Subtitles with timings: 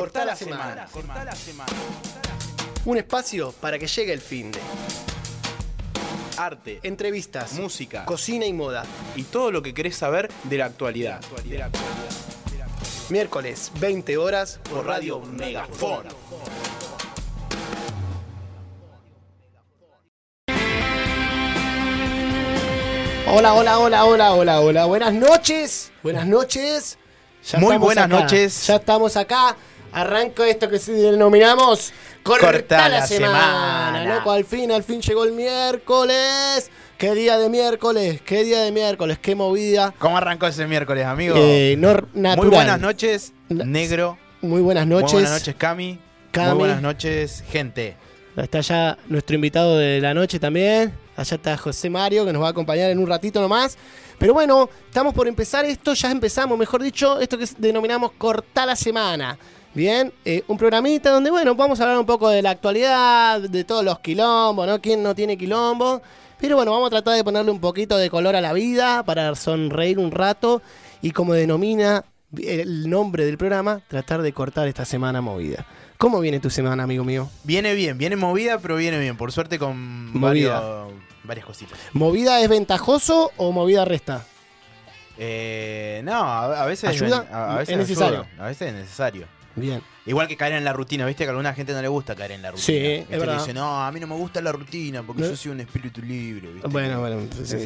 [0.00, 0.86] Cortá la semana.
[2.86, 4.58] Un espacio para que llegue el fin de.
[6.38, 8.84] Arte, Entrevistas, música cocina y moda.
[9.14, 11.20] y todo lo que querés saber de la actualidad.
[13.10, 16.04] Miércoles, 20 horas por Radio Megafon.
[23.32, 24.84] Hola, hola, hola, hola, hola, hola.
[24.86, 25.92] Buenas noches.
[26.02, 26.98] Buenas noches.
[27.48, 28.20] Ya Muy buenas acá.
[28.20, 28.66] noches.
[28.66, 29.56] Ya estamos acá.
[29.92, 33.38] Arranco esto que se denominamos Corta, Corta la, la semana.
[33.92, 34.14] semana.
[34.16, 36.70] Loco, al fin, al fin llegó el miércoles.
[36.98, 39.94] Qué día de miércoles, qué día de miércoles, qué movida.
[39.98, 41.34] ¿Cómo arrancó ese miércoles, amigo?
[41.38, 42.36] Eh, natural.
[42.36, 44.18] Muy buenas noches, negro.
[44.42, 45.12] Muy buenas Muy noches.
[45.14, 45.98] buenas noches, Cami.
[46.30, 46.48] Cami.
[46.50, 47.96] Muy buenas noches, gente.
[48.36, 50.92] Está ya nuestro invitado de la noche también.
[51.16, 53.76] Allá está José Mario, que nos va a acompañar en un ratito nomás.
[54.18, 58.76] Pero bueno, estamos por empezar esto, ya empezamos, mejor dicho, esto que denominamos Corta la
[58.76, 59.38] Semana.
[59.72, 63.62] Bien, eh, un programita donde, bueno, vamos a hablar un poco de la actualidad, de
[63.64, 64.80] todos los quilombos, ¿no?
[64.80, 66.02] ¿Quién no tiene quilombo?
[66.38, 69.32] Pero bueno, vamos a tratar de ponerle un poquito de color a la vida para
[69.36, 70.60] sonreír un rato
[71.02, 72.04] y como denomina
[72.36, 75.66] el nombre del programa, tratar de cortar esta semana movida.
[75.98, 77.28] ¿Cómo viene tu semana, amigo mío?
[77.44, 79.16] Viene bien, viene movida, pero viene bien.
[79.16, 80.60] Por suerte con Movida.
[80.60, 80.92] varios-
[81.24, 81.78] varias cositas.
[81.92, 84.24] ¿Movida es ventajoso o movida resta?
[85.18, 87.26] Eh, no, a, a veces ¿Ayuda?
[87.30, 88.20] a, a veces Es necesario.
[88.30, 89.26] ayuda, a veces es necesario.
[89.56, 89.82] Bien.
[90.06, 92.32] Igual que caer en la rutina, viste que a alguna gente no le gusta caer
[92.32, 92.64] en la rutina.
[92.66, 93.34] Sí, es verdad.
[93.34, 95.28] le dice, no, a mí no me gusta la rutina porque No.
[95.28, 96.52] yo soy un espíritu libre.
[96.52, 96.68] ¿viste?
[96.68, 97.56] Bueno, bueno, sí,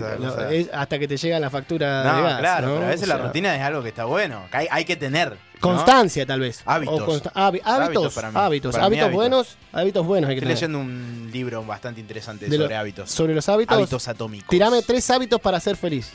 [0.51, 3.17] es hasta que te llega la factura No, de gas, claro, pero a veces O
[3.17, 5.37] la rutina es algo que está bueno, que hay, hay que tener.
[5.61, 6.61] Constancia, tal vez.
[6.67, 7.01] Hábitos.
[7.01, 8.37] O consta- hábi- hábitos, Hábitos para mí.
[8.39, 9.15] hábitos, Para mí, hábitos hábitos.
[9.15, 10.71] buenos, hábitos buenos hay que Estoy tener.
[10.71, 13.11] leyendo un libro bastante interesante De lo- sobre hábitos.
[13.11, 14.48] Sobre los hábitos, Hábitos atómicos.
[14.48, 16.11] tirame tres hábitos para ser feliz.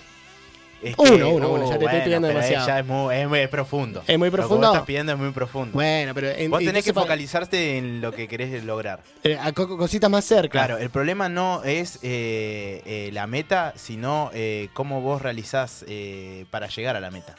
[0.81, 2.67] Es Uno, uno, uno, ya te estoy pidiendo pero demasiado.
[2.67, 4.01] Ya es muy, es muy profundo.
[4.07, 4.67] ¿Es muy Lo que profundo?
[4.67, 5.73] vos estás pidiendo es muy profundo.
[5.73, 9.01] Bueno, pero en, vos tenés que focalizarte en lo que querés lograr.
[9.23, 10.51] eh, a co- cositas más cerca.
[10.51, 16.45] Claro, el problema no es eh, eh, la meta, sino eh, cómo vos realizás eh,
[16.49, 17.35] para llegar a la meta.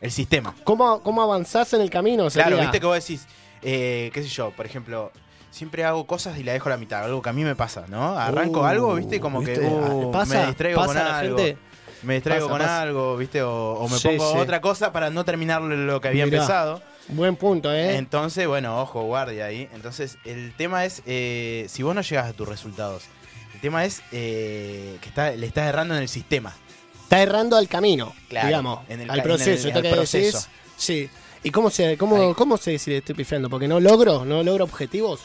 [0.00, 0.54] El sistema.
[0.64, 2.28] ¿Cómo, ¿Cómo avanzás en el camino?
[2.28, 3.26] Claro, viste que vos decís,
[3.62, 5.12] eh, qué sé yo, por ejemplo,
[5.50, 7.84] siempre hago cosas y la dejo a la mitad, algo que a mí me pasa,
[7.88, 8.16] ¿no?
[8.18, 9.66] Arranco Uh, algo, viste, como que ¿viste?
[9.66, 11.38] uh, Pasa, me distraigo pasa con a la algo.
[11.38, 11.58] gente.
[12.02, 12.82] Me distraigo Pasa, con pasa.
[12.82, 14.38] algo, viste, o, o me Sí, pongo sí.
[14.38, 16.38] otra cosa para no terminar lo que había Mirá.
[16.38, 16.82] empezado.
[17.08, 17.96] Buen punto, ¿eh?
[17.96, 19.68] Entonces, bueno, ojo, guardia ahí.
[19.74, 23.04] Entonces, el tema es, eh, si vos no llegas a tus resultados,
[23.54, 26.54] el tema es eh, que está, le estás errando en el sistema.
[27.02, 29.50] Está errando al camino, Claro, digamos, en el al ca- en proceso.
[29.50, 30.38] el- Esto al que proceso.
[30.38, 31.10] decís, sí.
[31.44, 33.50] ¿Y cómo se, cómo, cómo sé si le estoy pifiando?
[33.50, 35.20] Porque no logro, no logro objetivos.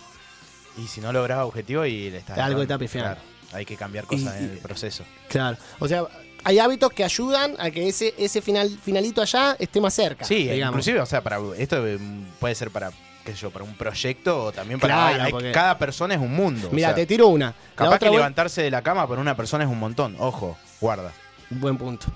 [0.77, 2.61] Y si no lográs objetivo y le estás Algo errando.
[2.63, 3.15] está pifiando.
[3.15, 5.03] Claro, hay que cambiar cosas Y- en el proceso.
[5.29, 5.57] Claro.
[5.79, 6.03] O sea,
[6.43, 10.25] hay hábitos que ayudan a que ese, ese final, finalito allá esté más cerca.
[10.25, 10.73] Sí, digamos.
[10.73, 11.99] inclusive, o sea, para esto eh,
[12.39, 12.91] puede ser para,
[13.25, 14.93] qué sé yo, para un proyecto o también para...
[14.93, 16.69] Claro, hay- porque- Cada persona es un mundo.
[16.69, 17.53] o Mira, sea, te tiro una.
[17.75, 20.15] Capaz otra que levantarse de la cama por una persona es un montón.
[20.19, 21.11] Ojo, guarda.
[21.49, 22.07] Buen punto.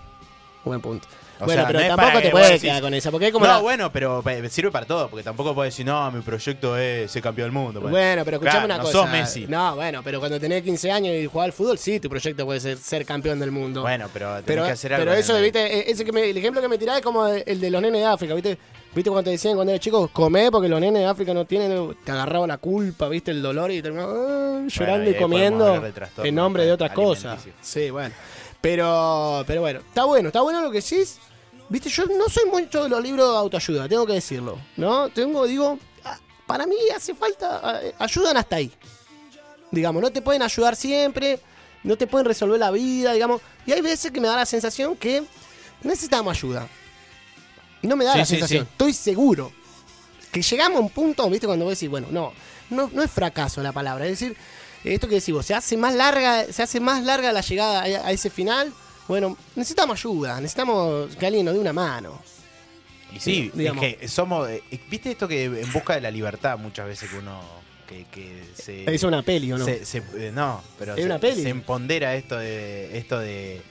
[0.63, 1.07] Buen punto.
[1.41, 3.12] O bueno, sea, pero no tampoco te puedes decís, quedar con esa.
[3.12, 3.46] Porque es como.
[3.46, 6.78] no, la- bueno, pero eh, sirve para todo, porque tampoco puedes decir, no, mi proyecto
[6.78, 7.81] es ser campeón del mundo.
[7.81, 8.97] Bueno, Bueno, pero escuchame Claro, una no cosa.
[9.00, 9.46] sos Messi.
[9.47, 12.59] No, bueno, pero cuando tenés 15 años y jugás al fútbol, sí, tu proyecto puede
[12.59, 13.81] ser ser campeón del mundo.
[13.81, 15.06] Bueno, pero tenés pero, que hacer algo.
[15.06, 17.25] pero eso, el- viste, eh, ese que me- el ejemplo que me tirás es como
[17.28, 18.57] el de los nenes de África, viste.
[18.94, 21.96] Viste cuando te decían cuando eras chico, comé porque los nenes de África no tienen,
[22.03, 25.81] te agarraba la culpa, viste, el dolor y terminaba ah, llorando y comiendo
[26.24, 27.40] en nombre de otras cosas.
[27.62, 28.13] Sí, bueno.
[28.59, 31.19] Pero, pero bueno, está bueno, está bueno lo que decís.
[31.71, 35.07] Viste, yo no soy mucho de los libros de autoayuda, tengo que decirlo, ¿no?
[35.07, 38.69] Tengo, digo, ah, para mí hace falta, ah, ayudan hasta ahí.
[39.71, 41.39] Digamos, no te pueden ayudar siempre,
[41.83, 43.41] no te pueden resolver la vida, digamos.
[43.65, 45.23] Y hay veces que me da la sensación que
[45.83, 46.67] necesitamos ayuda.
[47.83, 48.69] No me da Sí, la sí, sensación, sí.
[48.73, 49.53] estoy seguro.
[50.29, 51.47] Que llegamos a un punto, ¿viste?
[51.47, 52.33] Cuando vos decís, bueno, no,
[52.69, 54.05] no, no es fracaso la palabra.
[54.07, 54.35] Es decir,
[54.83, 57.83] esto que decís vos, se hace más larga, se hace más larga la llegada a,
[58.07, 58.73] a ese final.
[59.11, 62.18] Bueno, necesitamos ayuda, necesitamos que alguien nos dé una mano.
[63.13, 63.83] Y sí, digamos.
[63.83, 64.47] es que somos.
[64.50, 67.41] eh, ¿Viste esto que en busca de la libertad muchas veces que uno.
[67.89, 68.86] que, que se.
[68.95, 69.65] Es una peli, ¿o no?
[69.65, 71.41] se- se- eh, no, pero Es se, una peli.
[71.44, 72.97] se empodera esto de.
[72.97, 73.62] esto de.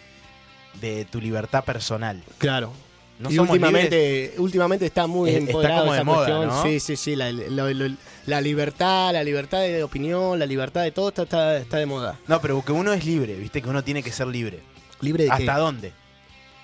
[0.79, 2.23] de tu libertad personal.
[2.37, 2.71] Claro.
[3.19, 6.47] No y somos últimamente, últimamente está muy Es- está empoderado como de esa moda, cuestión.
[6.49, 6.63] ¿no?
[6.63, 7.17] Sí, sí, sí.
[7.17, 11.57] La, lo- lo- la libertad, la libertad de opinión, la libertad de todo está, está,
[11.57, 12.19] está de moda.
[12.29, 13.63] No, pero que uno es libre, ¿viste?
[13.63, 14.61] Que uno tiene que ser libre.
[15.01, 15.61] ¿Libre de ¿Hasta qué?
[15.61, 15.93] dónde?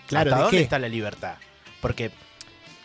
[0.06, 0.62] Claro, ¿Hasta ¿de dónde qué?
[0.62, 1.36] está la libertad?
[1.80, 2.10] Porque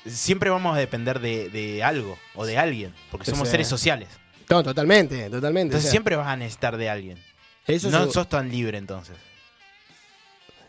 [0.05, 4.07] siempre vamos a depender de, de algo o de alguien, porque somos seres sociales.
[4.49, 5.67] No, totalmente, totalmente.
[5.67, 7.17] Entonces o sea, siempre vas a necesitar de alguien.
[7.67, 9.15] eso no es- sos tan libre entonces.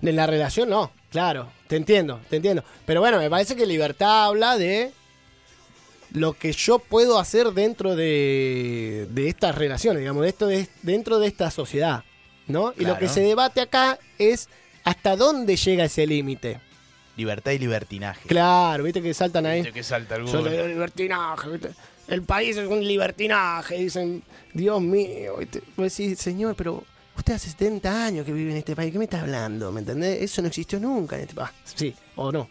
[0.02, 2.64] En la relación no, claro, te entiendo, te entiendo.
[2.84, 4.90] Pero bueno, me parece que libertad habla de
[6.12, 11.18] lo que yo puedo hacer dentro de, de estas relaciones, digamos, de esto de- dentro
[11.20, 12.02] de esta sociedad,
[12.48, 12.74] ¿no?
[12.76, 14.48] Y lo que se debate acá es
[14.84, 16.60] hasta dónde llega ese límite.
[17.16, 18.26] Libertad y libertinaje.
[18.28, 19.60] Claro, viste que saltan ahí.
[19.60, 21.70] Viste que salta el Yo le digo libertinaje, ¿viste?
[22.08, 25.62] El país es un libertinaje, dicen, Dios mío, ¿viste?
[25.76, 26.82] Vos decís, señor, pero
[27.16, 29.70] usted hace 70 años que vive en este país, ¿qué me está hablando?
[29.72, 30.22] ¿Me entendés?
[30.22, 31.52] Eso no existió nunca en este país.
[31.64, 32.48] Sí, o no.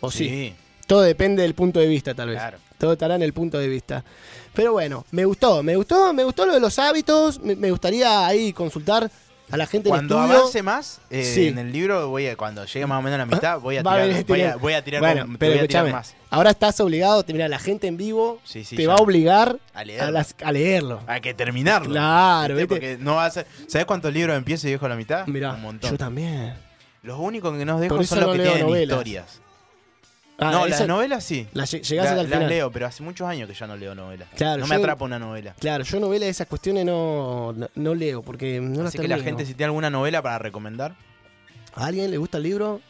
[0.00, 0.54] O sí.
[0.86, 2.38] Todo depende del punto de vista, tal vez.
[2.38, 2.58] Claro.
[2.78, 4.04] Todo estará en el punto de vista.
[4.52, 7.40] Pero bueno, me gustó, me gustó, me gustó lo de los hábitos.
[7.40, 9.10] Me, me gustaría ahí consultar
[9.50, 10.38] a la gente Cuando en estudio.
[10.40, 11.48] avance más eh, Sí.
[11.48, 13.80] en el libro, voy a, cuando llegue más o menos a la mitad, voy a
[13.80, 16.14] a tirar, voy a, voy a tirar, Bueno, con- pero voy a tirar escúchame, más.
[16.30, 19.84] ahora estás obligado, mira, la gente en vivo Sí, sí, te va a obligar A
[19.84, 20.08] leerlo.
[20.08, 21.00] a, las- a leerlo.
[21.06, 21.90] Hay que terminarlo.
[21.90, 22.74] Claro, ¿viste?
[22.74, 22.86] ¿viste?
[22.96, 23.46] Porque no va a ser.
[23.68, 25.26] ¿Sabes cuántos libros empiezo y dejo a la mitad?
[25.26, 25.90] Mirá, Un montón.
[25.90, 26.54] yo también.
[27.02, 28.82] Los únicos que nos dejo son los que tienen novelas.
[28.96, 29.40] historias.
[30.38, 31.46] Ah, no, esa- las novelas sí.
[31.52, 32.48] la lle- llegás La- hasta el las final.
[32.50, 34.28] leo, pero hace muchos años que ya no leo novelas.
[34.36, 35.54] Claro, no me yo- atrapa una novela.
[35.60, 39.08] Claro, yo novelas de esas cuestiones no, no, no leo porque no las Así que
[39.08, 39.24] la termino.
[39.38, 40.94] gente, si tiene alguna novela para recomendar,
[41.76, 42.80] ¿A alguien le gusta el libro?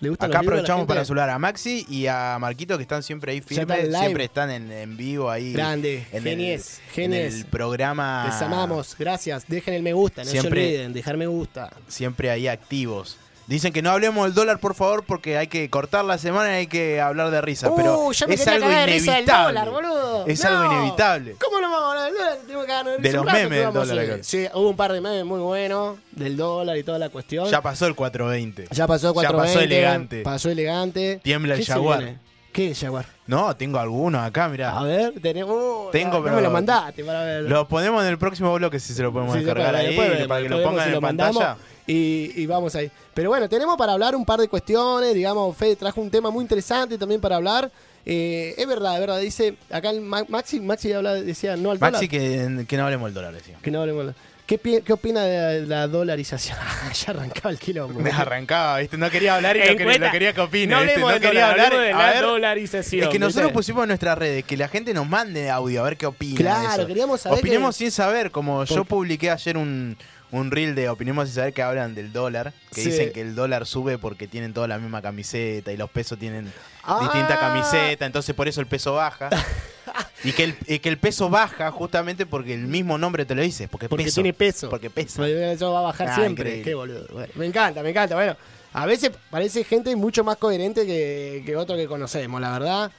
[0.00, 3.40] ¿Le gusta acá aprovechamos para saludar a Maxi y a Marquito que están siempre ahí
[3.40, 3.98] Ya firmes, live.
[3.98, 5.52] siempre están en, en vivo ahí.
[5.52, 7.34] Grande, en genies, el, genies.
[7.34, 8.24] En el programa.
[8.26, 9.44] Les amamos, gracias.
[9.48, 11.70] Dejen el me gusta, no Siempre- se olviden, dejar me gusta.
[11.88, 13.16] Siempre ahí activos.
[13.50, 16.54] Dicen que no hablemos del dólar, por favor, porque hay que cortar la semana y
[16.60, 17.68] hay que hablar de risa.
[17.74, 19.58] pero Uh, ya me es algo de risa del inevitable.
[19.58, 20.26] dólar, boludo.
[20.28, 20.50] Es No.
[20.50, 21.34] algo inevitable.
[21.44, 22.38] ¿Cómo no vamos a hablar del dólar?
[22.46, 24.18] Tenemos que cagarnos De los memes del dólar acá.
[24.22, 27.48] Sí, hubo un par de memes muy buenos del dólar y toda la cuestión.
[27.50, 28.68] Ya pasó el 420.
[28.70, 29.52] Ya pasó 420.
[29.52, 30.22] pasó elegante.
[30.22, 31.20] Pasó elegante.
[31.24, 32.14] Tiembla el ¿Qué se jaguar.
[32.52, 33.06] ¿Qué es jaguar?
[33.26, 34.78] No, tengo algunos acá, mirá.
[34.78, 35.90] A ver, tenemos.
[35.90, 37.42] Tengo, no pero- me lo mandaste para ver.
[37.42, 39.96] Lo ponemos en el próximo bloque si se lo podemos Sí, descargar ahí,
[40.28, 41.56] para que lo pongan si en mandamos pantalla.
[41.92, 42.90] Y, y vamos ahí.
[43.14, 45.12] Pero bueno, tenemos para hablar un par de cuestiones.
[45.14, 47.70] Digamos, Fede trajo un tema muy interesante también para hablar.
[48.06, 49.18] Eh, es verdad, es verdad.
[49.20, 51.92] Dice acá el Ma- Maxi, Maxi habla, decía no al dólar.
[51.92, 53.58] Maxi, que, que no hablemos del dólar, decía.
[53.62, 54.14] Que no hablemos del-
[54.46, 56.58] ¿Qué, ¿Qué opina de la, la dolarización?
[57.06, 58.00] ya arrancaba el quilombo.
[58.00, 58.96] Me arrancaba, ¿viste?
[58.96, 60.06] No quería hablar y no quería, Encuesta.
[60.06, 61.82] no quería que opine, No hablemos No del quería dólar, hablar.
[61.86, 63.02] de la ver, dolarización.
[63.04, 63.54] es que nosotros ¿viste?
[63.54, 66.32] pusimos en nuestras redes que la gente nos mande audio a ver qué opina.
[66.32, 66.86] de Claro, eso.
[66.88, 69.96] queríamos saber Opinemos que- sin saber, como yo publiqué ayer un,
[70.32, 72.90] un reel de Opinemos sin saber que hablan del dólar, que Sí.
[72.90, 76.52] dicen que el dólar sube porque tienen toda la misma camiseta y los pesos tienen
[76.84, 76.98] Ah.
[77.02, 79.28] distinta camiseta, entonces por eso el peso baja.
[80.24, 83.42] y, que el, y que el peso baja justamente porque el mismo nombre te lo
[83.42, 84.70] dice, porque, Porque peso, tiene peso.
[84.70, 85.26] Porque pesa.
[85.28, 86.58] Eso va a bajar Ah, siempre.
[86.58, 86.64] increíble.
[86.70, 87.06] Qué boludo.
[87.12, 88.14] Bueno, me encanta, me encanta.
[88.14, 88.36] Bueno,
[88.72, 92.92] a veces parece gente mucho más coherente que, que otro que conocemos, la verdad.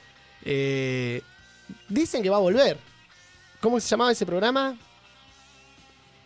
[0.44, 1.22] Eh,
[1.88, 2.76] dicen que va a volver.
[3.60, 4.76] ¿Cómo se llamaba ese programa?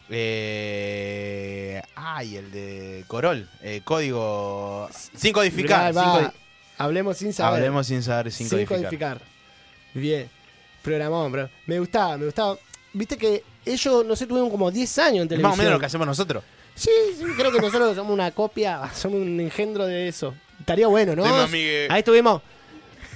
[0.09, 5.93] Eh, ay, el de Corol, eh, código sin codificar.
[5.93, 6.33] Mirá, sin va, codi-
[6.79, 7.55] Hablemos sin saber.
[7.59, 8.79] Hablemos sin saber sin, sin codificar.
[9.19, 9.21] codificar.
[9.95, 10.29] Bien.
[10.83, 11.49] Programón, bro.
[11.67, 12.57] Me gustaba, me gustaba.
[12.93, 15.51] Viste que ellos, no sé, tuvieron como 10 años en televisión.
[15.51, 16.45] más o menos lo que hacemos nosotros.
[16.75, 20.35] Sí, sí, creo que nosotros somos una copia, somos un engendro de eso.
[20.61, 21.25] Estaría bueno, ¿no?
[21.25, 22.43] Ahí estuvimos.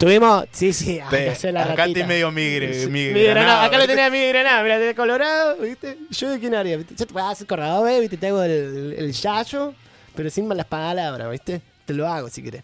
[0.00, 2.00] Tuvimos, sí, sí, hay Te- que hacer la acá ratita.
[2.00, 3.61] estoy medio migre, migre granado.
[3.67, 5.99] Acá lo tenía mi granada, mira, de colorado, ¿viste?
[6.08, 6.94] Yo de quién haría, ¿viste?
[6.97, 8.00] Yo te puedo hacer corredor.
[8.00, 8.17] ¿viste?
[8.17, 9.75] Te hago el, el, yayo,
[10.14, 11.61] pero sin malas palabras, ¿viste?
[11.85, 12.62] Te lo hago si querés.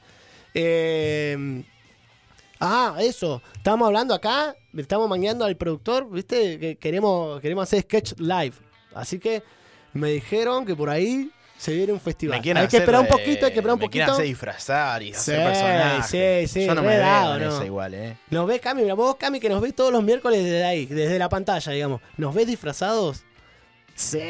[0.54, 1.62] Eh,
[2.58, 3.42] ah, eso.
[3.54, 6.58] Estamos hablando acá, le estamos mangueando al productor, ¿viste?
[6.58, 8.54] Que queremos, queremos hacer sketch live.
[8.94, 9.42] Así que
[9.92, 12.36] me dijeron que por ahí se viene un festival.
[12.36, 14.12] Hay que hacer esperar un poquito, hay que esperar un me poquito.
[14.12, 16.06] hacer disfrazar y hacer Sí, personajes.
[16.06, 17.48] sí, sí, Yo no me dado, ¿no?
[17.56, 18.16] esa igual, eh.
[18.30, 21.18] Nos ves, Cami, mira, vos, Cami, que nos ves todos los miércoles desde ahí, desde
[21.18, 22.00] la pantalla, digamos.
[22.16, 23.24] ¿Nos ves disfrazados?
[23.94, 24.20] Sí,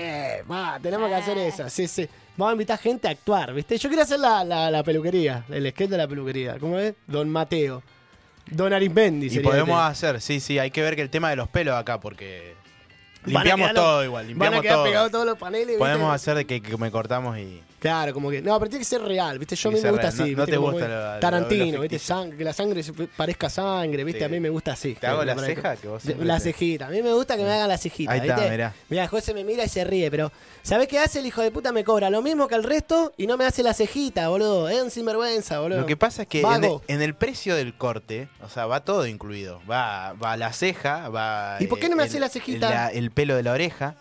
[0.50, 2.08] va, tenemos que hacer eso, sí, sí.
[2.36, 3.78] Vamos a invitar gente a actuar, ¿viste?
[3.78, 6.58] Yo quería hacer la, la, la peluquería, el sketch de la peluquería.
[6.58, 6.94] ¿Cómo es?
[7.06, 7.82] Don Mateo.
[8.48, 11.48] Don Arismendi Y podemos hacer, sí, sí, hay que ver que el tema de los
[11.48, 12.54] pelos acá, porque
[13.26, 14.84] limpiamos quedar- todo igual, Van a limpiamos quedar todo.
[14.84, 15.78] pegados todos los paneles, ¿viste?
[15.78, 17.62] Podemos hacer de que, que me cortamos y...
[17.78, 18.40] Claro, como que.
[18.42, 19.54] No, pero tiene que ser real, ¿viste?
[19.56, 20.12] Yo a mí me gusta real.
[20.22, 20.30] así.
[20.32, 20.52] No- no ¿viste?
[20.52, 21.98] te gusta lo Tarantino, ¿viste?
[21.98, 22.16] ficticio.
[22.16, 24.20] Sang- que la sangre se parezca sangre, ¿viste?
[24.20, 24.24] Sí.
[24.24, 24.94] A mí me gusta así.
[24.94, 26.86] Te hago la ceja, que vos La cejita.
[26.86, 28.50] A mí me gusta que me hagan la cejita, Ahí está, ¿viste?
[28.50, 28.74] mirá.
[28.88, 31.70] Mira, José me mira y se ríe, pero ¿sabés qué hace el hijo de puta?
[31.72, 34.68] Me cobra lo mismo que el resto y no me hace la cejita, boludo.
[34.68, 35.80] Es un sinvergüenza, boludo.
[35.80, 36.82] Lo que pasa es que en el, Vago.
[36.88, 39.60] en el precio del corte, o sea, va todo incluido.
[39.70, 41.56] Va, va la ceja, va...
[41.60, 42.70] ¿Y por qué no me eh, hace la cejita?
[42.70, 43.94] la- El, pelo de la oreja,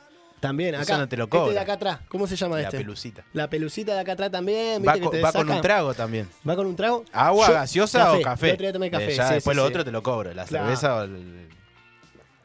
[0.47, 0.97] También, Eso acá.
[0.97, 1.61] no te lo Este de cobra.
[1.61, 1.99] acá atrás.
[2.07, 2.77] ¿Cómo se llama la este?
[2.77, 3.23] pelucita.
[3.33, 4.81] La pelucita de acá atrás también.
[4.81, 4.87] ¿viste?
[4.87, 5.55] Va, que con, te va con saca.
[5.55, 6.29] un trago también.
[6.47, 7.03] ¿Va con un trago?
[7.11, 8.47] ¿Agua, Yo- gaseosa o café?
[8.47, 9.11] El otro día tomé café.
[9.13, 9.69] Eh, ya sí, después sí, lo sí.
[9.69, 10.33] otro te lo cobro.
[10.33, 10.65] La Claro.
[10.65, 11.47] cerveza o el...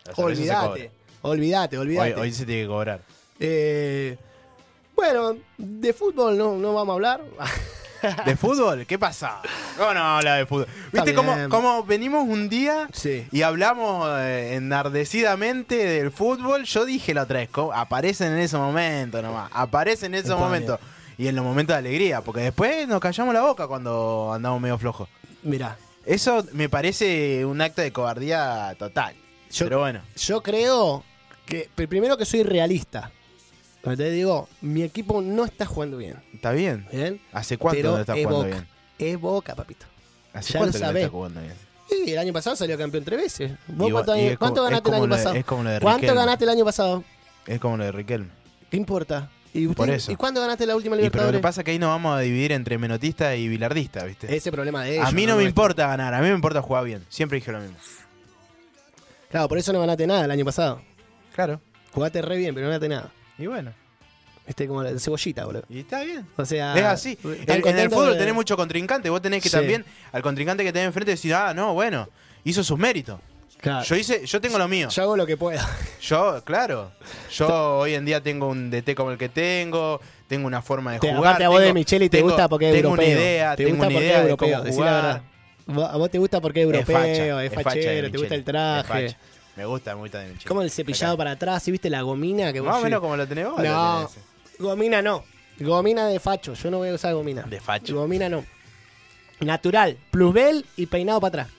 [0.07, 0.91] la Olvídate.
[1.23, 2.15] Olvídate, olvídate.
[2.15, 3.01] Hoy, hoy se tiene que cobrar.
[3.39, 4.17] Eh,
[4.97, 7.21] bueno, de fútbol no, no vamos a hablar.
[8.25, 8.87] ¿De fútbol?
[8.87, 9.41] ¿Qué pasa?
[9.77, 10.67] ¿Cómo no habla de fútbol?
[10.93, 13.27] ¿Viste cómo, cómo venimos un día Sí.
[13.31, 16.65] y hablamos eh, enardecidamente del fútbol?
[16.65, 19.51] Yo dije la otra vez, aparecen en ese momento nomás.
[19.55, 20.81] Aparecen en esos Está momentos.
[21.19, 24.79] Y en los momentos de alegría, porque después nos callamos la boca cuando andamos medio
[24.79, 25.09] flojos.
[25.43, 25.77] Mira,
[26.07, 29.15] Eso me parece un acto de cobardía total.
[29.53, 31.05] Yo- Pero bueno, yo creo
[31.45, 33.11] que pr- primero que soy realista.
[33.83, 36.17] Pero te digo, mi equipo no está jugando bien.
[36.35, 36.87] está bien.
[36.93, 37.21] ¿Bien?
[37.33, 38.67] ¿Hace cuánto Pero no está es jugando Boca.
[38.99, 39.11] bien?
[39.13, 39.87] Es Boca, papito.
[40.35, 41.55] ¿Hace Ya cuánto lo no está jugando bien?
[42.07, 43.53] Y el año pasado salió campeón tres veces.
[43.67, 45.35] ¿Vos Y cuánto, año- ganaste el año lo pasado?
[45.35, 46.21] es como lo de ¿Cuánto Riquelme.
[46.21, 47.05] ganaste el año pasado?
[47.47, 48.29] Es como lo de Riquelme.
[48.71, 49.31] ¿Qué importa?
[49.53, 50.13] ¿Y, usted- Por eso.
[50.13, 51.39] ¿Y cuándo ganaste la última Y pero lo Libertadores?
[51.39, 54.33] que pasa es que ahí nos vamos a dividir entre menotista y bilardista, ¿viste?
[54.37, 55.07] Ese problema de ellos.
[55.09, 55.49] a mí no me nuestro.
[55.49, 57.05] importa ganar, a mí me importa jugar bien.
[57.09, 57.77] Siempre dije lo mismo.
[59.31, 60.83] Claro, por eso no ganaste nada el año pasado.
[61.35, 61.61] Claro.
[61.93, 63.11] Jugaste re bien, pero no ganaste nada.
[63.41, 63.73] Y bueno,
[64.47, 65.63] Este como la cebollita, boludo.
[65.69, 66.27] y está bien.
[66.37, 67.19] O sea, es así.
[67.39, 69.09] ¿están En, el fútbol de- tenés mucho contrincante.
[69.11, 69.57] Vos tenés que Sí.
[69.57, 72.09] también al contrincante que tenés enfrente decir, ah, no, bueno,
[72.45, 73.21] hizo sus méritos.
[73.61, 73.85] Claro.
[73.85, 74.89] Yo hice, yo tengo lo mío.
[74.89, 75.69] Yo hago lo que pueda.
[76.01, 76.91] Yo, claro.
[77.31, 80.99] Yo hoy en día tengo un DT como el que tengo, tengo una forma de
[80.99, 81.25] Te- jugar.
[81.33, 83.11] aparte a vos de Micheli te gusta porque es tengo europeo.
[83.13, 85.23] una idea, te tengo gusta una porque idea es de europeo, cómo la verdad.
[85.93, 87.11] A vos te gusta porque es Es europeo, facha,
[87.45, 89.17] es, es facha de fachero, te gusta el traje.
[89.57, 90.35] Me gusta, me gusta de.
[90.47, 93.27] Como el cepillado para atrás, ¿sí viste la gomina que Más o menos como lo
[93.27, 93.59] tenés vos.
[93.63, 94.25] lo No, tenés.
[94.59, 95.25] gomina no.
[95.59, 97.43] Gomina de facho, yo no voy a usar gomina.
[97.43, 97.95] De facho.
[97.97, 98.45] Gomina no.
[99.41, 101.57] Natural, plusbel y peinado para atrás.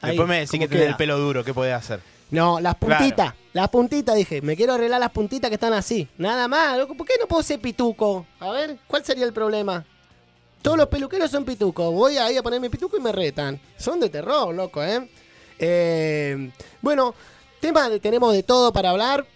[0.00, 0.90] Ahí, Después me decís que tenés queda.
[0.90, 2.00] el pelo duro, ¿qué podés hacer?
[2.30, 6.08] No, las puntitas, las puntitas dije, me quiero arreglar las puntitas que están así.
[6.18, 8.26] Nada más, loco, ¿por qué no puedo ser pituco?
[8.40, 9.84] A ver, ¿cuál sería el problema?
[10.62, 11.92] Todos los peluqueros son pitucos.
[11.92, 13.60] Voy ahí a ponerme pituco y me retan.
[13.76, 15.08] Son de terror, loco, ¿eh?
[15.58, 17.14] Eh, bueno,
[17.64, 19.26] tema de, tenemos de todo para hablar.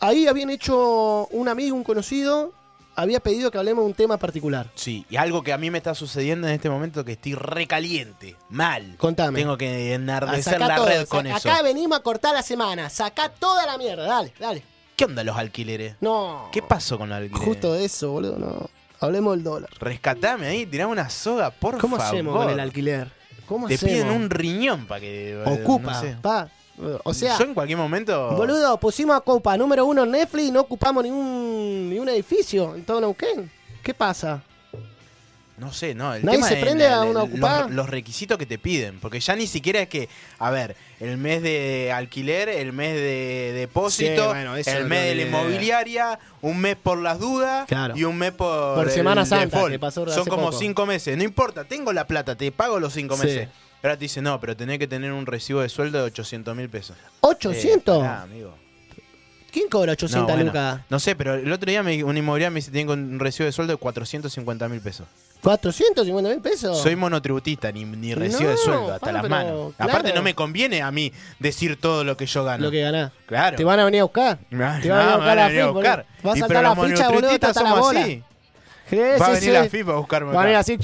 [0.00, 2.52] Ahí habían hecho un amigo, un conocido,
[2.94, 4.70] había pedido que hablemos de un tema particular.
[4.74, 8.36] Sí, y algo que a mí me está sucediendo en este momento que estoy recaliente,
[8.50, 8.96] mal.
[8.98, 9.38] Contame.
[9.38, 11.48] Tengo que enardecer la todo, red con eso.
[11.48, 12.90] Acá venimos a cortar la semana.
[12.90, 14.06] Sacá toda la mierda.
[14.06, 14.62] Dale, dale.
[14.94, 15.96] ¿Qué onda los alquileres?
[16.02, 16.50] No.
[16.52, 17.46] ¿Qué pasó con los alquileres?
[17.48, 18.38] Justo de eso, boludo.
[18.38, 18.68] No.
[19.00, 19.70] Hablemos del dólar.
[19.78, 22.12] Rescatame ahí, tirame una soga, por ¿Cómo favor.
[22.14, 23.10] hacemos con el alquiler?
[23.46, 23.94] ¿Cómo Te hacemos?
[23.94, 25.42] piden un riñón para que.
[25.46, 26.16] Ocupa, no sé.
[26.20, 26.50] pa.
[27.04, 28.30] O sea, Yo en cualquier momento.
[28.36, 32.08] boludo, pusimos a Copa número uno en Netflix y no ocupamos ni un, ni un
[32.08, 33.50] edificio en todo Neuquén.
[33.82, 34.42] ¿Qué pasa?
[35.58, 36.14] No sé, no.
[36.14, 37.68] El ¿Nadie tema se prende a una los- ocupada?
[37.68, 38.98] Los, requisitos que te piden.
[38.98, 40.08] Porque ya ni siquiera es que.
[40.38, 45.04] A ver, el mes de alquiler, el mes de depósito, Sí, bueno, eso el mes
[45.04, 47.94] de la inmobiliaria, un mes por las dudas Claro.
[47.94, 48.74] y un mes por.
[48.76, 49.72] Por el Semana Santa, default.
[49.72, 50.58] que pasó Son como poco.
[50.58, 51.14] cinco meses.
[51.18, 53.40] No importa, tengo la plata, te pago los cinco Sí.
[53.82, 56.68] Ahora te dice, no, pero tenés que tener un recibo de sueldo de 800 mil
[56.68, 56.96] pesos.
[57.22, 57.76] ¿800?
[57.76, 58.54] Eh, pará, amigo.
[59.52, 60.80] ¿Quién cobra 800 No, bueno, lucas?
[60.88, 63.52] no sé, pero el otro día me, una inmobiliaria me dice tengo un recibo de
[63.52, 65.08] sueldo de 450 mil pesos.
[65.42, 66.78] ¿450 mil pesos?
[66.80, 69.74] Soy monotributista, ni, ni recibo No, de sueldo, hasta bueno, las manos.
[69.76, 69.90] claro.
[69.92, 72.62] Aparte no me conviene a mí decir todo lo que yo gano.
[72.64, 73.10] lo que ganás.
[73.26, 73.56] Claro.
[73.56, 74.38] Te van a venir a buscar.
[74.50, 75.72] No, Te van a buscar me a van a venir a FIP, boludo.
[75.72, 76.06] buscar.
[76.22, 78.00] Vas a saltar la ficha, boludo, hasta la bola.
[78.02, 78.22] así.
[78.90, 80.78] Sí, Va a venir la FIFA a buscarme Va a venir así,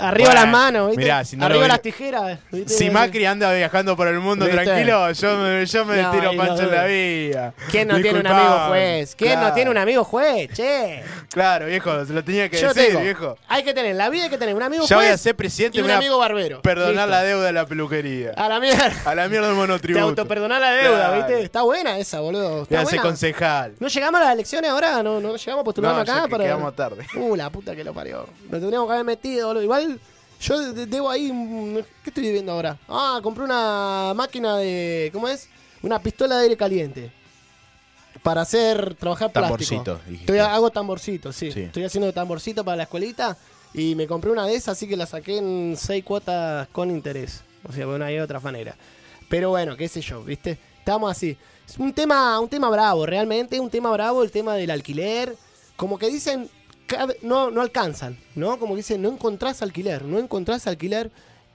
[0.00, 1.02] arriba Bueno, las manos, ¿viste?
[1.02, 2.38] mirá, si no arriba las tijeras.
[2.50, 2.72] ¿viste?
[2.72, 4.62] Si Macri anda viajando por el mundo ¿Viste?
[4.62, 7.54] tranquilo, yo me, yo me No, tiro pancho no en la vida.
[7.70, 9.14] ¿Quién no tiene un amigo juez?
[9.16, 10.50] ¿Quién no tiene un amigo juez?
[10.52, 11.02] Che.
[11.32, 13.00] Claro, viejo, se lo tenía que Yo decir, tengo.
[13.00, 13.38] viejo.
[13.48, 15.34] Hay que tener, la vida hay que tener un amigo Ya voy juez a ser
[15.36, 16.62] presidente y un amigo barbero.
[16.62, 17.06] perdonar Listo.
[17.10, 18.32] la deuda de la peluquería.
[18.36, 18.92] A la mierda.
[19.04, 20.04] A la mierda del Te monotributo.
[20.04, 21.16] autoperdonás la deuda, Claro.
[21.26, 21.42] ¿viste?
[21.42, 22.62] Está buena esa, boludo.
[22.62, 23.02] Está buena.
[23.02, 23.74] concejal.
[23.80, 25.02] ¿No llegamos a las elecciones ahora?
[25.02, 26.28] ¿No, no llegamos a postularnos No, acá?
[26.28, 26.44] para...
[26.44, 27.06] quedamos tarde.
[27.16, 28.26] Uh, la puta que lo parió.
[28.50, 29.62] Lo tendríamos que haber metido, boludo.
[29.62, 29.81] Igual
[30.40, 31.30] yo de- debo ahí...
[31.32, 32.78] mm, ¿Qué estoy viviendo ahora?
[32.88, 35.10] Ah, compré una máquina de...
[35.12, 35.48] ¿Cómo es?
[35.82, 37.12] Una pistola de aire caliente.
[38.22, 38.94] Para hacer...
[38.94, 39.30] Trabajar.
[39.32, 40.00] Tamborcito.
[40.10, 41.50] Estoy, hago tamborcito, sí.
[41.50, 41.62] Sí.
[41.62, 43.36] Estoy haciendo tamborcito para la escuelita.
[43.74, 47.42] Y me compré una de esas, así que la saqué en seis cuotas con interés.
[47.68, 48.76] O sea, bueno, hay otra manera.
[49.28, 50.58] Pero bueno, qué sé yo, ¿viste?
[50.78, 51.36] Estamos así.
[51.66, 55.34] Es un tema, un tema bravo, realmente, un tema bravo el tema del alquiler.
[55.76, 56.50] Como que dicen,
[57.22, 58.58] no, no alcanzan, ¿no?
[58.58, 61.10] Como dicen, no encontrás alquiler, no encontrás alquiler.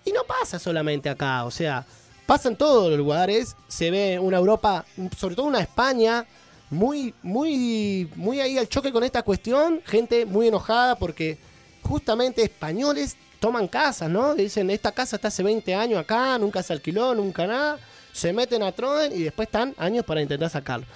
[0.06, 1.86] Y no pasa solamente acá, o sea,
[2.26, 3.56] pasa en todos los lugares.
[3.68, 4.86] Se ve una Europa,
[5.18, 6.26] sobre todo una España,
[6.70, 9.82] muy, muy, muy ahí al choque con esta cuestión.
[9.86, 11.38] Gente muy enojada porque
[11.82, 14.36] justamente españoles toman casas, ¿no?
[14.36, 17.80] Dicen, esta casa está hace 20 años acá, nunca se alquiló, nunca nada.
[18.14, 20.88] Se meten a Troden y después están años para intentar sacarlo.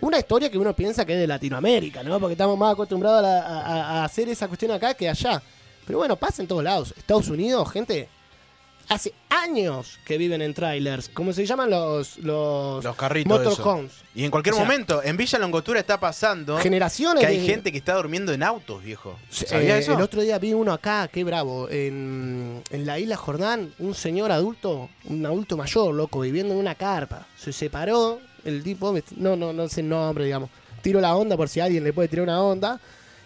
[0.00, 2.18] Una historia que uno piensa que es de Latinoamérica, ¿no?
[2.20, 5.42] Porque estamos más acostumbrados a, la- a- a hacer esa cuestión acá que allá.
[5.86, 6.94] Pero bueno, pasa en todos lados.
[6.96, 8.08] Estados Unidos, gente,
[8.88, 11.08] hace años que viven en trailers.
[11.08, 13.44] ¿Cómo se llaman los, los, Los carritos.
[13.44, 13.92] motorhomes?
[14.14, 17.46] Y en cualquier O sea, momento, en Villa Longotura está pasando Generaciones que hay de-
[17.46, 19.16] gente que está durmiendo en autos, viejo.
[19.30, 19.94] Sí, ¿Sabías eh, eso?
[19.94, 24.32] El otro día vi uno acá, qué bravo, en, en la isla Jordán, un señor
[24.32, 27.26] adulto, un adulto mayor, loco, viviendo en una carpa.
[27.38, 30.50] Se separó, el tipo, no, no, no sé el nombre, digamos.
[30.82, 32.80] Tiro la onda por si alguien le puede tirar una onda.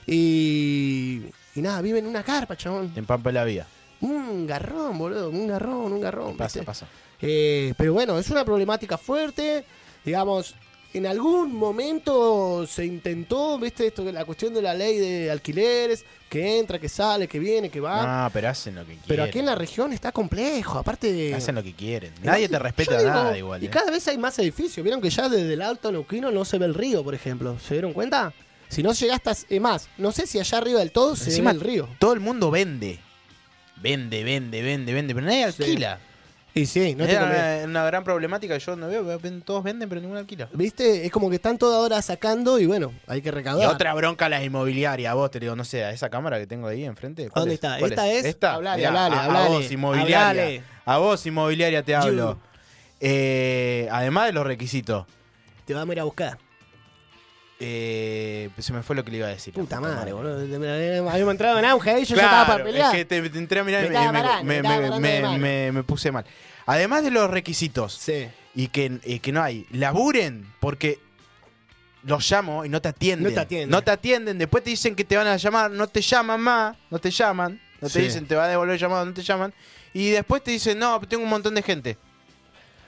[0.06, 1.22] Y,
[1.54, 2.92] y nada, vive en una carpa, chabón.
[2.96, 3.66] En Pampa la Vía.
[4.00, 6.36] Un garrón, boludo, un garrón, un garrón.
[6.36, 6.66] Pasa, ¿viste?
[6.66, 6.86] pasa.
[7.20, 9.64] Eh, pero bueno, es una problemática fuerte.
[10.04, 10.54] Digamos,
[10.94, 16.58] en algún momento se intentó, viste, esto la cuestión de la ley de alquileres, que
[16.58, 18.24] entra, que sale, que viene, que va.
[18.24, 19.04] No, pero hacen lo que quieren.
[19.08, 21.34] pero aquí en la región está complejo, aparte de...
[21.34, 22.12] Hacen lo que quieren.
[22.22, 23.62] Nadie te respeta digo, nada igual.
[23.62, 23.70] Y eh.
[23.70, 24.82] cada vez hay más edificios.
[24.84, 27.58] Vieron que ya desde el Alto Neuquino no se ve el río, por ejemplo.
[27.58, 28.32] ¿Se dieron cuenta?
[28.68, 29.60] Si no llegaste a...
[29.60, 31.88] Más, no sé si allá arriba del todo se ve el río.
[31.98, 33.00] Todo el mundo vende.
[33.82, 35.14] Vende, vende, vende, vende.
[35.14, 35.76] Pero nadie Sí.
[36.56, 37.54] Y sí, no te es conviene.
[37.58, 39.18] una, una gran problemática que yo no veo.
[39.18, 40.48] ven- Todos venden, pero ninguno alquila.
[40.52, 41.04] ¿Viste?
[41.04, 43.68] Es como que están toda hora sacando y bueno, hay que Y recaudar.
[43.68, 45.12] otra bronca a las inmobiliarias.
[45.14, 47.28] Vos te digo, no sé, a esa cámara que tengo ahí enfrente.
[47.28, 47.58] ¿cuál ¿Dónde es?
[47.58, 47.78] está?
[47.80, 48.54] ¿Cuál Esta es- ¿Esta?
[48.54, 50.28] hablale, Mirá, hablale, a, a hablale, vos, inmobiliaria.
[50.28, 50.62] hablale.
[50.84, 52.32] A vos, inmobiliaria, te hablo.
[52.34, 52.38] You.
[53.00, 55.06] Eh, además de los requisitos.
[55.64, 56.38] Te vamos a ir a buscar.
[57.66, 59.54] Eh, se me fue lo que le iba a decir.
[59.54, 60.38] Puta madre, boludo.
[61.10, 62.94] Habíamos entrado en auge ahí, yo ya Claro, estaba para pelear.
[62.94, 65.38] es que te, te entré a mirar y
[65.72, 66.24] me, puse mal.
[66.66, 68.26] Además de los requisitos Sí.
[68.54, 70.98] y que, y que no hay, laburen porque
[72.02, 73.28] los llamo y no te atienden.
[73.30, 73.70] No te atienden.
[73.70, 76.76] No te atienden, después te dicen que te van a llamar, no te llaman más,
[76.90, 78.00] no te llaman, no te Sí.
[78.02, 79.52] dicen te va a devolver el llamado, no te llaman.
[79.92, 81.96] Y después te dicen, no, tengo un montón de gente.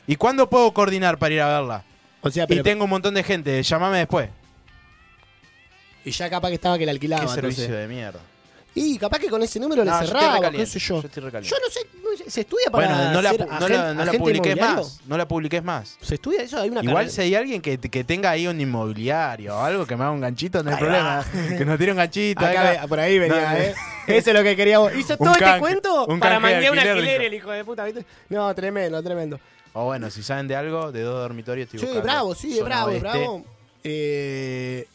[0.07, 1.85] ¿Y cuándo puedo coordinar para ir a verla?
[2.21, 4.29] O sea, Y tengo un montón de gente, llamame después.
[6.07, 7.23] Y ya capaz que estaba que la alquilaba.
[7.23, 7.89] Qué servicio entonces.
[7.89, 8.21] de mierda.
[8.79, 11.01] Y capaz que con ese número No, le cerraba, qué sé yo.
[11.01, 11.23] yo estoy.
[11.25, 14.05] Yo no sé, no sé, ¿se estudia para Bueno, no la, ser no la- no
[14.05, 15.01] la publiques más.
[15.07, 15.97] No la publiques más.
[16.03, 16.61] ¿Se estudia eso?
[16.61, 19.87] Hay una Igual carrera- si hay alguien que, que tenga ahí un inmobiliario o algo
[19.87, 21.17] que me haga un ganchito, no hay Ahí problema.
[21.17, 21.25] va.
[21.59, 22.45] Que nos tire un ganchito.
[22.45, 23.75] Acá por ahí venía, No, ¿eh?
[24.09, 24.95] Eso es lo que queríamos.
[24.95, 28.05] Hizo Un todo este cuento un para manguear un alquiler, el hijo de puta, ¿viste?
[28.29, 29.41] No, tremendo, tremendo.
[29.73, 33.45] O bueno, si saben de algo, de dos dormitorios estoy Sí, bravo, sí, bravo, bravo.
[33.85, 34.87] Eh,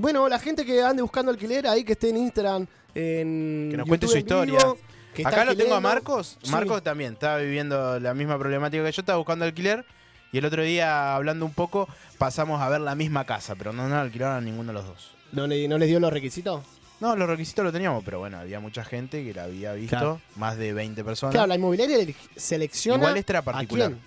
[0.00, 3.86] bueno, la gente que ande buscando alquiler ahí, que esté en Instagram, en Que nos
[3.88, 4.58] cuente su historia.
[4.58, 4.78] vivo,
[5.14, 5.80] que está Acá lo tengo a.
[5.80, 6.38] Marcos.
[6.42, 6.50] Sí.
[6.50, 9.84] Marcos también estaba viviendo la misma problemática que yo, estaba buscando alquiler.
[10.32, 13.88] Y el otro día, hablando un poco, pasamos a ver la misma casa, pero no
[13.88, 15.10] nos alquilaron a ninguno de los dos.
[15.32, 16.62] ¿No, le, ¿No les dio los requisitos?
[17.00, 20.20] No, los requisitos los teníamos, pero bueno, había mucha gente que la había visto, Claro.
[20.36, 21.32] más de 20 personas.
[21.32, 22.98] Claro, la inmobiliaria selecciona.
[22.98, 23.88] Igual este era ¿a particular.
[23.88, 24.00] quién?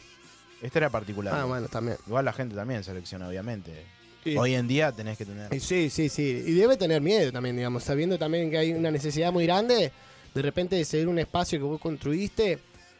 [0.61, 1.33] Este era particular.
[1.35, 1.97] Ah, bueno, también.
[2.07, 3.85] Igual la gente también selecciona, obviamente.
[4.23, 4.37] Sí.
[4.37, 5.53] Hoy en día tenés que tener.
[5.53, 6.43] Y Sí, sí, sí.
[6.45, 9.91] Y debe tener miedo también, digamos, sabiendo también que hay una necesidad muy grande,
[10.33, 12.59] de repente de seguir un espacio que vos construiste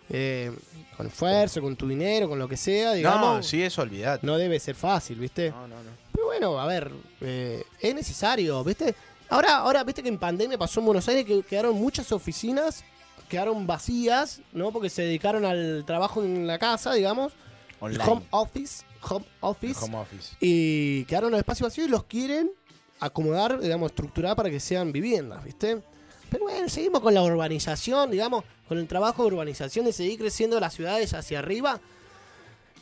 [0.09, 0.51] eh,
[0.97, 3.37] con esfuerzo, con tu dinero, con lo que sea, digamos.
[3.37, 4.25] no, sí, eso olvidate.
[4.25, 5.49] No debe ser fácil, ¿viste?
[5.49, 5.91] No, no, no.
[6.11, 8.93] Pero bueno, a ver, eh, es necesario, ¿viste?
[9.29, 12.83] Ahora, ahora, viste que en pandemia pasó en Buenos Aires que quedaron muchas oficinas,
[13.29, 14.71] quedaron vacías, ¿no?
[14.71, 17.33] Porque se dedicaron al trabajo en la casa, digamos.
[17.79, 18.03] Online.
[18.05, 19.83] Home office, home office.
[19.83, 20.35] Home office.
[20.39, 22.51] Y quedaron los espacios vacíos y los quieren
[22.99, 25.81] acomodar, digamos, estructurar para que sean viviendas, ¿viste?
[26.29, 30.59] Pero bueno, seguimos con la urbanización, digamos, con el trabajo de urbanización de seguir creciendo
[30.59, 31.79] las ciudades hacia arriba.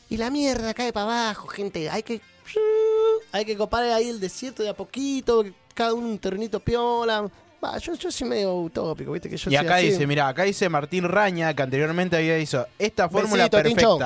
[0.10, 1.90] Y la mierda cae para abajo, gente.
[1.90, 2.22] Hay que.
[3.32, 7.30] Hay que copar ahí el desierto de a poquito, cada uno un terrenito piola.
[7.64, 9.30] Va, yo, yo soy medio utópico, ¿viste?
[9.30, 9.92] Que yo Y acá así.
[9.92, 14.00] dice, mira, acá dice Martín Raña, que anteriormente había dicho, esta fórmula Besito, Tincho.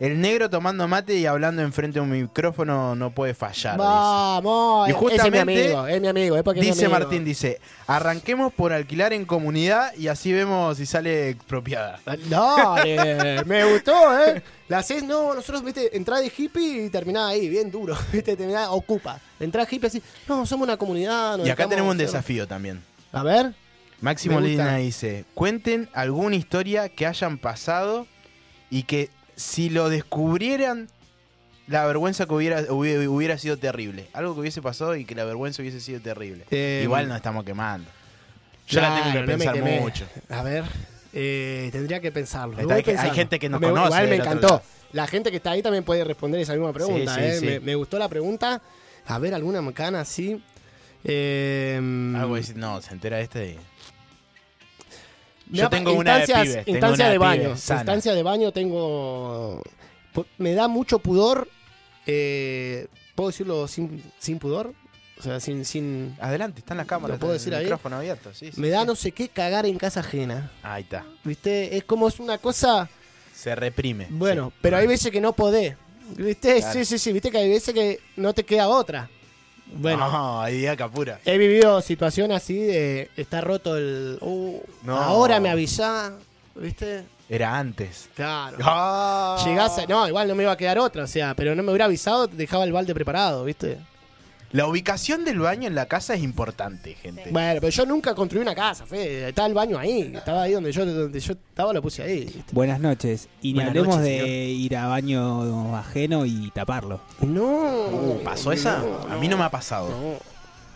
[0.00, 3.74] El negro tomando mate y hablando enfrente de un micrófono no puede fallar.
[3.74, 3.86] dice.
[3.86, 6.86] Vamos, Y ese es mi justamente amigo, es mi amigo, es porque es mi Dice
[6.86, 7.00] amigo.
[7.00, 12.00] Martín, dice, arranquemos por alquilar en comunidad y así vemos si sale expropiada.
[12.04, 14.42] Dale, me gustó, ¿eh?
[14.68, 18.68] La haces, no, nosotros, viste, entrá de hippie y terminás ahí, bien duro, viste, terminás,
[18.70, 19.20] ocupa.
[19.38, 21.44] Entrá hippie así, no, somos una comunidad.
[21.44, 22.82] Y acá tenemos un desafío también.
[23.12, 23.54] A ver,
[24.00, 24.40] Máximo.
[24.40, 28.06] Lina dice, cuenten alguna historia que hayan pasado
[28.70, 30.88] y que si lo descubrieran,
[31.66, 34.06] la vergüenza que hubiera, hubiera, hubiera sido terrible.
[34.12, 36.44] Algo que hubiese pasado y que la vergüenza hubiese sido terrible.
[36.50, 37.88] Eh, Igual nos estamos quemando.
[38.68, 39.80] Yo la tengo que pensar quemé.
[39.80, 40.06] mucho.
[40.30, 40.64] A ver,
[41.12, 42.58] eh, tendría que pensarlo.
[42.58, 44.62] Está- hay gente que no Me- conoce Igual me encantó.
[44.92, 47.36] La gente que está ahí también puede responder esa misma pregunta, Sí, ¿eh?
[47.40, 47.46] sí.
[47.46, 48.62] Me, me gustó la pregunta.
[49.06, 50.42] A ver, alguna macana así.
[51.02, 51.76] Eh,
[52.16, 53.58] Algo no, se entera este y...
[55.50, 57.56] Me Yo tengo una de tengo Instancia una de de baño.
[57.56, 57.80] sana.
[57.80, 59.62] Instancia de baño tengo.
[60.38, 61.48] Me da mucho pudor.
[62.06, 64.72] eh, ¿Puedo decirlo sin, sin pudor?
[65.18, 66.16] O sea, sin, sin.
[66.20, 67.16] Adelante, están las cámaras.
[67.16, 67.62] ¿Lo puedo el decir ahí?
[67.64, 68.86] micrófono abierto, sí, sí, Me da sí.
[68.86, 70.50] no sé qué cagar en casa ajena.
[70.62, 71.04] Ahí está.
[71.22, 71.76] ¿Viste?
[71.76, 72.88] Es como es una cosa.
[73.32, 74.08] Se reprime.
[74.10, 75.76] Bueno, pero hay veces que no podés.
[76.16, 76.56] ¿Viste?
[76.58, 76.72] Claro.
[76.72, 77.12] Sí, sí, sí.
[77.12, 79.08] ¿Viste que hay veces que no te queda otra?
[79.76, 80.10] Bueno.
[80.10, 81.20] No, capura.
[81.24, 84.18] He vivido situaciones así de está roto el.
[84.20, 84.96] Uh, No.
[84.96, 86.12] Ahora me avisá.
[86.54, 87.04] ¿Viste?
[87.28, 88.08] Era antes.
[88.14, 88.58] Claro.
[88.62, 89.42] Ah.
[89.44, 89.86] Llegás a.
[89.86, 92.26] No, igual no me iba a quedar otra, o sea, pero no me hubiera avisado,
[92.26, 93.78] dejaba el balde preparado, ¿viste?
[94.54, 97.24] La ubicación del baño en la casa es importante, gente.
[97.32, 99.30] Bueno, pero yo nunca construí una casa, Fede.
[99.30, 100.12] Estaba el baño ahí.
[100.14, 102.20] Estaba ahí donde yo, donde yo estaba, lo puse ahí.
[102.26, 102.52] ¿viste?
[102.52, 103.28] Buenas noches.
[103.42, 104.28] Y ni Buenas hablemos noches, de señor.
[104.28, 107.00] ir a baño ajeno y taparlo.
[107.20, 107.42] No.
[107.42, 108.80] Uh, ¿Pasó esa?
[109.10, 109.88] A mí no me ha pasado.
[109.88, 110.33] No.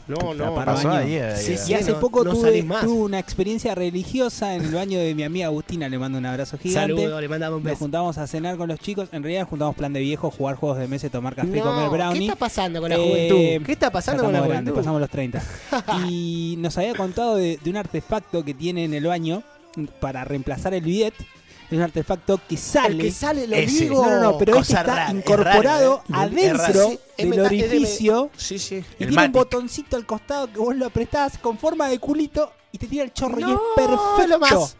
[0.09, 0.55] No, no.
[0.55, 0.99] Pasó baño.
[1.01, 1.73] ahí, ahí, Sí, sí.
[1.73, 5.23] Y hace no- poco no tuve, tuve una experiencia religiosa en el baño de mi
[5.23, 5.88] amiga Agustina.
[5.88, 6.94] Le mando un abrazo gigante.
[6.97, 7.79] Saludos, le mandamos un Nos beso.
[7.81, 9.09] juntamos a cenar con los chicos.
[9.12, 11.97] En realidad juntamos plan de viejo, jugar juegos de mesa, tomar café No, comer ¿Qué
[11.97, 12.27] brownie.
[12.27, 13.66] está pasando con la Eh, juventud?
[13.66, 14.73] ¿Qué está pasando con la juventud?
[14.75, 15.42] pasamos los 30.
[16.09, 19.42] y nos había contado de, de un artefacto que tiene en el baño
[20.01, 21.14] para reemplazar el bidet.
[21.70, 22.94] Es un artefacto que sale.
[22.96, 23.81] El que sale, lo Ese.
[23.85, 24.02] digo.
[24.04, 26.12] No, no, no, pero este está rara, es incorporado ¿eh?
[26.14, 28.31] Adentro sí, es del orificio.
[28.37, 28.76] Sí, sí.
[28.98, 32.50] Y El tiene un botoncito al costado que vos lo apretás con forma de culito
[32.72, 34.26] y te tira el chorro y es perfecto.
[34.28, 34.76] lo más.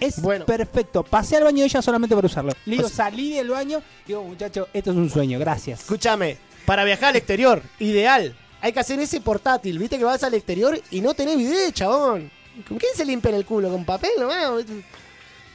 [0.00, 0.44] Es Bueno.
[0.46, 1.04] perfecto.
[1.04, 2.52] Pasé al baño de ella solamente para usarlo.
[2.66, 3.80] Le digo, O sea- salí del baño.
[4.04, 5.80] Digo, muchacho, esto es un sueño, gracias.
[5.82, 8.36] Escúchame, para viajar al exterior, ideal.
[8.60, 12.30] Hay que hacer ese portátil, viste que vas al exterior y no tenés video, chabón.
[12.68, 13.70] ¿Con quién se limpian el culo?
[13.70, 14.64] ¿Con papel nomás?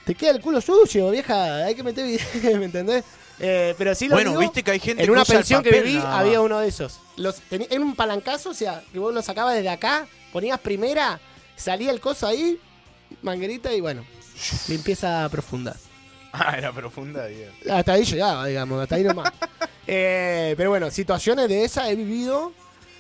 [0.07, 1.65] Te queda el culo sucio, vieja.
[1.65, 3.03] Hay que meter video, ¿me entendés?
[3.39, 5.39] Eh, pero sí lo Bueno, digo, viste que hay gente en que una usa el
[5.41, 6.19] pensión que viví nada más.
[6.21, 6.99] había uno de esos.
[7.17, 11.19] Los, teni- en un palancazo, o sea, que vos lo sacabas desde acá, ponías primera,
[11.55, 12.59] salía el coso ahí,
[13.21, 14.03] manguerita y bueno,
[14.67, 15.75] limpieza profunda.
[16.39, 17.51] Ah, era profunda, Dios.
[17.71, 19.31] Hasta ahí llegaba, digamos, hasta ahí nomás.
[19.89, 22.51] Eh, pero bueno, situaciones de esa he vivido.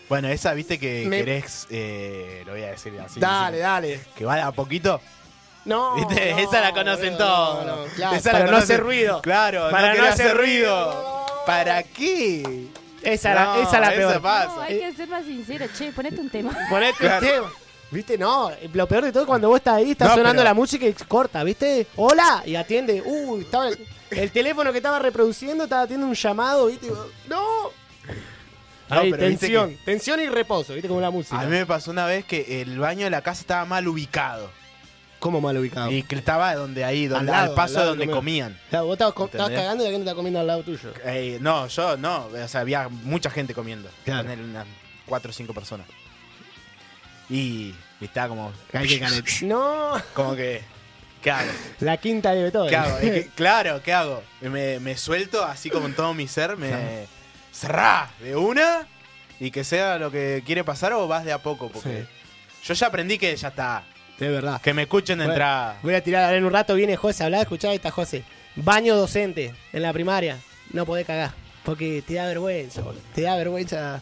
[0.07, 1.67] Bueno, esa, viste que Me- querés.
[1.69, 3.19] eh, lo voy a decir así.
[3.19, 3.99] dale, dale.
[4.15, 5.01] Que va a poquito.
[5.67, 6.31] No, ¿Viste?
[6.31, 7.65] no, esa la conocen no, todos.
[7.65, 9.21] no, claro, Esa la para no conocen- hacer ruido.
[9.21, 10.91] Claro, Para no, no hacer ruido.
[10.93, 11.25] ruido.
[11.45, 12.67] ¿Para qué?
[13.03, 14.21] Esa, la, No, esa es la esa peor.
[14.21, 14.55] pasa.
[14.55, 15.65] No, hay que ser más sincero.
[15.77, 16.57] Che, ponete un tema.
[16.69, 17.25] Ponete Claro.
[17.25, 17.51] el tema.
[17.91, 18.17] ¿Viste?
[18.17, 20.53] No, lo peor de todo es cuando vos estás ahí, está No, sonando pero- la
[20.53, 21.87] música y corta, ¿viste?
[21.95, 23.01] Hola, y atiende.
[23.05, 26.87] Uy, estaba el, el teléfono que estaba reproduciendo estaba haciendo un llamado, ¿viste?
[27.27, 27.71] ¡No!
[28.89, 30.87] No, tensión, tensión y reposo, ¿viste?
[30.87, 31.39] Como la música.
[31.39, 34.49] A mí me pasó una vez que el baño de la casa estaba mal ubicado.
[35.27, 35.91] ¿Cómo mal ubicado?
[35.91, 38.57] Y que estaba donde ahí, donde, Al al, lado, paso al de donde comían.
[38.69, 40.93] Claro, vos estabas, estabas cagando y la gente está comiendo al lado tuyo.
[41.03, 42.27] Eh, no, yo no.
[42.27, 43.89] O sea, había mucha gente comiendo.
[44.05, 44.31] Claro.
[44.31, 44.65] Unas
[45.05, 45.85] cuatro o cinco personas.
[47.29, 48.53] Y, y estaba como.
[49.41, 50.61] No, Como que.
[51.21, 51.51] ¿Qué hago?
[51.81, 52.69] la quinta de Beethoven.
[52.69, 52.97] ¿Qué hago?
[52.99, 54.23] Es que, claro, ¿qué hago?
[54.39, 57.05] Me, me suelto así como en todo mi ser, me.
[57.51, 58.87] Cerrá de una
[59.41, 61.67] y que sea lo que quiere pasar o vas de a poco.
[61.67, 62.05] Porque
[62.63, 63.83] yo ya aprendí que ya está.
[64.19, 64.61] De verdad.
[64.61, 65.77] Que me escuchen de Bueno, entrada.
[65.83, 68.23] Voy a tirar, en un rato viene José a hablar, escuchá esta José.
[68.55, 70.37] Baño docente en la primaria.
[70.73, 71.31] No podés cagar.
[71.63, 73.01] Porque te da vergüenza, boludo.
[73.13, 74.01] Te da vergüenza.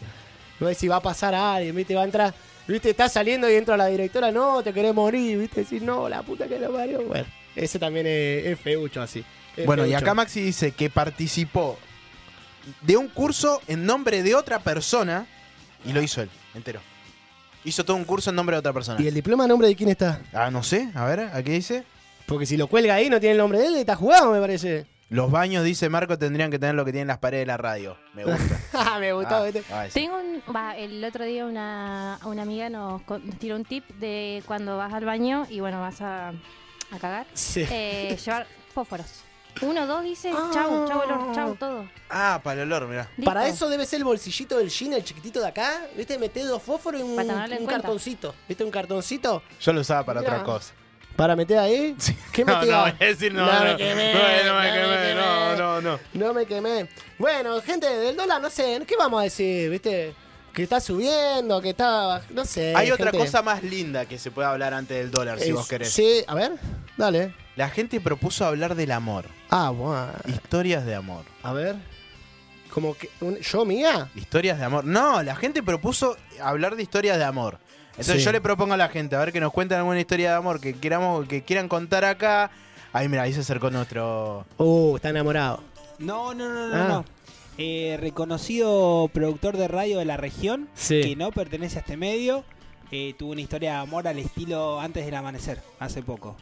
[0.58, 1.94] No sé si va a pasar a alguien, ¿viste?
[1.94, 2.34] Va a entrar.
[2.66, 2.90] ¿Viste?
[2.90, 4.32] Estás saliendo y entra la directora.
[4.32, 5.60] No, te querés morir, ¿viste?
[5.60, 7.02] Decir, no, la puta que lo parió.
[7.02, 9.24] Bueno, ese también es, es feucho así.
[9.56, 11.78] Es Bueno, y acá Maxi dice que participó
[12.80, 15.26] de un curso en nombre de otra persona
[15.84, 16.80] y lo hizo él, entero.
[17.66, 19.00] Hizo todo un curso en nombre de otra persona.
[19.02, 20.20] ¿Y el diploma a nombre de quién está?
[20.32, 21.84] Ah, no sé, a ver, ¿a qué dice?
[22.26, 24.86] Porque si lo cuelga ahí no tiene el nombre de él, está jugado, me parece.
[25.08, 27.96] Los baños, dice Marco, tendrían que tener lo que tienen las paredes de la radio.
[28.14, 28.98] Me gusta.
[29.00, 29.84] me gustó, Ah, ah.
[29.92, 30.42] Tengo un.
[30.54, 34.76] Va, el otro día una, una amiga nos, con- nos tiró un tip de cuando
[34.76, 37.26] vas al baño y bueno, vas a, a cagar.
[37.34, 37.64] Sí.
[37.70, 39.06] eh, llevar fósforos.
[39.62, 40.50] Uno, dos, dice, Ah.
[40.52, 41.88] chau, chau, olor, chau, todo.
[42.10, 43.08] Ah, para el olor, mirá.
[43.16, 43.24] Listo.
[43.24, 45.82] Para eso debe ser el bolsillito del jean, el chiquitito de acá.
[45.96, 46.18] ¿Viste?
[46.18, 47.16] Metés dos fósforos y un,
[47.66, 48.34] cartoncito.
[48.48, 48.64] ¿Viste?
[48.64, 50.28] Un cartoncito Yo lo usaba para Ya.
[50.28, 50.72] otra cosa.
[51.16, 51.96] para meter ahí.
[52.32, 52.72] ¿Qué no, metía?
[52.76, 53.46] no, voy a decir no.
[53.46, 55.14] No No, me quemé, no, no me no me quemé, quemé.
[55.14, 56.00] no, no, no.
[56.12, 56.88] No me quemé.
[57.18, 58.82] Bueno, gente del dólar, no sé.
[58.86, 59.70] ¿Qué vamos a decir?
[59.70, 60.14] ¿Viste?
[60.56, 62.22] Que está subiendo, que está.
[62.30, 62.72] No sé.
[62.74, 65.92] Hay otra cosa más linda que se puede hablar antes del dólar, si vos querés.
[65.92, 66.52] Sí, a ver,
[66.96, 67.34] dale.
[67.56, 69.26] La gente propuso hablar del amor.
[69.50, 70.08] Ah, bueno.
[70.26, 71.26] Historias de amor.
[71.42, 71.76] A ver.
[72.70, 73.10] Como que.
[73.20, 74.08] un- ¿Yo mía?
[74.14, 74.86] Historias de amor.
[74.86, 77.58] No, la gente propuso hablar de historias de amor.
[77.90, 78.22] Entonces Sí.
[78.24, 80.58] yo le propongo a la gente a ver que nos cuenten alguna historia de amor
[80.58, 82.50] que queramos, que quieran contar acá.
[82.94, 84.46] Ahí mira, ahí se acercó nuestro.
[84.56, 85.62] Uh, está enamorado.
[85.98, 86.74] No, no, no, no.
[86.74, 86.88] Ah.
[86.88, 87.04] no.
[87.58, 91.00] Eh, reconocido productor de radio de la región, Sí.
[91.00, 92.44] que no pertenece a este medio,
[92.90, 96.36] eh, tuvo una historia de amor al estilo antes del amanecer, hace poco.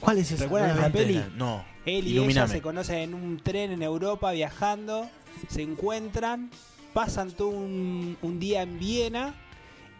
[0.00, 0.44] ¿Cuál es esa?
[0.44, 1.20] ¿Recuerdan esa peli?
[1.36, 1.64] No.
[1.84, 2.46] Él y Iluminame.
[2.46, 5.08] ella se conocen en un tren en Europa viajando,
[5.48, 6.50] se encuentran,
[6.92, 9.34] pasan todo un, un día en Viena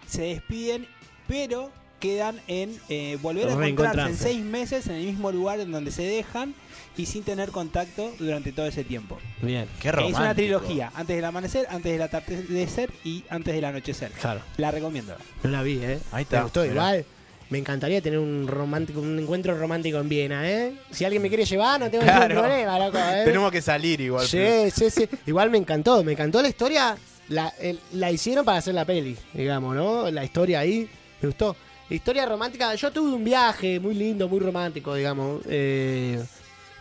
[0.06, 0.86] se despiden,
[1.26, 1.70] pero
[2.02, 5.92] quedan en eh, volver a encontrarse en seis meses en el mismo lugar en donde
[5.92, 6.52] se dejan
[6.96, 9.18] y sin tener contacto durante todo ese tiempo.
[9.40, 10.20] Bien, Qué Es romántico.
[10.20, 14.10] una trilogía, antes del amanecer, antes del atardecer y antes del anochecer.
[14.20, 14.40] claro.
[14.56, 15.14] La recomiendo.
[15.44, 16.00] No la vi, ¿eh?
[16.10, 16.72] Ahí está, Me gustó mirá.
[16.74, 17.04] igual.
[17.50, 20.72] Me encantaría tener un romántico, un encuentro romántico en Viena, ¿eh?
[20.90, 22.40] Si alguien me quiere llevar, no tengo ningún Claro.
[22.40, 23.22] problema, loco, ¿eh?
[23.24, 24.26] Tenemos que salir igual.
[24.26, 25.08] Sí, sí, sí.
[25.26, 26.96] Igual me encantó, me encantó la historia.
[27.28, 30.10] La, el- la hicieron para hacer la peli, digamos, ¿no?
[30.10, 30.88] La historia ahí,
[31.20, 31.54] me gustó.
[31.94, 35.42] Historia romántica, yo tuve un viaje muy lindo, muy romántico, digamos.
[35.48, 36.22] eh,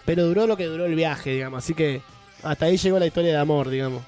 [0.06, 1.64] pero duró lo que duró el viaje, digamos.
[1.64, 2.02] Así que
[2.44, 4.02] hasta ahí llegó la historia de amor, digamos.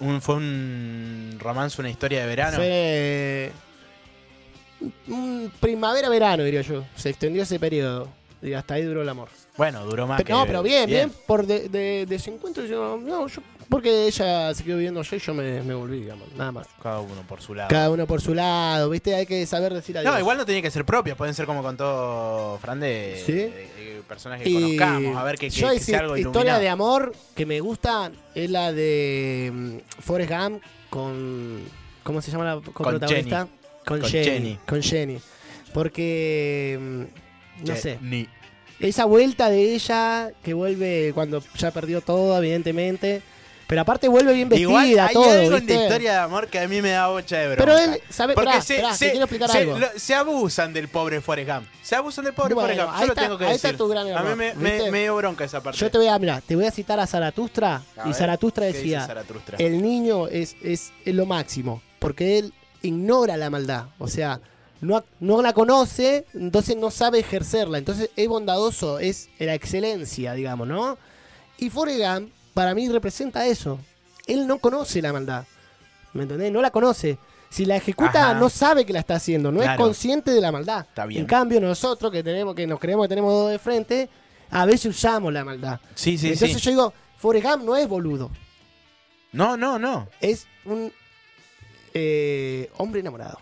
[0.00, 2.56] Un- fue un romance, una historia de verano.
[2.56, 3.52] Fue
[5.08, 6.84] un primavera-verano, diría yo.
[6.96, 8.08] Se extendió ese periodo.
[8.40, 9.28] Y hasta ahí duró el amor.
[9.56, 10.22] Bueno, duró más.
[10.22, 11.12] Pero- no, que- pero bien, bien.
[11.26, 15.16] Por de, de, de ese encuentro, yo, no, yo, porque ella se quedó viviendo allá
[15.16, 16.66] y yo me, me volví, digamos, nada más.
[16.82, 17.68] Cada uno por su lado.
[17.68, 19.14] Cada uno por su lado, ¿viste?
[19.14, 20.12] Hay que saber decir adiós.
[20.12, 23.32] No, igual no tenía que ser propias, pueden ser como contó Fran de, Sí.
[23.32, 26.16] de- de personas que Y conozcamos, a ver que, que- yo que hice sea algo
[26.16, 31.60] historia de amor que me gusta es la de mm, Forrest Gump con
[32.02, 33.46] ¿cómo se llama la Con protagonista?
[33.84, 34.58] Con, Con Jenny, Jenny.
[34.66, 35.18] Con Jenny.
[35.74, 38.28] Porque mm, no sé, Ni,
[38.80, 43.22] esa vuelta de ella que vuelve cuando ya perdió todo, evidentemente,
[43.68, 45.74] pero aparte vuelve bien vestida, Igual hay todo, algo en ¿viste?
[45.76, 47.58] la historia de amor que a mí me da bocha de broma.
[47.64, 48.34] Pero él, ¿sabe?
[48.34, 49.78] Porque Pará, se, pará, se- te quiero explicar se- algo.
[49.78, 51.66] lo- se abusan del pobre Forrest Gump.
[51.82, 53.00] Se abusan del pobre Bueno, Forrest Gump.
[53.02, 53.70] Yo lo tengo que ahí decir.
[53.70, 54.90] está tu gran a mí me, me- ¿viste?
[54.90, 55.78] me dio bronca esa parte.
[55.78, 58.68] Yo te voy a, mira, te voy a citar a Zaratustra A y Zaratustra ¿qué
[58.72, 59.58] dice decía, Zaratustra?
[59.58, 62.52] el niño es, es, es lo máximo, porque él
[62.82, 64.40] ignora la maldad, o sea,
[64.80, 70.66] no, no la conoce, entonces no sabe ejercerla, entonces es bondadoso, es la excelencia, digamos,
[70.68, 70.96] ¿no?
[71.58, 73.78] Y Forrest Gump, para mí representa eso,
[74.26, 75.44] él no conoce la maldad,
[76.12, 76.50] ¿me entendés?
[76.50, 77.16] No la conoce.
[77.50, 78.34] Si la ejecuta, Ajá.
[78.34, 79.74] no sabe que la está haciendo, no Claro.
[79.74, 80.80] es consciente de la maldad.
[80.88, 81.20] Está bien.
[81.20, 84.10] En cambio, nosotros que tenemos, que nos creemos que tenemos dos de frente,
[84.50, 85.78] a veces usamos la maldad.
[85.94, 86.62] Sí, sí, Entonces sí.
[86.64, 88.28] yo digo, Forrest Gump no es boludo,
[89.30, 90.08] No, no, no.
[90.20, 90.92] es un
[91.94, 93.38] eh, hombre enamorado.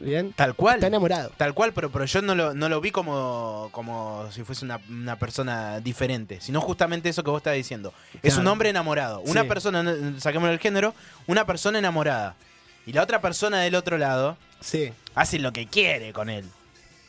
[0.00, 0.32] ¿Bien?
[0.32, 0.76] Tal cual.
[0.76, 1.30] Está enamorado.
[1.36, 4.80] Tal cual, pero, pero yo no lo, no lo vi como, como si fuese una,
[4.88, 7.92] una persona diferente, sino justamente eso que vos estás diciendo.
[8.22, 9.20] Es un hombre enamorado.
[9.20, 9.48] Una Sí.
[9.48, 9.84] persona,
[10.18, 10.94] saquémoslo del género,
[11.26, 12.34] una persona enamorada.
[12.86, 14.92] Y la otra persona del otro lado Sí.
[15.14, 16.46] hace lo que quiere con él.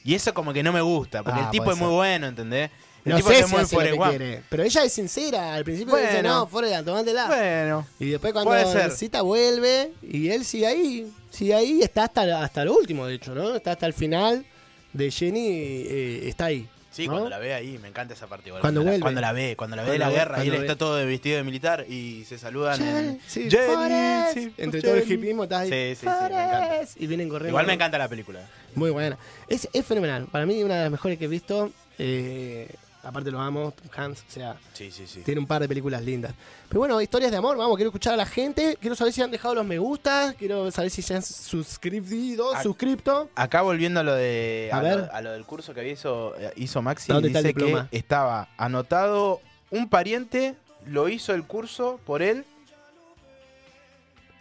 [0.04, 2.72] Y eso como que no me gusta, porque Ah, el tipo es muy bueno, ¿entendés?
[3.04, 4.10] El No tipo sé si muy hace lo Forrest que Gump.
[4.10, 5.54] quiere, pero ella es sincera.
[5.56, 7.28] Al principio dice, no, Forrest tomátela.
[7.28, 8.86] Bueno, Y después cuando puede ser.
[8.86, 11.12] necesita vuelve y él sigue ahí.
[11.32, 13.56] Sigue ahí, está hasta, hasta lo último, de hecho, ¿no?
[13.56, 14.46] Está hasta el final
[14.94, 16.68] de Jenny, eh, está ahí.
[16.92, 17.14] sí, ¿no?
[17.14, 18.50] cuando la ve ahí, me encanta esa parte.
[18.50, 20.42] igual, Cuando la, cuando la ve, cuando la ve de Cuando la ve- guerra y
[20.42, 20.78] él cuando está ve.
[20.78, 22.82] todo de vestido de militar y se saludan.
[22.86, 24.34] en- Sí, Jenny, Forrest.
[24.34, 25.14] sí, Entre todo el Jenny.
[25.16, 25.70] hipismo está ahí.
[25.70, 26.68] Sí, sí, sí, me encanta.
[26.68, 27.02] Forrest.
[27.02, 27.50] Y vienen corriendo.
[27.50, 28.42] Igual me encanta la película.
[28.76, 29.18] Muy buena.
[29.48, 30.28] Es, es fenomenal.
[30.30, 31.72] Para mí, una de las mejores que he visto.
[31.98, 32.68] Eh,
[33.04, 34.22] aparte, lo amo, Tom Hanks.
[34.28, 35.22] O sea, Sí, sí, sí.
[35.22, 36.34] tiene un par de películas lindas.
[36.68, 37.58] Pero bueno, historias de amor.
[37.58, 38.78] Vamos, quiero escuchar a la gente.
[38.80, 40.34] Quiero saber si han dejado los me gusta.
[40.38, 42.64] Quiero saber si se han suscribido, Ah.
[42.64, 43.30] suscripto.
[43.36, 44.98] Acá volviendo a lo de A a, ver.
[45.00, 47.56] lo, a lo del curso que había hizo, eh, hizo Maxi, ¿Dónde está el dice
[47.90, 52.46] que estaba anotado un pariente, lo hizo el curso por él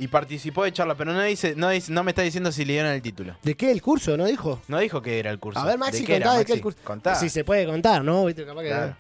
[0.00, 2.72] y participó de charla, pero no dice, no dice, no me está diciendo si le
[2.72, 3.36] dieron el título.
[3.42, 4.16] ¿De qué el curso?
[4.16, 4.60] ¿No dijo?
[4.66, 5.60] No dijo que era el curso.
[5.60, 6.52] A ver, Maxi, ¿De qué era, de qué Maxi?
[6.54, 6.78] el curso.
[6.82, 7.14] Contá.
[7.14, 8.24] Si se puede contar, ¿no?
[8.24, 8.44] ¿Viste?
[8.44, 8.68] Capaz que.
[8.68, 8.96] Claro.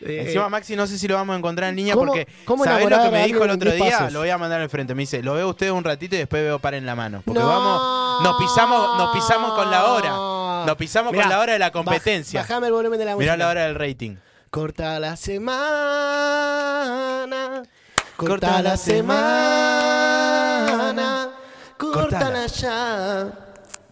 [0.00, 2.64] Eh, Encima Maxi no sé si lo vamos a encontrar en línea ¿Cómo- porque cómo
[2.64, 3.98] ¿sabés lo enamorar que a me dijo el alguien otro diez día?
[3.98, 4.12] pasos?
[4.12, 4.94] Lo voy a mandar al frente.
[4.94, 7.22] Me dice, lo veo usted un ratito y después veo para en la mano.
[7.24, 7.46] Porque no.
[7.46, 10.10] vamos, nos pisamos, nos pisamos con la hora.
[10.66, 12.40] Nos pisamos Mirá, con la hora de la baj- competencia.
[12.40, 13.32] Bajame el volumen de la música.
[13.34, 14.16] Mirá la hora del rating.
[14.50, 15.62] Corta la semana.
[18.16, 19.10] Corta, la semana.
[21.76, 22.46] Cortala.
[22.46, 23.32] Ya.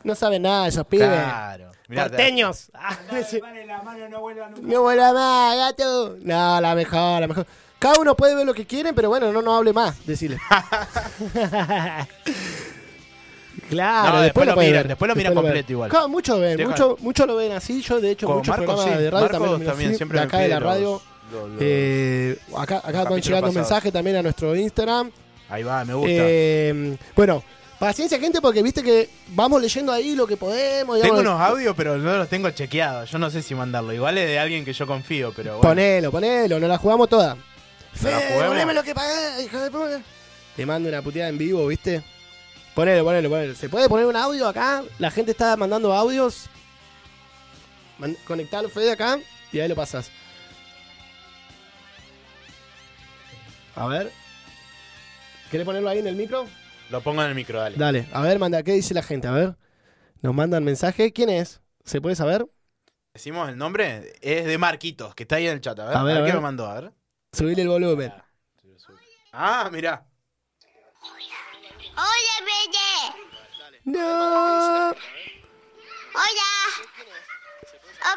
[0.05, 1.09] No saben nada esos pibes.
[1.09, 1.73] Claro.
[1.89, 2.71] Mirá, Porteños.
[2.75, 2.97] Ah,
[3.29, 3.41] sí.
[3.67, 4.63] la mano no vuelva nunca.
[4.63, 6.17] no vuelva más, gato.
[6.23, 7.47] No, la mejor, la mejor.
[7.79, 10.39] Cada uno puede ver lo que quieren, pero bueno, no, no hable más, decirle.
[13.69, 15.91] claro, No, después, después lo miran, ver, después lo miran completo igual.
[15.91, 17.83] Claro, muchos ven, muchos mucho lo ven así.
[17.83, 19.03] Yo, de hecho, Con muchos Marcos, programas sí.
[19.03, 20.93] de radio Marcos también, siempre de me acá de la radio.
[20.93, 21.12] los-
[21.61, 23.55] Eh, acá acá van llegando pasados.
[23.55, 25.11] mensajes también a nuestro Instagram.
[25.49, 26.11] Ahí va, me gusta.
[26.15, 27.43] Eh, bueno,
[27.79, 31.01] paciencia, gente, porque viste que vamos leyendo ahí lo que podemos.
[31.01, 33.11] tengo unos audios, pero no los tengo chequeados.
[33.11, 33.93] Yo no sé si mandarlo.
[33.93, 35.63] Igual es de alguien que yo confío, pero bueno.
[35.69, 37.35] Ponelo, ponelo, nos la jugamos toda.
[37.37, 38.49] la Fe, juguemos?
[38.49, 40.01] poneme lo que pagás, hijo de puta.
[40.57, 42.03] Te mando una puteada en vivo, ¿viste?
[42.75, 43.55] Ponelo, ponelo, ponelo.
[43.55, 44.83] ¿Se puede poner un audio acá?
[44.99, 46.47] La gente está mandando audios.
[47.99, 49.19] Man- Conectalo, Fede, acá,
[49.53, 50.11] y ahí lo pasas.
[53.77, 54.11] A ver.
[55.51, 56.47] ¿Querés ponerlo ahí en el micro?
[56.91, 57.77] Lo pongo en el micro, dale.
[57.77, 59.29] Dale, a ver, manda, ¿qué dice la gente?
[59.29, 59.57] A ver.
[60.21, 61.13] Nos mandan mensaje.
[61.13, 61.61] ¿Quién es?
[61.85, 62.47] ¿Se puede saber?
[63.15, 64.13] Decimos el nombre.
[64.21, 65.79] Es de Marquitos, que está ahí en el chat.
[65.79, 66.93] A ver, A ver, a qué me mandó, a ver.
[67.33, 68.13] Subile el volumen.
[69.33, 70.05] Ah, mirá.
[71.95, 73.15] Hola, Belle.
[73.85, 74.91] No.
[74.91, 74.97] Hola.
[76.15, 76.51] Hola,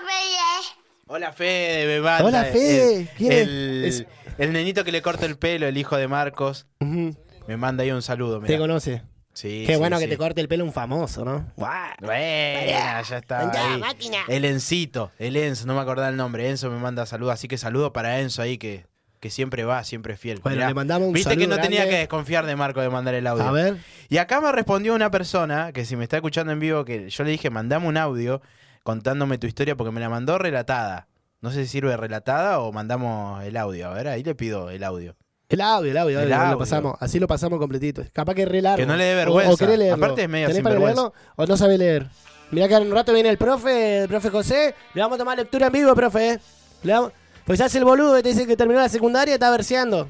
[0.06, 0.66] Belle.
[1.08, 2.26] Hola, Fede, me manda.
[2.26, 3.12] Hola, Fede.
[3.18, 3.48] ¿Quién es?
[3.48, 4.06] el, Es-
[4.38, 6.68] el nenito que le corta el pelo, el hijo de Marcos.
[6.80, 7.16] Ujú,
[7.48, 8.40] Me manda ahí un saludo.
[8.42, 9.02] Te conoce.
[9.34, 10.10] Sí, Qué sí, bueno que sí.
[10.10, 11.46] te corte el pelo un famoso, ¿no?
[11.58, 11.74] Guau.
[12.00, 13.42] Bueno, ya está.
[13.42, 13.80] Andá, ahí.
[13.82, 14.20] máquina.
[14.30, 16.50] El Encito, el Enzo, no me acordaba el nombre.
[16.50, 18.86] Enzo me manda saludos, así que saludo para Enzo ahí que,
[19.20, 20.40] que siempre va, siempre es fiel.
[20.42, 21.96] Bueno, le mandamos un Viste que saludo no tenía grande.
[21.96, 23.44] que desconfiar de Marco de mandar el audio.
[23.44, 23.76] A ver.
[24.08, 27.24] Y acá me respondió una persona que si me está escuchando en vivo, que yo
[27.26, 28.42] le dije, mandame un audio
[28.84, 31.08] contándome tu historia porque me la mandó relatada.
[31.46, 33.88] No sé si sirve relatada o mandamos el audio.
[33.90, 35.16] A ver, ahí le pido el audio.
[35.48, 36.54] El audio, el audio, El audio.
[36.54, 38.04] Lo pasamos, así lo pasamos completito.
[38.12, 38.78] Capaz que es re largo.
[38.78, 39.54] Que no le dé O- vergüenza.
[39.54, 40.04] O, querés leerlo.
[40.04, 41.02] Aparte es medio ¿Tenés para sinvergüenza.
[41.04, 42.08] leerlo o no sabe leer?
[42.50, 44.74] Mirá que en un rato viene el profe, el profe José.
[44.96, 46.32] Le vamos a tomar lectura en vivo, profe.
[46.32, 46.40] eh.
[46.82, 47.12] Le vamos-
[47.46, 50.10] Pues hace el boludo que te dice que terminó la secundaria y está verseando.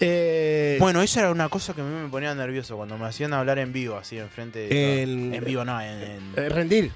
[0.00, 3.32] Eh, Bueno, esa era una cosa que a mí me ponía nervioso cuando me hacían
[3.32, 5.02] hablar en vivo, así enfrente de.
[5.02, 6.92] En vivo, no, en- en, eh, rendir.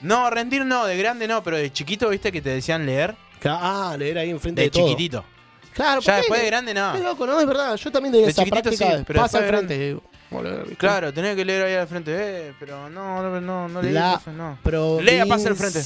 [0.00, 3.16] No, rendir no, de grande no, pero de chiquito, viste que te decían leer.
[3.44, 4.84] Ah, leer ahí enfrente De, de, todo.
[4.88, 5.24] chiquitito.
[5.72, 6.92] Claro, Ya después de grande no.
[6.92, 7.38] Qué loco, ¿no?
[7.40, 7.76] Es verdad.
[7.76, 8.98] Yo también tenía De esa práctica.
[8.98, 9.44] sí, pero pasa al
[10.76, 14.14] Claro, tenía que leer ahí al frente, eh, pero no, no, no, no leí La
[14.20, 14.58] eso, no.
[14.62, 15.82] Provincia Lea, pasa al frente.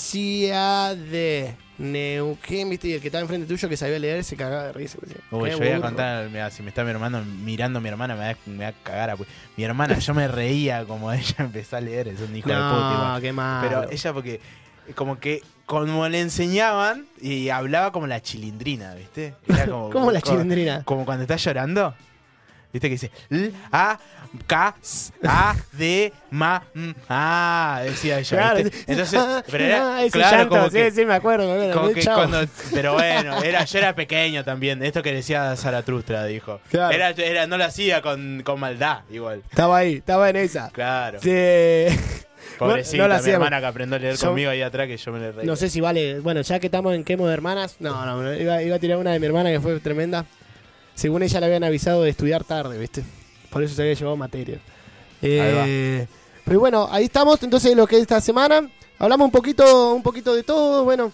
[0.96, 4.72] de Neuquén, viste, y el que estaba enfrente tuyo que sabía leer se cagaba de
[4.72, 4.98] risa.
[5.00, 5.82] decía, Uy, "Qué yo voy a burro".
[5.82, 8.68] contar, mira, si me está mi hermano mirando mi hermana, me va, a- me va
[8.70, 9.10] a cagar.
[9.10, 9.26] a pu-
[9.56, 12.64] Mi hermana, yo me reía como ella empezó a leer, es un hijo de puta.
[12.66, 13.22] No, igual.
[13.22, 13.68] qué malo.
[13.68, 14.40] Pero ella porque
[14.94, 19.34] como que como le enseñaban y hablaba como la chilindrina, ¿viste?
[19.48, 20.82] Era como, ¿Cómo la como- chilindrina?
[20.84, 21.94] Como cuando está llorando.
[22.72, 23.10] ¿Viste que dice?
[23.28, 23.98] L, A,
[24.46, 24.74] K,
[25.24, 28.36] A, D, Ma, M, A, decía ella.
[28.36, 28.84] Claro, ¿viste?
[28.86, 31.46] Entonces, pero era, ah, claro, llanto, como sí, que, sí, me acuerdo.
[31.46, 32.16] Me acuerdo como muy que chavo.
[32.16, 32.40] cuando,
[32.72, 34.82] pero bueno, era, yo era pequeño también.
[34.82, 36.60] Esto que decía Zaratustra, dijo.
[36.70, 36.94] Claro.
[36.94, 39.42] Era, era, no lo hacía con, con maldad, igual.
[39.50, 40.70] Estaba ahí, estaba en esa.
[40.70, 41.18] Claro.
[41.20, 41.28] Sí.
[42.58, 45.12] Pobrecita, no lo mi hermana que aprendió a leer Yo- conmigo ahí atrás, que yo
[45.12, 45.46] me le reí.
[45.46, 46.20] No sé si vale.
[46.20, 47.76] Bueno, ya que estamos en quemo de hermanas.
[47.80, 50.24] No, no, iba, iba a tirar una de mi hermana que fue tremenda.
[50.94, 53.02] Según ella le habían avisado de estudiar tarde, ¿viste?
[53.52, 54.60] Por eso se había llevado materia.
[55.20, 56.06] Eh,
[56.44, 57.42] pero bueno, ahí estamos.
[57.42, 58.68] Entonces, lo que es esta semana.
[58.98, 60.84] Hablamos un poquito, un poquito de todo.
[60.84, 61.12] Bueno,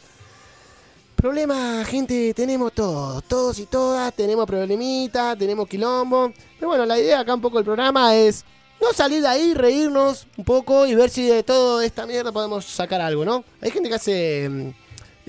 [1.16, 3.24] problemas, gente, tenemos todos.
[3.24, 6.32] Todos y todas tenemos problemitas, tenemos quilombo.
[6.58, 8.44] Pero bueno, la idea acá un poco del programa es
[8.80, 12.64] no salir de ahí, reírnos un poco y ver si de toda esta mierda podemos
[12.64, 13.44] sacar algo, ¿no?
[13.60, 14.70] Hay gente que hace, mm,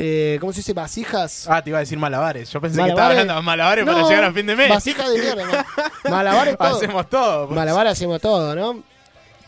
[0.01, 0.71] eh, ¿cómo se dice?
[0.73, 1.45] Vasijas.
[1.49, 2.49] Ah, te iba a decir malabares.
[2.51, 4.69] Yo pensé que Malabares- estaba hablando de malabares para llegar a fin de mes.
[4.69, 6.09] Vasijas de mierda, ¿no?
[6.09, 6.77] Malabares todo.
[6.77, 7.47] Hacemos todo.
[7.47, 7.55] pues.
[7.57, 8.81] Malabar hacemos todo, ¿no?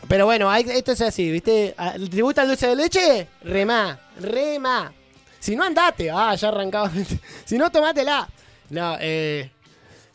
[0.08, 1.74] Pero bueno, hay- esto es así, ¿viste?
[2.10, 3.28] ¿Te gusta el dulce de leche?
[3.42, 4.92] Remá, remá.
[5.40, 6.10] Si no, andate.
[6.10, 6.90] Ah, ya arrancaba.
[7.46, 8.28] si no, tomátela.
[8.70, 9.50] No, eh.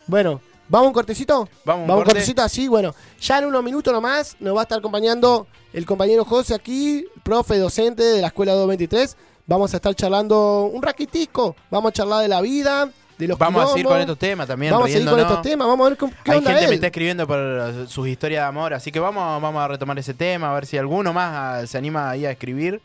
[0.05, 1.49] Bueno, ¿vamos un cortecito?
[1.65, 2.11] Vamos un Vamos un corte.
[2.11, 2.67] cortecito así.
[2.67, 7.05] Bueno, ya en unos minutos nomás nos va a estar acompañando el compañero José aquí,
[7.23, 9.17] profe docente de la escuela 223.
[9.47, 11.55] Vamos a estar charlando un raquitico.
[11.71, 13.93] Vamos a charlar de la vida, de los Vamos a seguir quilombos.
[13.93, 14.73] con estos temas también.
[14.73, 15.67] Vamos a seguir con estos temas.
[15.69, 18.47] Vamos a ver qué Hay onda gente que me está escribiendo por sus historias de
[18.47, 21.65] amor, así que vamos, vamos a retomar ese tema, a ver si alguno más ah,
[21.65, 22.81] se anima ahí a escribir.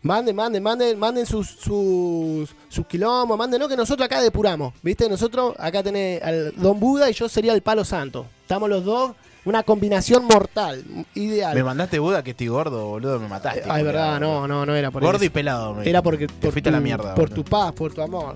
[0.00, 5.10] Manden, manden, manden, manden sus, sus, sus quilombos, manden, no, que nosotros acá depuramos, ¿viste?
[5.10, 8.24] Nosotros acá tenés al Don Buda y yo sería el Palo Santo.
[8.40, 9.12] Estamos los dos,
[9.48, 10.84] una combinación mortal,
[11.14, 11.54] ideal.
[11.54, 13.62] Me mandaste Buda que estoy gordo, boludo, me mataste.
[13.68, 15.24] Ay, verdad, no, no, no era por Gordo eso.
[15.26, 15.74] y pelado.
[15.74, 17.14] me Era porque Te por fuiste a tu, la mierda.
[17.14, 17.34] por boludo.
[17.44, 18.34] tu paz, por tu amor.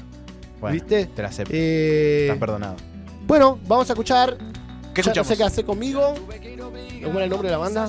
[0.61, 1.07] Bueno, ¿viste?
[1.07, 1.53] Te la acepto.
[1.55, 2.77] Eh, Estás perdonado.
[3.27, 4.37] bueno, vamos a escuchar.
[4.95, 5.27] ¿Qué ya no escuchamos?
[5.29, 6.15] sé qué hacer conmigo.
[7.03, 7.89] ¿Cómo era el nombre de la banda?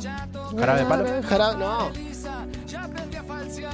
[0.57, 1.05] ¿Jarabe de palo?
[1.23, 1.91] Jarabe- no.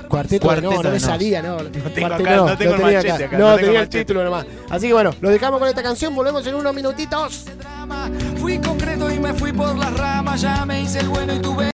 [0.10, 1.58] Cuarteto, Cuarteto no, no de me salía, no.
[1.58, 3.82] tengo Cuarteto acá, no tengo el tenía machete acá, No, no tengo tenía el el
[3.88, 4.00] machete.
[4.00, 4.45] título nomás.
[4.69, 7.45] Así que bueno, lo dejamos con esta canción, volvemos en unos minutitos.
[8.38, 11.72] Fui concreto y me fui por las ramas, ya me hice el bueno y tuve.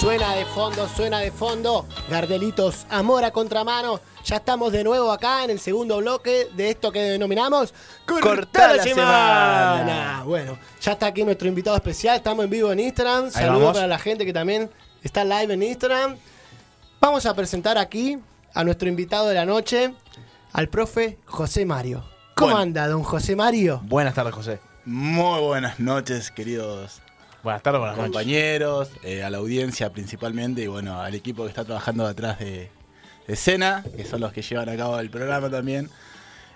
[0.00, 1.84] Suena de fondo, suena de fondo.
[2.08, 4.00] Gardelitos, amor a contramano.
[4.24, 7.74] Ya estamos de nuevo acá en el segundo bloque de esto que denominamos
[8.06, 10.22] Corta la semana.
[10.24, 12.16] Bueno, ya está aquí nuestro invitado especial.
[12.16, 13.30] Estamos en vivo en Instagram.
[13.30, 14.70] Saludos para la gente que también
[15.02, 16.16] está live en Instagram.
[17.00, 18.18] Vamos a presentar aquí
[18.54, 19.94] a nuestro invitado de la noche,
[20.52, 22.04] al profe José Mario.
[22.34, 22.62] ¿Cómo Bueno.
[22.62, 23.80] anda, don José Mario?
[23.84, 24.60] Buenas tardes, José.
[24.84, 27.02] Muy buenas noches, queridos
[27.48, 31.64] Buenas tardes, buenas compañeros, eh, a la audiencia principalmente y bueno, al equipo que está
[31.64, 32.70] trabajando detrás de,
[33.26, 35.88] de escena, que son los que llevan a cabo el programa también.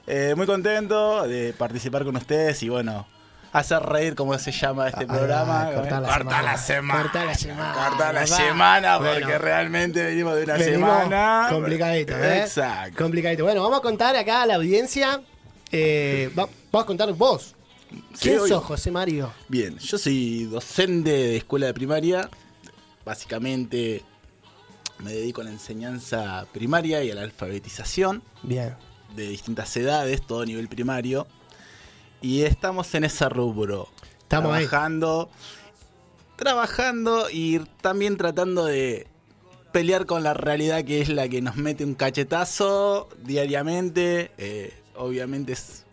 [0.07, 3.07] Eh, muy contento de participar con ustedes y bueno,
[3.55, 5.71] hacer reír como se llama este Ah, programa.
[5.75, 6.43] cortá la semana.
[6.43, 7.03] la semana.
[7.05, 8.37] Cortá la semana, Cortá la papá.
[8.37, 9.39] semana porque Bueno.
[9.39, 11.47] realmente venimos de una Venimos semana.
[11.51, 12.41] complicadito, ¿eh?
[12.41, 12.99] Exacto.
[13.03, 13.45] Complicadito.
[13.45, 15.23] Bueno, vamos a contar acá a la audiencia.
[15.75, 17.55] eh, va- vamos a contar vos.
[18.15, 19.33] Sí, ¿Quién hoy- sos, José Mario?
[19.49, 22.29] Bien, yo soy docente de escuela de primaria.
[23.05, 24.03] Básicamente
[24.99, 28.75] me dedico a la enseñanza primaria y a la alfabetización Bien.
[29.17, 31.27] de distintas edades, todo nivel primario.
[32.21, 33.89] Y estamos en ese rubro.
[34.21, 34.67] Estamos ahí.
[34.67, 35.29] trabajando,
[36.37, 39.07] trabajando y también tratando de
[39.73, 44.31] pelear con la realidad que es la que nos mete un cachetazo diariamente.
[44.39, 45.85] Eh, obviamente es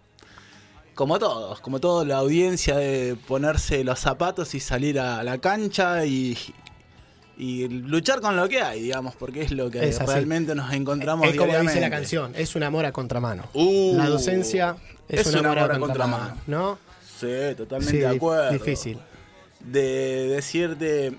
[1.00, 6.06] como todos, como toda la audiencia de ponerse los zapatos y salir a la cancha
[6.06, 6.38] y,
[7.38, 11.26] y luchar con lo que hay, digamos, porque es lo que Es realmente nos encontramos
[11.26, 11.72] Es como diariamente.
[11.80, 13.46] dice la canción, es un amor a contramano.
[13.54, 14.76] Uh, la docencia
[15.08, 16.36] es, un amor, a contramano.
[16.48, 16.78] ¿No?
[17.18, 18.52] Sí, totalmente Sí, de acuerdo.
[18.52, 19.00] difícil.
[19.62, 21.16] De decirte,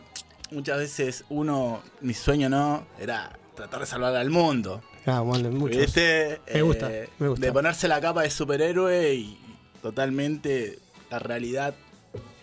[0.51, 4.83] muchas veces uno, mi sueño no, era tratar de salvar al mundo.
[5.07, 5.79] Ah, bueno, muchos.
[5.79, 6.39] ¿Viste?
[6.53, 7.47] Me gusta, Eh, me gusta.
[7.47, 9.39] De ponerse la capa de superhéroe y
[9.83, 10.79] totalmente
[11.11, 11.75] la realidad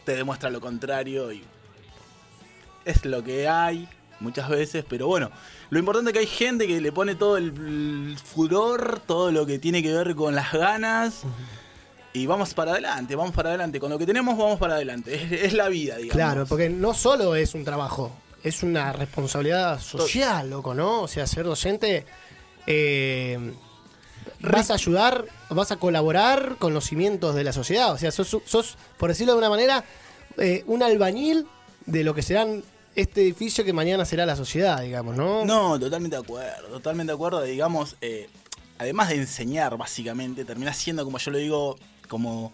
[0.05, 1.43] te demuestra lo contrario y
[2.85, 3.87] es lo que hay
[4.19, 5.29] muchas veces, pero bueno,
[5.69, 9.59] lo importante es que hay gente que le pone todo el, furor, todo lo que
[9.59, 11.23] tiene que ver con las ganas.
[12.13, 13.79] Y vamos para adelante, vamos para adelante.
[13.79, 15.13] Con lo que tenemos, vamos para adelante.
[15.13, 16.15] Es, es la vida, digamos.
[16.15, 18.11] Claro, porque no solo es un trabajo,
[18.43, 21.01] es una responsabilidad social, loco, ¿no?
[21.01, 22.05] O sea, ser docente,
[22.65, 23.53] eh,
[24.39, 27.91] vas a ayudar, vas a colaborar con los cimientos de la sociedad.
[27.93, 29.83] O sea, sos, sos, por decirlo de una manera,
[30.37, 31.47] eh, un albañil
[31.85, 32.63] de lo que serán
[32.95, 35.45] este edificio que mañana será la sociedad, digamos, ¿no?
[35.45, 37.41] No, totalmente de acuerdo, totalmente de acuerdo.
[37.43, 38.27] Digamos, eh,
[38.79, 41.77] además de enseñar, básicamente, termina siendo, como yo lo digo,
[42.07, 42.51] como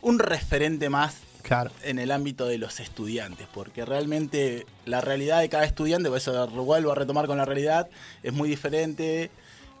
[0.00, 1.70] un referente más Claro.
[1.82, 6.46] en el ámbito de los estudiantes, porque realmente la realidad de cada estudiante, por eso
[6.48, 7.88] vuelvo a retomar con la realidad,
[8.22, 9.30] es muy diferente.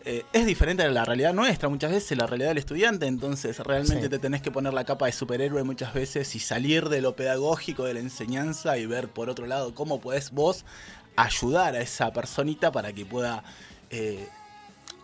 [0.04, 4.04] Eh, es diferente a la realidad nuestra, muchas veces la realidad del estudiante, entonces realmente
[4.04, 4.08] Sí.
[4.10, 7.84] te tenés que poner la capa de superhéroe muchas veces y salir de lo pedagógico,
[7.84, 10.64] de la enseñanza y ver por otro lado cómo podés vos
[11.16, 13.44] ayudar a esa personita para que pueda
[13.90, 14.28] eh,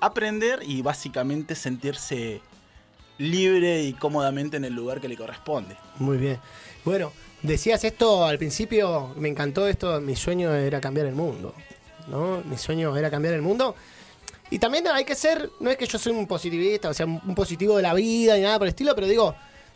[0.00, 2.40] aprender y básicamente sentirse
[3.18, 5.76] libre y cómodamente en el lugar que le corresponde.
[5.98, 6.38] Muy bien.
[6.84, 11.54] Bueno, decías esto al principio, me encantó esto, mi sueño era cambiar el mundo,
[12.08, 12.42] ¿no?
[12.44, 13.74] Mi sueño era cambiar el mundo.
[14.50, 17.34] Y también hay que ser, no es que yo soy un positivista, o sea, un
[17.34, 19.34] positivo de la vida y nada por el estilo, pero digo,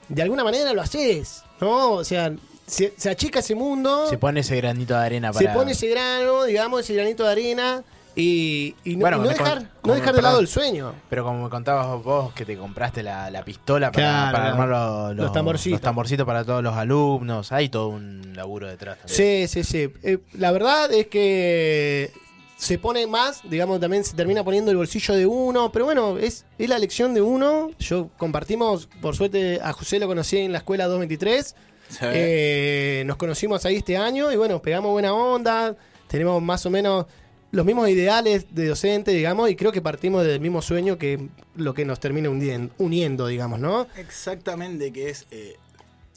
[0.09, 1.93] de alguna manera lo haces, ¿no?
[1.93, 2.33] O sea,
[2.67, 5.55] se, se achica ese mundo, Se pone ese granito de arena se para.
[5.55, 7.85] pone ese grano, digamos, ese granito de arena,
[8.17, 10.93] y, y no, Bueno, y no me con- dejar, no dejar de lado el sueño.
[11.11, 14.69] Pero como me contabas vos que te compraste la, la pistola para, Claro, para armar
[14.69, 15.73] los, Los tamborcitos.
[15.73, 18.99] los tamborcitos para todos los alumnos, hay todo un laburo detrás.
[18.99, 19.49] también.
[19.49, 19.93] Sí, sí, sí.
[20.05, 22.13] Eh, la verdad es que
[22.57, 26.45] se pone más, digamos, también se termina poniendo el bolsillo de uno, pero bueno, es,
[26.59, 27.71] es la elección de uno.
[27.79, 31.55] Yo compartimos, por suerte, a José lo conocí en la escuela 223.
[31.89, 31.99] Sí.
[32.03, 35.77] Eh, nos conocimos ahí este año y bueno, pegamos buena onda,
[36.09, 37.07] tenemos más o menos
[37.51, 41.75] los mismos ideales de docente, digamos, y creo que partimos del mismo sueño que lo
[41.75, 43.87] que nos termina hundien- uniendo, digamos, ¿no?
[43.97, 45.57] Exactamente, que es eh,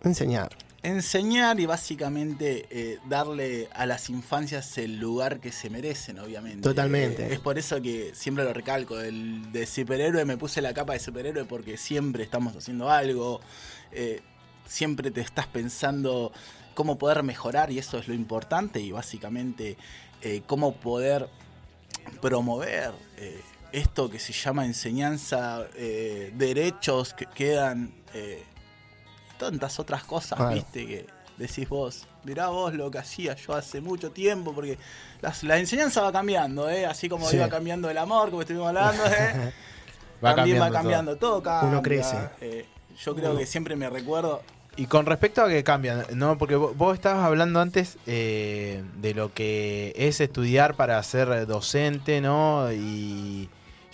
[0.03, 0.49] Enseñar.
[0.83, 6.61] Enseñar y básicamente eh, darle a las infancias el lugar que se merecen, obviamente.
[6.61, 7.25] Totalmente.
[7.25, 10.93] Eh, es por eso que siempre lo recalco, el de superhéroe me puse la capa
[10.93, 13.41] de superhéroe porque siempre estamos haciendo algo,
[13.91, 14.21] eh,
[14.65, 16.31] siempre te estás pensando
[16.73, 19.77] cómo poder mejorar y eso es lo importante y básicamente
[20.21, 21.27] eh, cómo poder
[22.21, 25.67] promover eh, esto que se llama enseñanza,
[26.33, 27.93] derechos que quedan,
[29.37, 30.55] tantas otras cosas, Claro.
[30.55, 31.07] viste, que
[31.37, 34.77] decís vos, mirá vos lo que hacía yo hace mucho tiempo, porque
[35.21, 36.85] las- la enseñanza va cambiando, ¿eh?
[36.85, 37.35] así como Sí.
[37.37, 39.53] iba cambiando el amor, como estuvimos hablando, ¿eh?
[40.23, 40.73] Va también va cambiando todo.
[40.73, 41.69] cambiando todo, cambia.
[41.69, 42.17] Uno crece.
[42.41, 42.65] Eh,
[43.03, 44.41] yo creo que siempre me recuerdo
[44.79, 46.37] Y con respecto a que cambian, ¿no?
[46.37, 52.21] Porque vos, vos estabas hablando antes eh, de lo que es estudiar para ser docente,
[52.21, 52.71] ¿no?
[52.71, 53.49] Y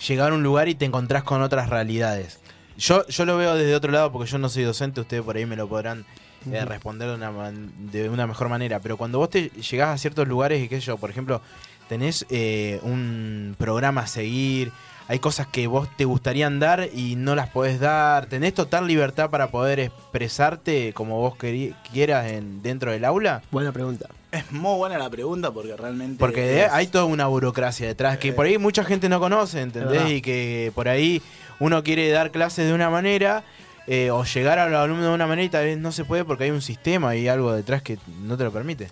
[0.06, 2.38] llegar a un lugar y te encontrás con otras realidades.
[2.76, 5.46] Yo, yo lo veo desde otro lado porque yo no soy docente, ustedes por ahí
[5.46, 6.04] me lo podrán
[6.50, 8.80] eh, responder de una, man- de una mejor manera.
[8.80, 11.40] Pero cuando vos te llegás a ciertos lugares y qué sé yo, por ejemplo,
[11.88, 14.72] tenés eh, un programa a seguir,
[15.08, 19.30] hay cosas que vos te gustarían dar y no las podés dar, tenés total libertad
[19.30, 23.42] para poder expresarte como vos quieras en, dentro del aula.
[23.50, 24.08] Buena pregunta.
[24.32, 26.18] Es muy buena la pregunta porque realmente.
[26.18, 28.32] Porque es- hay toda una burocracia detrás que Eh.
[28.32, 30.10] por ahí mucha gente no conoce, ¿entendés?
[30.10, 31.20] Y que por ahí
[31.60, 33.44] uno quiere dar clases de una manera
[33.86, 36.24] eh, o llegar a los alumnos de una manera y tal vez no se puede
[36.24, 38.88] porque hay un sistema y algo detrás que no te lo permite.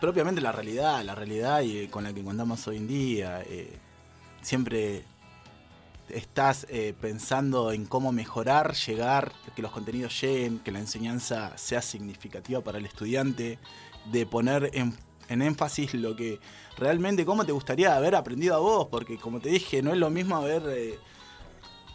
[0.00, 3.42] propiamente la realidad, la realidad y, eh, con la que contamos hoy en día.
[3.46, 3.70] eh,
[4.42, 5.04] siempre
[6.08, 11.80] estás eh, pensando en cómo mejorar, llegar, que los contenidos lleguen, que la enseñanza sea
[11.80, 13.58] significativa para el estudiante,
[14.10, 14.94] de poner en,
[15.28, 16.38] en énfasis lo que
[16.76, 20.10] realmente, cómo te gustaría haber aprendido a vos, porque como te dije, no es lo
[20.10, 20.98] mismo haber eh,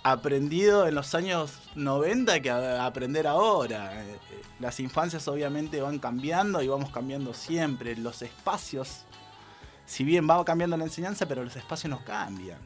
[0.04, 4.04] aprendido en los años 90 que aprender ahora.
[4.04, 4.18] Eh,
[4.60, 7.96] Las infancias obviamente van cambiando y vamos cambiando siempre.
[7.96, 9.04] Los espacios,
[9.88, 12.60] si bien va cambiando la enseñanza, pero los espacios no cambian.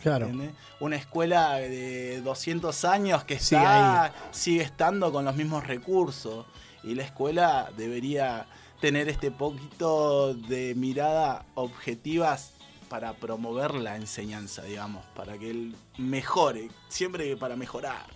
[0.00, 0.30] Claro.
[0.78, 6.46] Una escuela de 200 años que Sigue está, sigue estando con los mismos recursos.
[6.84, 8.46] Y la escuela debería
[8.80, 12.52] tener este poquito de mirada objetivas
[12.88, 18.06] para promover la enseñanza, digamos, para que él mejore, siempre para mejorar.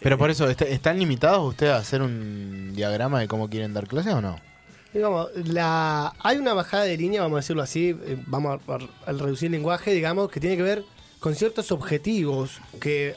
[0.00, 3.74] Pero Eh, por eso, ¿est- ¿están limitados ustedes a hacer un diagrama de cómo quieren
[3.74, 4.40] dar clases o no?
[4.92, 8.78] Digamos, la, hay una bajada de línea, vamos a decirlo así, eh, vamos a, a-
[9.06, 10.84] a reducir el lenguaje, digamos, que tiene que ver
[11.20, 13.14] con ciertos objetivos que,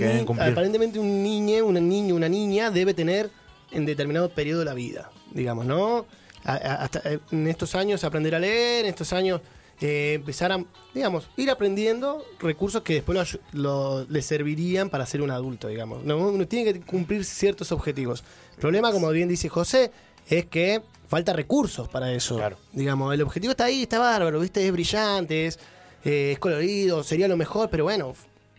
[0.00, 0.48] deben cumplir.
[0.50, 3.30] aparentemente un niño, una niña, una niña debe tener
[3.70, 6.06] en determinado periodo de la vida, digamos, ¿no?
[6.44, 9.42] A- a- hasta eh, en estos años aprender a leer, en estos años
[9.82, 10.62] eh, empezar a,
[10.94, 13.16] digamos, ir aprendiendo recursos que después
[13.52, 16.02] lo lo- le servirían para ser un adulto, digamos.
[16.04, 16.18] ¿no?
[16.18, 18.24] Uno tiene que cumplir ciertos objetivos.
[18.54, 19.90] El problema, como bien dice José,
[20.38, 22.36] es que falta recursos para eso.
[22.36, 22.56] Claro.
[22.72, 24.64] Digamos, el objetivo está ahí, está bárbaro, ¿viste?
[24.64, 25.58] Es brillante, es,
[26.04, 28.14] eh, es colorido, sería lo mejor, pero bueno,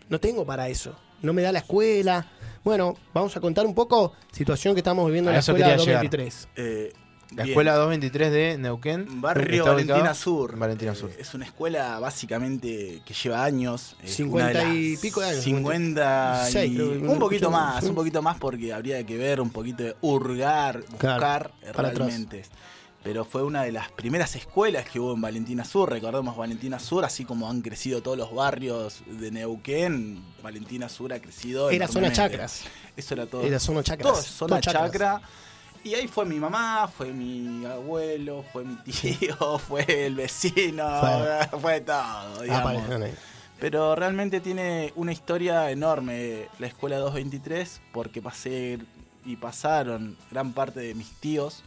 [0.10, 0.96] no tengo para eso.
[1.22, 2.28] No me da la escuela.
[2.64, 5.86] Bueno, vamos a contar un poco situación que estamos viviendo A en la escuela quería
[5.86, 6.04] llegar.
[6.04, 6.48] 223.
[6.58, 6.94] eh,
[7.32, 7.50] La bien.
[7.54, 9.22] escuela 223 de Neuquén.
[9.22, 10.58] Barrio Valentina ubicado- Sur.
[10.58, 11.12] Valentina Eh, Sur.
[11.18, 13.96] Es una escuela básicamente que lleva años.
[14.04, 17.50] es 50 una de y pico de años, 50 y- 56, creo que un poquito
[17.52, 21.72] más, un poquito más porque habría que ver, un poquito de hurgar, buscar Claro, eh,
[21.74, 22.44] realmente.
[23.04, 25.90] Pero fue una de las primeras escuelas que hubo en Valentina Sur.
[25.90, 31.20] Recordemos Valentina Sur, así como han crecido todos los barrios de Neuquén, Valentina Sur ha
[31.20, 31.72] crecido.
[31.72, 32.62] Era zona chacras.
[32.96, 33.42] Eso era todo.
[33.42, 34.14] Era zona chacras.
[34.14, 34.92] Todo zona Todo chacras.
[34.92, 35.22] chacra.
[35.84, 41.60] Y ahí fue mi mamá, fue mi abuelo, fue mi tío, fue el vecino, Fue.
[41.60, 42.84] fue, todo, digamos.
[43.60, 48.80] Pero realmente tiene una historia enorme la escuela 223 porque pasé
[49.24, 51.64] y pasaron gran parte de mis tíos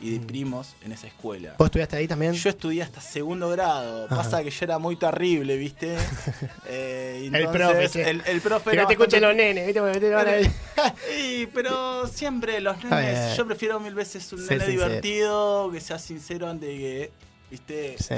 [0.00, 0.26] y de Mm.
[0.26, 1.54] primos en esa escuela.
[1.58, 2.32] ¿Vos estudiaste ahí también?
[2.32, 4.06] Yo estudié hasta segundo grado.
[4.06, 4.16] Ajá.
[4.16, 5.96] Pasa que yo era muy terrible, ¿viste?
[6.66, 8.10] Eh, El profe.
[8.10, 9.80] El, el profe Que no te escuchen los nenes, ¿viste?
[9.80, 14.66] Porque te van a- Sí, pero siempre los nenes, yo prefiero mil veces un nene
[14.66, 17.10] divertido, que sea sincero antes de que,
[17.50, 18.14] viste, Sí,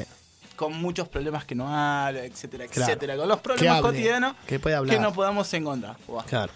[0.57, 2.91] con muchos problemas que no habla, etcétera, Claro.
[2.93, 5.97] etcétera, con los problemas cotidianos que que no podamos encontrar.
[6.27, 6.53] Claro.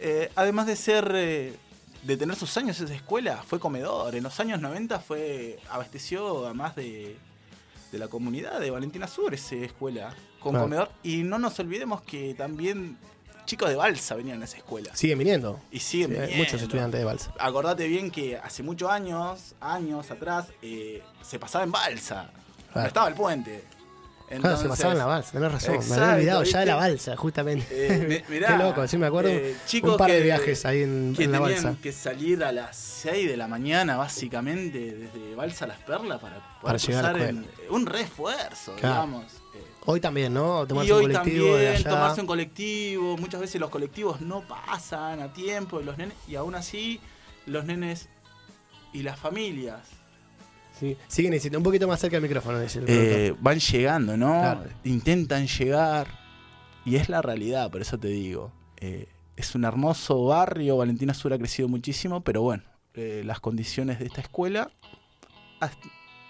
[0.00, 1.52] Eh, además de ser, eh,
[2.02, 4.14] de tener sus años esa escuela, fue comedor.
[4.14, 7.16] En los años 90 fue, abasteció a más de,
[7.92, 10.90] de la comunidad de Valentina Sur esa escuela con comedor.
[11.02, 12.98] Y no nos olvidemos que también
[13.44, 14.94] chicos de Balsa venían a esa escuela.
[14.96, 15.60] Siguen viniendo.
[15.70, 16.44] Y siguen Sí, hay viniendo.
[16.44, 17.32] muchos estudiantes de balsa.
[17.38, 22.30] Acordate bien que hace muchos años, años atrás, eh, se pasaba en balsa.
[22.74, 23.64] No estaba el puente.
[24.40, 25.70] Claro, se pasaba en la balsa, tenés razón.
[25.72, 27.66] me Exacto, había olvidado ya de la balsa, justamente.
[27.70, 29.30] Eh, mi- mirá, Qué loco, sí me acuerdo.
[29.30, 31.82] eh, chicos un par de que- viajes ahí en, que en la tenían balsa.
[31.82, 36.36] que salir a las 6 de la mañana, básicamente, desde Balsa a Las Perlas para
[36.36, 38.94] poder Para llegar a en- un refuerzo, Claro.
[39.06, 39.24] digamos.
[39.54, 40.66] Eh, Hoy también, ¿no?
[40.66, 41.90] Tomarse y un hoy colectivo de también allá.
[41.90, 46.36] tomarse un colectivo, muchas veces los colectivos no pasan a tiempo y los nenes, y
[46.36, 47.00] aún así
[47.46, 48.08] los nenes
[48.92, 49.80] y las familias
[50.78, 50.96] Sí.
[51.08, 52.58] Siguen diciendo un poquito más cerca del micrófono.
[52.60, 54.40] dice el eh, van llegando, ¿no?
[54.40, 54.64] Claro.
[54.84, 56.06] Intentan llegar
[56.84, 58.52] y es la realidad, por eso te digo.
[58.80, 59.06] Eh,
[59.36, 62.64] es un hermoso barrio, Valentina Sur ha crecido muchísimo, pero bueno,
[62.94, 64.70] eh, las condiciones de esta escuela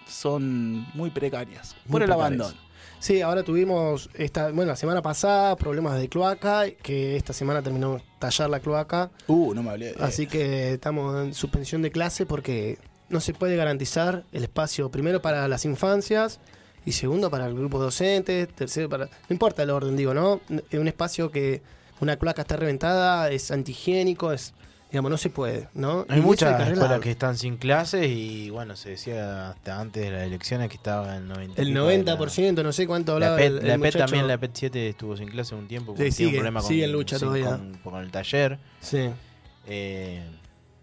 [0.07, 2.25] son muy precarias Muy por el precarias.
[2.41, 2.63] abandono.
[2.99, 8.01] Sí, ahora tuvimos, esta, bueno, la semana pasada problemas de cloaca, que esta semana terminó
[8.19, 9.11] tallar la cloaca.
[9.27, 12.77] Uh, no me hablé de Así que estamos en suspensión de clase porque
[13.13, 16.39] no se puede garantizar el espacio, primero para las infancias
[16.85, 19.05] y segundo para el grupo docente, tercero para...
[19.05, 20.41] No importa el orden, digo, ¿no?
[20.49, 21.61] En un espacio que
[22.01, 24.53] una cloaca está reventada, es antihigiénico, es,
[24.91, 26.05] Digamos, no se puede, ¿no?
[26.07, 30.11] Hay Y muchas escuelas que están sin clases y bueno, se decía hasta antes de
[30.11, 31.59] las elecciones que estaba el 90.
[31.59, 33.77] El y pico de la- 90%, no sé cuánto La hablaba PET, el, el la
[33.79, 35.93] PET también, la PET 7 estuvo sin clase un tiempo.
[35.93, 37.45] Sí, porque tiene sigue, un problema con, sigue en lucha sí, todavía.
[37.47, 38.59] Con, con el taller.
[38.81, 39.09] Sí.
[39.65, 40.21] Eh,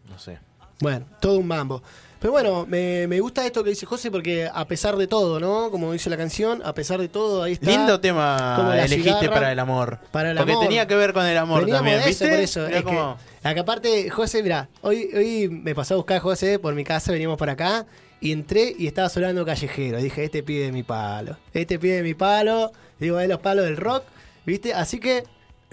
[0.08, 0.40] no sé.
[0.80, 1.80] Bueno, todo un mambo.
[2.20, 5.70] Pero bueno, me, me gusta esto que dice José porque a pesar de todo, ¿no?
[5.70, 7.70] Como dice la canción, a pesar de todo, ahí está.
[7.70, 9.98] Lindo tema la elegiste cigarra para el amor.
[10.12, 10.64] para el porque amor.
[10.66, 12.28] tenía que ver con el amor Veníamos también, de ¿viste?
[12.28, 12.66] por eso.
[12.66, 16.58] Mirá es que- acá aparte, José, mira, hoy, hoy me pasó a buscar a José
[16.58, 17.86] por mi casa, veníamos para acá,
[18.20, 19.96] y entré y estaba sonando callejero.
[19.96, 21.38] Dije, este pide mi palo.
[21.54, 22.70] Este pide mi palo.
[22.98, 24.04] Digo, de los palos del rock,
[24.44, 24.74] ¿viste?
[24.74, 25.24] Así que.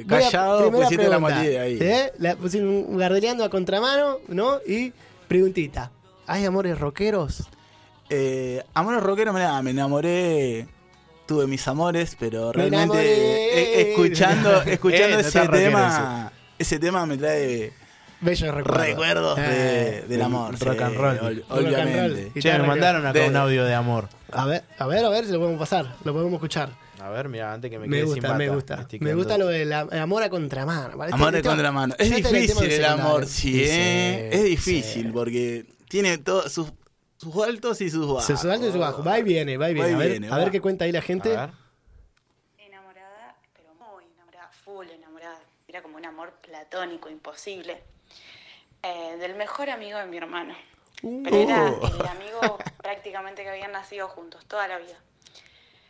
[0.08, 1.78] Callado, pusiste la pregunta, molida ahí.
[1.82, 2.14] ¿eh?
[2.20, 4.60] La un- gardeleando a contramano, ¿no?
[4.66, 4.94] Y
[5.28, 5.92] preguntita.
[6.28, 7.44] ¿Hay amores rockeros?
[8.10, 10.68] Eh, amores rockeros, mirá, me enamoré.
[11.26, 17.06] Tuve mis amores, pero Me realmente eh, escuchando, Eh, escuchando no ese tema, ese tema
[17.06, 17.74] me trae
[18.22, 18.88] Bellos recuerdos.
[18.88, 19.44] recuerdos de-
[20.00, 20.58] Eh, del amor.
[20.58, 21.18] rock and roll.
[21.20, 22.32] ol- Rock and obviamente.
[22.34, 22.42] roll.
[22.42, 24.08] Che, mandaron acá de- un audio de amor.
[24.32, 25.96] A ver, a ver, a ver si lo podemos pasar.
[26.06, 26.70] Lo podemos escuchar.
[27.02, 28.38] A ver, mira, antes que me, Me quede sin gusta, bata.
[28.38, 28.76] me gusta.
[28.82, 30.98] estoy Me gusta lo del am- amor a contramano.
[30.98, 31.12] ¿vale?
[31.14, 31.96] Amor Este- de este- contramano.
[32.00, 34.30] Es difícil el amor, sí, Sí, ¿eh?
[34.32, 35.10] Es difícil sí.
[35.14, 36.72] porque tiene todos sus,
[37.18, 38.26] sus altos y sus bajos.
[38.26, 39.04] Se sube alto y sube bajo.
[39.04, 39.88] Va y viene, va y viene.
[39.88, 41.36] Va y a ver, viene, a ver qué cuenta ahí la gente.
[41.36, 41.56] A ver.
[42.58, 45.40] Enamorada, pero muy enamorada, full enamorada.
[45.68, 47.84] Era como un amor platónico, imposible.
[48.84, 50.56] Eh, del mejor amigo de mi hermano.
[51.02, 54.98] Pero era el amigo prácticamente que habían nacido juntos toda la vida.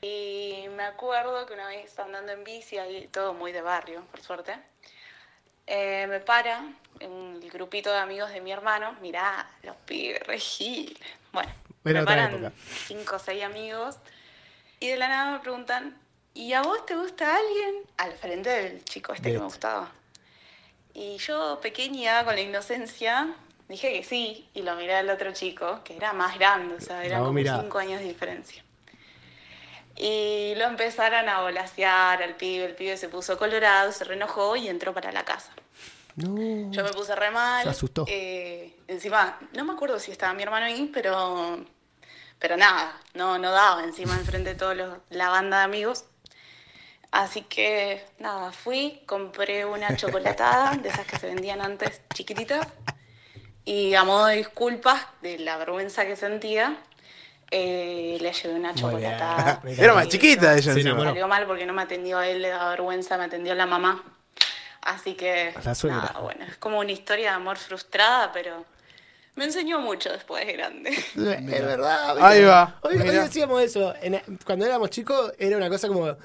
[0.02, 4.22] Y me acuerdo que una vez andando en bici, ahí todo muy de barrio, por
[4.22, 4.54] suerte,
[5.68, 6.64] eh, me para
[7.02, 10.98] un grupito de amigos de mi hermano, mirá, los pibes, regil.
[11.32, 11.52] Bueno,
[11.86, 12.52] Era me paran época.
[12.88, 13.98] cinco o seis amigos
[14.80, 15.96] y de la nada me preguntan,
[16.34, 17.76] ¿y a vos te gusta alguien?
[17.98, 19.92] Al frente del chico este que me gustaba.
[20.94, 23.36] Y yo, pequeña, con la inocencia,
[23.68, 27.04] dije que sí, y lo miré al otro chico, que era más grande, o sea,
[27.04, 27.60] eran No, como mirá.
[27.62, 28.64] cinco años de diferencia.
[29.98, 34.68] Y lo empezaron a volasear al pibe, el pibe se puso colorado, se reenojó y
[34.68, 35.52] entró para la casa.
[36.16, 36.72] No.
[36.72, 37.64] Yo me puse re mal.
[37.64, 38.06] Se asustó.
[38.08, 41.64] eh, encima, no me acuerdo si estaba mi hermano ahí, pero,
[42.40, 46.06] pero nada, no, no daba encima enfrente de toda la banda de amigos.
[47.12, 52.68] Así que nada, fui, compré una chocolatada de esas que se vendían antes, chiquititas,
[53.64, 56.78] y a modo de disculpas de la vergüenza que sentía,
[57.52, 59.62] eh, le llevé una chocolatada.
[59.78, 60.90] Era más chiquita ella Se encima.
[60.90, 61.10] enamoró.
[61.12, 64.04] Salió mal porque no me atendió a él, le daba vergüenza, me atendió la mamá.
[64.82, 65.98] Así que, La suegra.
[66.02, 68.64] nada, bueno, es como una historia de amor frustrada, pero
[69.36, 70.90] me enseñó mucho después de grande.
[71.16, 71.16] Es
[71.66, 72.18] verdad.
[72.22, 73.94] Ahí va, Hoy, hoy decíamos eso.
[74.02, 76.16] En- cuando éramos chicos era una cosa como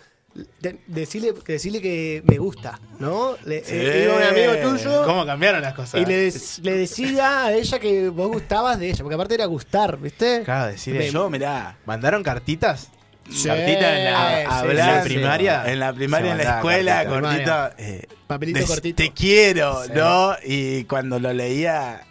[0.60, 3.36] de- decirle, que decirle que me gusta, ¿no?
[3.44, 6.00] Le, eh, iba un amigo tuyo ¿Cómo cambiaron las cosas?
[6.00, 9.44] y le, dec- le decía a ella que vos gustabas de ella, porque aparte era
[9.46, 10.42] gustar, ¿viste?
[10.44, 11.10] Claro, decirle.
[11.10, 12.88] Yo, mirá, ¿Mandaron cartitas?
[13.30, 15.14] Sí, Cartita en la, sí, hablar sí, en sí.
[15.14, 15.62] primaria.
[15.72, 17.20] En la primaria, en la escuela, cartita.
[17.20, 17.82] cortito.
[17.82, 18.96] eh, Papelito cortito.
[18.96, 19.90] Te quiero, Sí.
[19.94, 20.34] ¿no?
[20.44, 22.02] Y cuando lo leía,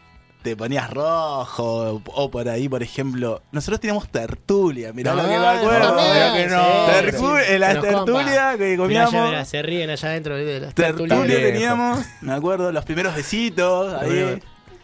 [0.41, 2.01] te ponías rojo.
[2.05, 3.41] O por ahí, por ejemplo.
[3.51, 5.95] Nosotros teníamos tertulia, mirá lo que me Ah, acuerdo.
[5.95, 6.61] también, mirá que no.
[6.61, 7.53] sí, Tercu- sí.
[7.53, 9.11] En la tertulia que Mirá, comíamos.
[9.13, 11.53] ya, mirá, se ríen allá adentro de las Tertulia tertulias.
[11.53, 13.93] Teníamos, me acuerdo, los primeros besitos.
[14.01, 14.39] Ahí.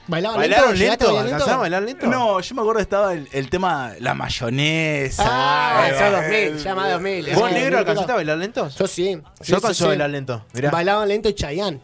[0.10, 0.80] ¿Bailaban ¿Bailaron lento?
[0.80, 1.14] ¿Llegaste a lento?
[1.18, 2.08] bailar ¿Alcanzaron a bailar lento?
[2.08, 5.24] No, yo me acuerdo que estaba el, el tema, la mayonesa.
[5.28, 7.26] Ah, eso 2000, ya más 2000.
[7.36, 8.70] ¿Vos, negro, 2000, alcanzaste a bailar lento?
[8.70, 9.22] Yo sí.
[9.44, 9.84] Yo sí.
[9.84, 10.46] a bailar lento.
[10.54, 10.72] Mirá.
[10.72, 11.82] Bailaban lento y Chayanne.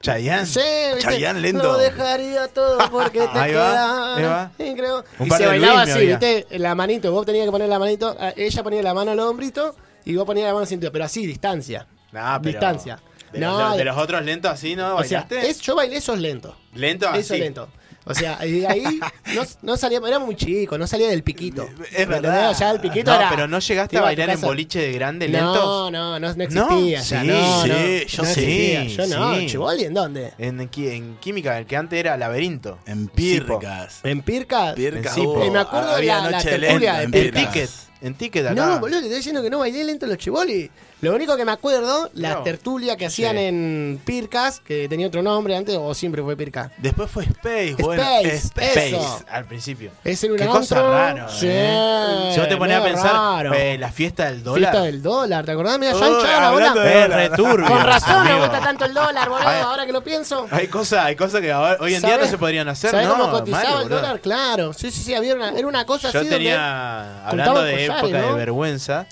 [0.00, 0.46] Chayanne.
[0.46, 0.60] Sí,
[0.94, 0.98] ¿viste?
[1.10, 1.62] Chayanne lento.
[1.62, 4.50] No dejaría todo porque te Ahí va, ahí va.
[4.56, 5.04] Sí, creo.
[5.18, 6.18] Un y se bailaba así, había.
[6.18, 6.58] ¿viste?
[6.58, 7.12] La manito.
[7.12, 8.16] Vos tenías que poner la manito.
[8.18, 9.74] eh, Ella ponía la mano al hombrito
[10.04, 10.92] y vos ponías la mano al cinturón.
[10.92, 11.86] Pero así, distancia.
[12.12, 12.98] Nah, pero- Distancia.
[13.32, 14.96] De, No, los, de de- los otros lentos así, ¿no?
[14.96, 15.50] O sea, ¿Bailaste?
[15.50, 16.54] es, yo bailé esos lentos.
[16.74, 17.20] lento así.
[17.20, 17.68] Eso lento.
[18.04, 19.00] O sea, y de ahí
[19.34, 21.68] no, no salía, era muy chico, no salía del piquito.
[21.92, 22.56] Es verdad.
[22.58, 23.30] Ya el piquito No, era.
[23.30, 25.92] pero no llegaste a bailar en boliche de grande No, lentos.
[25.92, 26.64] no, no, no existía.
[26.66, 28.84] No, ya, sí, no, sí, no, yo no sí, existía.
[28.84, 29.46] Yo no, sí.
[29.46, 30.32] Chiboli, ¿en dónde?
[30.38, 32.78] En, en química, el que antes era laberinto.
[32.86, 33.08] En.
[33.08, 34.00] Pircas.
[34.02, 34.74] En Pirca.
[34.74, 37.52] Pircas eh, me acuerdo había la- la noche tertulia lenta de en En Pircas.
[37.52, 37.70] ticket.
[38.02, 38.54] En ticket acá.
[38.54, 40.70] No, boludo, te estoy diciendo que no bailé lento los chiboli.
[41.00, 42.42] Lo único que me acuerdo, la No.
[42.42, 43.42] tertulia que hacían Sí.
[43.44, 46.70] en Pircas, que tenía otro nombre antes, o siempre fue Pirca.
[46.76, 48.02] Después fue Space, bueno.
[48.02, 48.88] Space, Space.
[48.96, 49.24] eso.
[49.30, 49.90] al principio.
[50.04, 52.30] Es en un Qué cosa raro, Sí, ¿eh?
[52.34, 54.70] Si vos te ponías a pensar, eh, la fiesta del dólar.
[54.72, 55.78] Fiesta del dólar, ¿te acordás?
[55.78, 57.30] Mira, Oh, ya la
[57.66, 60.46] Con razón me gusta tanto el dólar, boludo, ahora que lo pienso.
[60.50, 63.06] Hay cosas hay cosas que ahora- hoy en día no ¿Sabés- se podrían hacer, ¿sabés
[63.08, 63.16] ¿no?
[63.16, 64.00] cómo cotizaba Mario, el boludo.
[64.00, 64.20] dólar?
[64.20, 68.06] Claro, sí, sí, sí, había una, era una cosa Yo así tenía, hablando de época
[68.22, 69.06] de vergüenza,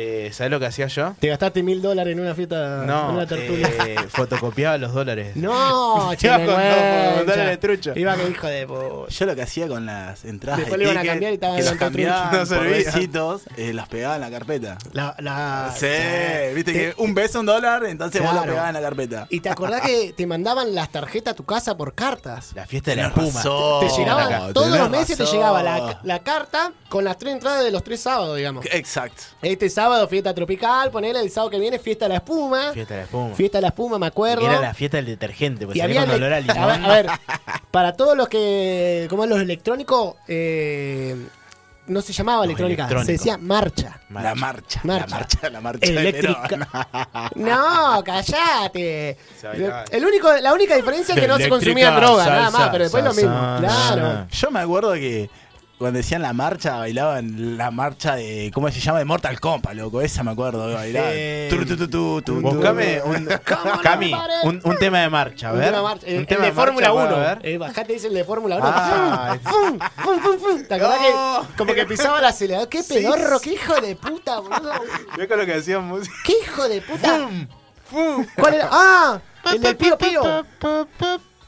[0.00, 1.16] Eh, ¿Sabes lo que hacía yo?
[1.18, 3.68] Te gastaste mil dólares en una fiesta, en No, una tertulia.
[3.84, 5.34] eh, fotocopiaba los dólares.
[5.34, 7.92] No, Iba con- con dólares de trucho.
[7.96, 8.66] Iba que hijo de.
[9.08, 11.56] Yo lo que hacía con las entradas Después de le iban a cambiar y estaban
[11.56, 12.54] que del cambiaban trucho.
[12.54, 14.78] No por besitos, eh, las pegaba en la carpeta.
[14.92, 15.86] La, la, sí,
[16.54, 18.46] viste Te- que un beso, un dólar, entonces vos Claro.
[18.46, 19.26] lo pegabas en la carpeta.
[19.30, 22.52] ¿Y te acordás que te mandaban las tarjetas a tu casa por cartas?
[22.54, 23.26] La fiesta de la espuma.
[23.32, 23.80] razón.
[23.88, 27.64] Te llegaba, tenés todos los meses te llegaba la, la carta con las tres entradas
[27.64, 28.64] de los tres sábados, digamos.
[28.70, 29.24] Exacto.
[29.42, 32.72] Este sábado fiesta tropical, ponele el sábado que viene fiesta de la espuma.
[32.72, 33.34] Fiesta de la espuma.
[33.34, 34.44] Fiesta de la espuma, me acuerdo.
[34.44, 37.06] Era la fiesta del detergente, porque había con olor a ver, a ver,
[37.70, 41.16] para todos los que, como es los electrónicos, eh,
[41.88, 44.00] no se llamaba Los electrónica, se decía marcha.
[44.10, 45.06] La marcha, Marcha.
[45.06, 47.30] La marcha, la marcha de Eléctrica.
[47.34, 49.16] No, callate.
[49.90, 53.04] El único, la única diferencia es que no se consumían droga, nada más, pero después
[53.04, 53.56] lo mismo.
[53.58, 54.26] Claro.
[54.30, 55.30] Yo me acuerdo que
[55.78, 58.98] cuando decían la marcha, bailaban la marcha de, ¿cómo se llama?
[58.98, 60.00] De Mortal Kombat, loco.
[60.00, 61.04] Esa me acuerdo bailar.
[61.14, 62.40] Eh, tu, tu, tu, tu.
[62.40, 64.12] Buscame un, ¿Cómo Cami,
[64.44, 65.68] un, un tema de marcha, a Un ver.
[65.70, 66.06] tema marcha.
[66.06, 67.16] El, Un tema de Fórmula marcha, 1.
[67.16, 67.38] a ver.
[67.46, 68.64] Eh, bajate dice el de Fórmula 1.
[68.66, 70.64] Ah, Fum, fum, fum, fum.
[70.64, 71.46] ¿Te acordás No.
[71.48, 72.68] que como que pisaba el acelerador?
[72.68, 73.38] ¡Qué pedorro!
[73.40, 74.72] ¡Qué hijo de puta, boludo!
[75.16, 76.14] Ve con lo que hacían música.
[76.24, 77.28] ¡Qué hijo de puta!
[78.36, 78.68] ¿Cuál era?
[78.70, 79.20] ¡Ah!
[79.52, 80.22] El del Pío Pío.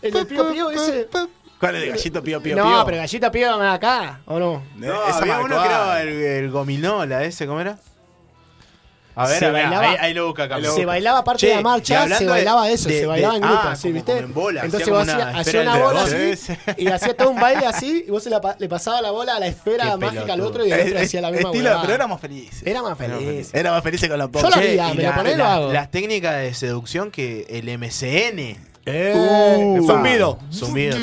[0.03, 1.09] El del Pío Pío ese.
[1.61, 2.85] ¿Cuál es de gallito pío pío No, pío?
[2.87, 4.63] pero Gallita Pío me acá, ¿o no?
[4.77, 7.77] No, Esa había uno que era el, el gominola ese, ¿cómo era?
[9.17, 10.65] A ver, Se a ver, bailaba- ahí, ahí lo busca Cami.
[10.67, 13.37] Se bailaba parte Che, de la marcha, se de- bailaba eso, de- se bailaba de-
[13.41, 14.13] en grupo, ah, como- ¿viste?
[14.13, 17.41] como en bola, Entonces hacía vos como hacía, una bola así y hacía todo un
[17.41, 20.33] baile así y vos se la, le pasaba la bola a la esfera Qué mágica
[20.33, 22.63] al otro y el otro hacía la misma estilo, pero éramos felices.
[22.65, 23.51] Era más feliz.
[23.53, 24.49] Era más felices con la Yo poca.
[24.49, 25.73] la Che, haría, y me lo la- ponés, lo la- hago.
[25.73, 28.70] Las técnicas de seducción que el MCN.
[28.87, 30.39] Eh, zumbido.
[30.53, 30.97] Zumbido.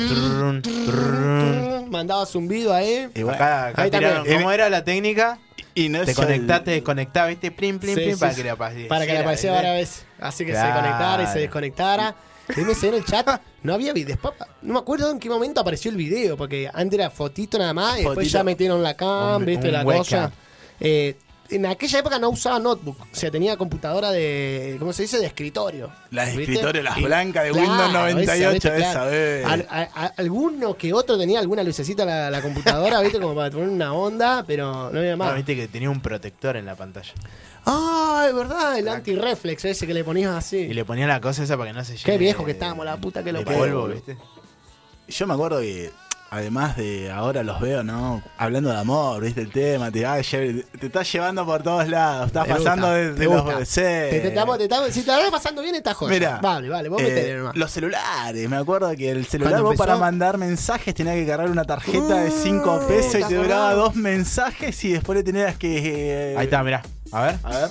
[1.90, 3.08] Mandaba zumbido ahí.
[3.14, 4.38] Y bueno, Acá, acá ahí tiraron, también.
[4.38, 5.38] ¿Cómo era la técnica?
[5.74, 7.52] y no Te es el- te desconectás, ¿viste?
[7.52, 8.36] Plim, plim, Sí, plim, sí, para sí.
[8.38, 8.88] que le apareciera.
[8.88, 10.04] Para que le apareciera varias veces.
[10.18, 10.80] Así que se Claro.
[10.80, 12.16] conectara y se desconectara.
[12.56, 14.18] MSN en el chat no había videos.
[14.18, 17.74] Papá, no me acuerdo en qué momento apareció el video, porque antes era fotito nada
[17.74, 18.32] más y después Fotito.
[18.38, 19.98] ya metieron la cam, Un- viste un la webcam.
[20.24, 20.32] cosa.
[20.80, 21.16] Eh,
[21.50, 25.18] en aquella época no usaba notebook, o sea, tenía computadora de, ¿cómo se dice?
[25.18, 25.90] De escritorio.
[26.10, 26.52] Las de ¿viste?
[26.52, 28.76] escritorio, las blancas de claro, Windows 98, ¿viste?
[28.78, 29.48] esa, Claro.
[29.48, 33.18] Al- a- a- alguno que otro tenía alguna lucecita la, la computadora, ¿viste?
[33.18, 35.34] Como para poner una onda, pero no había No, más.
[35.36, 37.12] viste que tenía un protector en la pantalla.
[37.66, 40.56] Ah, es verdad, el anti-reflex ese que le ponías así.
[40.58, 42.04] Y le ponía la cosa esa para que no se llene.
[42.04, 43.60] Qué viejo que estábamos, la puta que lo de parió.
[43.60, 44.16] polvo, ¿viste?
[45.08, 45.90] Yo me acuerdo que,
[46.30, 48.22] además de ahora los veo, ¿no?
[48.36, 49.40] Hablando de amor, ¿viste?
[49.40, 53.18] El tema, te, te estás llevando por todos lados, estás Te pasando gusta, de, te
[53.20, 53.42] de los.
[53.44, 53.64] gusta.
[53.64, 53.80] sí.
[53.80, 56.12] Te- te estamos- te estamos- si te la estás pasando bien, estás joya.
[56.12, 57.56] Mira, Vale, vale, vos eh, metele nomás.
[57.56, 61.50] los celulares, me acuerdo que el celular vos empezó- para mandar mensajes tenías que cargar
[61.50, 65.56] una tarjeta de 5 Uh, pesos y ¿te duraba dos mensajes y después le tenías
[65.56, 66.32] que...
[66.32, 66.82] eh, Ahí está, mirá.
[67.12, 67.38] A ver.
[67.42, 67.68] A ver.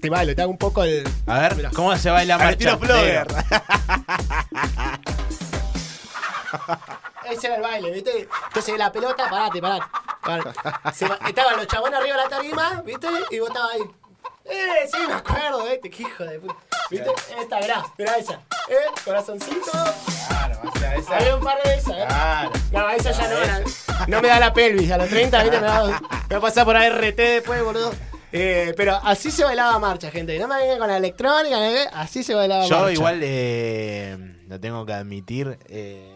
[0.00, 1.04] Te bailo, te hago un poco el.
[1.26, 1.70] A ver, Mirá.
[1.70, 2.76] ¿cómo se baila Al marcha?
[2.76, 3.26] Flogger.
[7.30, 8.28] Ese era el baile, ¿viste?
[8.48, 9.86] Entonces la pelota, parate, parate.
[10.22, 10.50] parate.
[10.94, 13.08] Se estaban los chabones arriba de la tarima, ¿viste?
[13.30, 13.82] Y vos estabas ahí.
[14.44, 15.90] Eh, sí, me acuerdo, ¿viste?
[15.90, 16.54] Qué hijo de puta.
[16.90, 17.10] ¿Viste?
[17.40, 18.34] Esta, mirá, mirá esa.
[18.68, 19.70] Eh, corazoncito.
[20.28, 21.16] Claro, o sea, esa.
[21.16, 22.04] Había un par de esas, ¿eh?
[22.08, 22.50] Claro.
[22.72, 23.60] No, esa ya no era.
[24.06, 24.90] No me da la pelvis.
[24.92, 25.60] A los 30, ¿viste?
[25.60, 27.92] Me va, me va a pasar por ART después, boludo.
[28.32, 30.38] Eh, pero así se bailaba marcha, gente.
[30.38, 31.88] No me vengan con la electrónica, ¿eh?
[31.92, 32.92] así se bailaba Yo marcha.
[32.92, 35.58] igual eh, lo tengo que admitir.
[35.68, 36.15] Eh,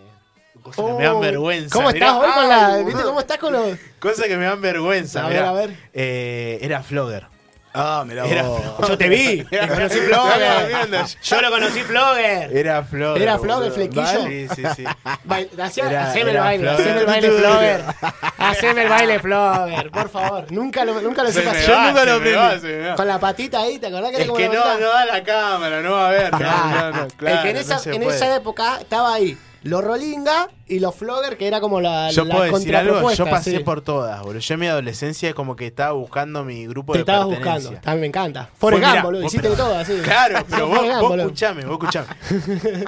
[0.60, 1.74] cosas que Oh, me dan vergüenza.
[1.74, 2.66] ¿Cómo estás hoy con la.
[2.74, 3.78] Ay, ¿Viste cómo estás con los.?
[3.98, 5.24] Cosas que me dan vergüenza.
[5.26, 5.48] A ver, mirá.
[5.50, 5.70] a ver.
[5.92, 7.26] Eh, era Flogger.
[7.72, 8.60] Ah, mirá Era vos.
[8.88, 9.44] Yo te vi.
[9.50, 11.06] Te conocí Flogger.
[11.22, 12.56] Yo lo conocí Flogger.
[12.56, 13.22] Era Flogger.
[13.22, 14.26] ¿Era Flogger, flequillo?
[14.26, 14.84] Sí, sí, sí.
[15.24, 16.88] Bail- hacía- Era- haceme el baile, Flogger.
[16.88, 17.84] haceme el baile Flogger.
[18.40, 20.50] Haceme el baile Flogger, por favor.
[20.50, 21.70] Nunca lo, nunca lo Se supe me hacer.
[21.70, 22.96] va, Yo nunca lo aprendí.
[22.96, 25.22] Con la patita ahí, ¿te acordás que era Es como que no, no da la
[25.22, 26.30] cámara, no va a ver.
[26.30, 26.68] Claro.
[26.70, 30.48] No, no, no, el claro, que en esa, en esa época estaba ahí los Rolinga
[30.66, 33.64] y los Flogger, que era como la, Yo la puedo decir algo, yo pasé sí.
[33.64, 34.40] por todas, boludo.
[34.40, 37.70] Yo en mi adolescencia como que estaba buscando mi grupo Te de estabas buscando.
[37.72, 38.44] También me encanta.
[38.56, 39.24] Fue, Forrest Gump, boludo.
[39.24, 39.92] Hiciste de todo así.
[40.02, 42.08] Claro, pero vos, Gump, vos escuchame, vos escuchame.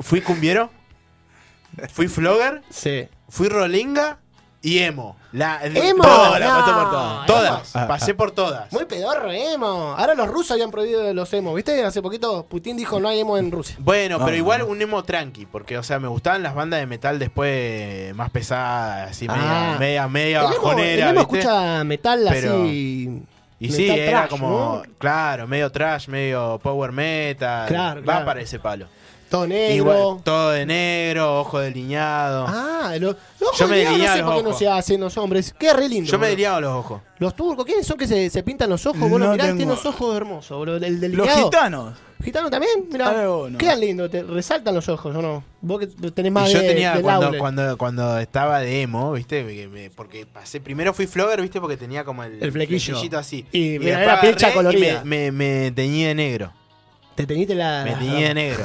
[0.00, 0.70] Fui cumbiero,
[1.92, 3.08] fui flogger, Sí.
[3.28, 4.18] fui rolinga
[4.64, 5.14] y emo.
[5.32, 6.02] La, ¡Emo!
[6.02, 7.26] Todas, No, pasé por todas.
[7.26, 7.86] Todas, emo.
[7.88, 8.72] pasé por todas.
[8.72, 9.94] Muy pedorro, emo.
[9.96, 11.84] Ahora los rusos habían prohibido los emos, ¿viste?
[11.84, 13.76] Hace poquito Putin dijo no hay emo en Rusia.
[13.78, 14.66] Bueno, No, pero igual no.
[14.68, 19.10] un emo tranqui, porque, o sea, me gustaban las bandas de metal después más pesadas,
[19.10, 19.76] así, Ah.
[19.78, 21.38] media, media, media El emo, el bajonera, emo ¿viste?
[21.38, 23.22] escucha metal Pero- así
[23.60, 24.94] Y Metal sí, era como, ¿no?
[24.98, 27.66] claro, medio trash, medio power metal.
[27.68, 28.24] Claro, Va claro.
[28.26, 28.86] para ese palo.
[29.34, 30.20] Todo negro.
[30.24, 32.46] todo de negro, ojo delineado.
[32.48, 34.58] Ah, lo, los ojos Yo me delineaba no sé los por qué no ojos.
[34.58, 35.54] se hacen los hombres.
[35.58, 36.10] Qué re lindo.
[36.10, 36.30] Yo me boludo.
[36.30, 37.02] delineaba los ojos.
[37.18, 39.00] Los turcos, ¿quiénes son que se, se pintan los ojos?
[39.00, 40.76] Vos No los mirás, tengo- tienen los ojos hermosos, boludo.
[40.76, 41.44] El Los delineado.
[41.44, 41.94] gitanos.
[42.22, 42.88] ¿Gitano también?
[42.90, 43.10] Mirá.
[43.10, 43.58] Ah, no.
[43.58, 45.44] Quedan lindos, te resaltan los ojos, ¿o no?
[45.60, 49.12] Vos que tenés más y yo de, tenía, del cuando, cuando, cuando estaba de emo,
[49.12, 49.44] ¿viste?
[49.46, 51.60] Que me- porque pasé, primero fui flogger, ¿viste?
[51.60, 52.80] Porque tenía como el, El flequillo.
[52.94, 53.44] flequillito así.
[53.52, 55.02] Y después era pincha agarré y colorida.
[55.04, 56.50] Me, me, me teñí de negro.
[57.14, 57.84] Te teñiste la...
[57.84, 58.64] Me teñí de negro.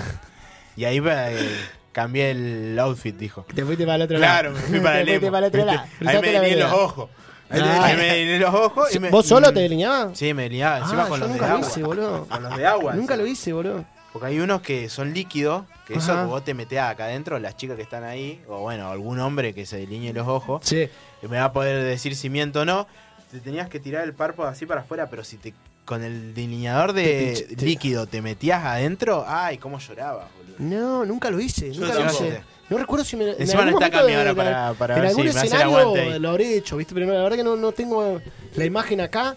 [0.79, 1.55] Y ahí eh,
[1.91, 3.45] cambié el outfit, dijo.
[3.53, 4.61] Te fuiste para el otro Claro, lado.
[4.61, 5.31] me fui para el Te fuiste emo.
[5.33, 5.87] para el otro lado.
[6.05, 7.09] Ahí me delineé los ojos.
[7.49, 7.81] Ah.
[7.83, 8.95] Ahí me delineé los ojos.
[8.95, 10.17] y me- ¿Vos solo te delineabas?
[10.17, 10.77] Sí, me delineaba.
[10.77, 12.25] Encima Ah, con los de nunca lo hice, boludo.
[12.27, 12.93] Con los de agua.
[12.93, 13.83] Nunca lo hice, boludo.
[14.13, 16.23] Porque hay unos que son líquidos, que eso Ajá.
[16.25, 19.65] vos te metés acá adentro, las chicas que están ahí, o bueno, algún hombre que
[19.65, 20.87] se delinee los ojos, Sí.
[21.21, 22.87] y me va a poder decir si miento o no.
[23.31, 25.53] Te tenías que tirar el párpado así para afuera, pero si te
[25.89, 30.55] con el delineador de Te- te- te- líquido te metías adentro, ay, cómo lloraba, boludo.
[30.59, 31.73] No, nunca lo hice.
[31.73, 32.41] Yo Nunca lo hice.
[32.69, 33.31] No recuerdo si me.
[33.31, 35.61] en Encima no está de- ahora para, para en ver si algún me hace el
[35.63, 36.93] aguante escenario lo habré hecho, ¿viste?
[36.93, 38.21] Pero no, la verdad que no, no tengo
[38.55, 39.35] la imagen acá.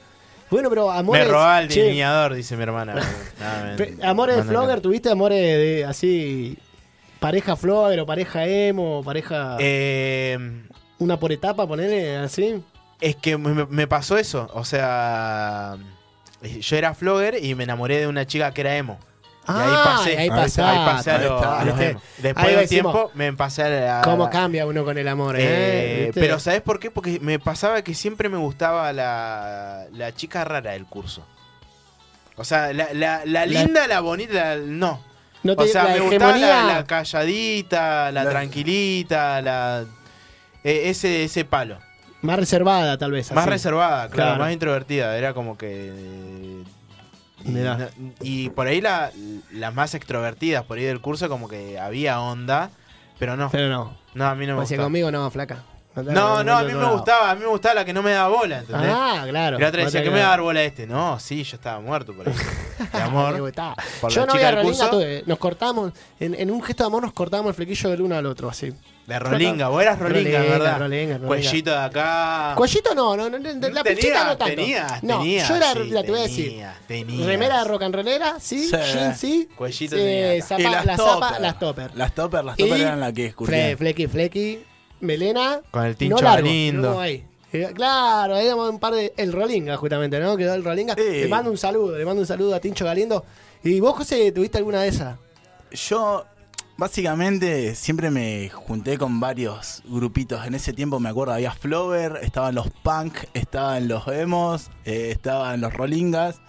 [0.51, 1.25] Bueno, pero amores.
[1.25, 2.97] Me robaba el delineador, dice mi hermana.
[3.41, 4.83] Nada, amores de Flogger, acá.
[4.83, 6.59] ¿tuviste amores de así.
[7.19, 9.57] pareja Flogger o pareja emo, o pareja.
[9.59, 10.37] Eh,
[10.99, 12.63] una por etapa, ponerle así?
[13.01, 14.51] Es que me, me pasó eso.
[14.53, 15.79] O sea,
[16.43, 18.99] yo era flogger y me enamoré de una chica que era emo.
[19.49, 20.13] Y ahí Ah, pasé.
[20.13, 20.63] y ahí Ahí pasaste.
[20.63, 21.61] pasé a, Ahí lo- está.
[21.61, 21.79] a los.
[21.79, 23.99] Después Ahí de decimos, tiempo me pasé a.
[24.01, 25.43] a- ¿Cómo cambia uno con el amor, eh?
[26.09, 26.91] Eh, pero ¿sabes por qué?
[26.93, 31.27] Porque me pasaba que siempre me gustaba la, la chica rara del curso.
[32.37, 35.03] O sea, la, la- la linda, la bonita, la- no.
[35.43, 39.85] No te- o sea, la me gustaba la, la calladita, la, La- tranquilita, la
[40.63, 41.79] eh, ese, ese palo.
[42.23, 43.31] Más reservada, tal vez.
[43.33, 43.51] Más así.
[43.51, 44.39] reservada, claro, Claro.
[44.45, 45.17] más introvertida.
[45.17, 46.63] Era como que.
[48.21, 49.11] Y, por ahí la-
[49.53, 52.71] las más extrovertidas, por ahí del curso, como que había onda,
[53.19, 53.51] pero no.
[53.51, 53.97] Pero no.
[54.15, 54.85] No, a mí no me O sea, gustaba.
[54.87, 55.65] conmigo no, flaca.
[55.95, 58.29] No, no, a mí me gustaba, a mí me gustaba la que no me daba
[58.35, 58.91] bola, ¿entendés?
[58.91, 59.59] Ah, claro.
[59.59, 60.87] y la otra decía, ¿qué me va a dar bola este?
[60.87, 62.35] No, sí, yo estaba muerto por ahí.
[62.35, 63.53] De amor.
[64.01, 67.49] por Yo no había tuve- nos cortamos, en, en un gesto de amor nos cortamos
[67.49, 68.73] el flequillo del uno al otro, así.
[69.07, 70.79] De Rolinga, vos eras Rolinga, Rolinga, ¿verdad?
[70.79, 71.27] Rolinga, Rolinga.
[71.27, 72.55] Cuellito de acá.
[72.57, 74.55] Cuellito no, no, no, no, la Tenía, pechita no tanto.
[74.55, 77.27] tenía, no, tenía, yo era, sí, mira, te voy a decir, tenía, tenía.
[77.27, 78.77] remera de rock and rollera, sí, Sí.
[78.93, 81.41] jeans, sí, Cuellito eh, tenía zapa- Y las la zapa, topper.
[81.41, 81.91] las topper.
[81.97, 83.77] Las topper, las topper Y eran las que Fle, escurrían.
[83.79, 84.65] flequi, flequi,
[85.01, 86.91] melena, Con el no tincho largo, lindo.
[86.93, 87.25] no ahí.
[87.53, 89.13] Eh, Claro, ahí éramos un par de.
[89.17, 90.37] El Rolinga, justamente, ¿no?
[90.37, 90.95] Quedó el Rolinga.
[90.95, 91.03] Sí.
[91.03, 93.25] Le mando un saludo, le mando un saludo a Tincho Galindo.
[93.65, 95.17] ¿Y vos, José, tuviste alguna de esas?
[95.73, 96.25] Yo,
[96.77, 100.47] básicamente, siempre me junté con varios grupitos.
[100.47, 105.61] En ese tiempo me acuerdo, había Flower, estaban los punk, estaban los emos, eh, estaban
[105.61, 106.41] los rolingas.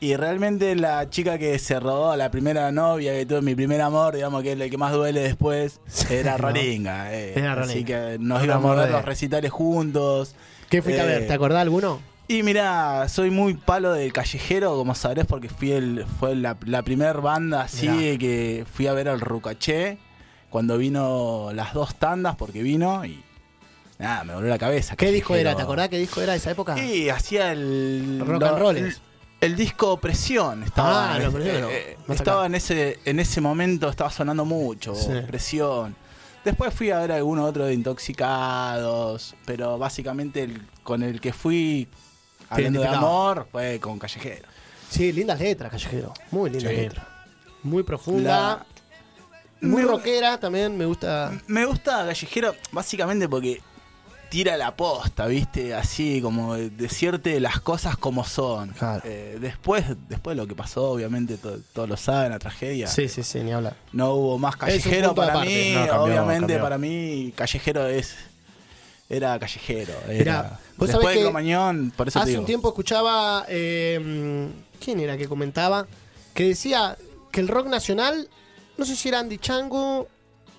[0.00, 4.16] Y realmente la chica que se robó, la primera novia que tuve, mi primer amor,
[4.16, 5.80] digamos que es el que más duele después,
[6.10, 6.38] era ¿no?
[6.38, 7.14] Rolinga.
[7.14, 7.34] eh.
[7.36, 7.86] Era Así Rolinga.
[8.10, 10.34] que nos Un íbamos a ver los recitales juntos.
[10.68, 11.26] ¿Qué fuiste a Eh, ver?
[11.28, 12.00] ¿Te acordás alguno?
[12.32, 16.82] Y mira, soy muy palo del callejero, como sabrás, porque fui el, fue la, la
[16.82, 18.18] primer banda así Mirá.
[18.18, 19.98] que fui a ver al Rucaché
[20.48, 23.22] cuando vino las dos tandas, porque vino y
[23.98, 24.96] nada, me volvió la cabeza.
[24.96, 25.54] ¿Qué disco era?
[25.54, 26.82] ¿Te acordás qué disco era de esa época?
[26.82, 29.00] Y hacía el Rock lo- and rollers.
[29.42, 32.46] El, el disco Presión estaba, Ah, no, eh, Más estaba acá.
[32.46, 35.10] en ese en ese momento estaba sonando mucho, Sí.
[35.26, 35.96] Presión.
[36.46, 41.88] Después fui a ver alguno otro de Intoxicados, pero básicamente el, con el que fui
[42.52, 44.48] hablando de amor fue con Callejero.
[44.90, 46.12] Sí, lindas letras, Callejero.
[46.30, 46.76] Muy lindas Sí.
[46.78, 47.06] letras.
[47.62, 48.30] Muy profunda.
[48.30, 48.66] La-
[49.68, 51.32] Muy me- rockera también, me gusta.
[51.46, 53.60] Me gusta Callejero básicamente porque
[54.28, 55.74] tira la posta, ¿viste?
[55.74, 58.70] Así como decirte las cosas como son.
[58.70, 59.02] Claro.
[59.04, 62.86] Eh, después, después de lo que pasó, obviamente to- todos lo saben, la tragedia.
[62.88, 63.76] Sí, sí, sí, ni hablar.
[63.92, 65.72] No hubo más callejero para mí.
[65.74, 66.62] No, cambió, obviamente cambió.
[66.62, 68.16] para mí callejero es
[69.12, 69.92] era callejero.
[70.08, 72.40] Era, Mirá, vos sabés después de Cromañón, por eso te Hace digo.
[72.40, 73.44] un tiempo escuchaba.
[73.48, 74.48] eh,
[74.82, 75.86] ¿Quién era que comentaba?
[76.34, 76.96] Que decía
[77.30, 78.28] que el rock nacional.
[78.78, 80.08] No sé si era Andy Chango.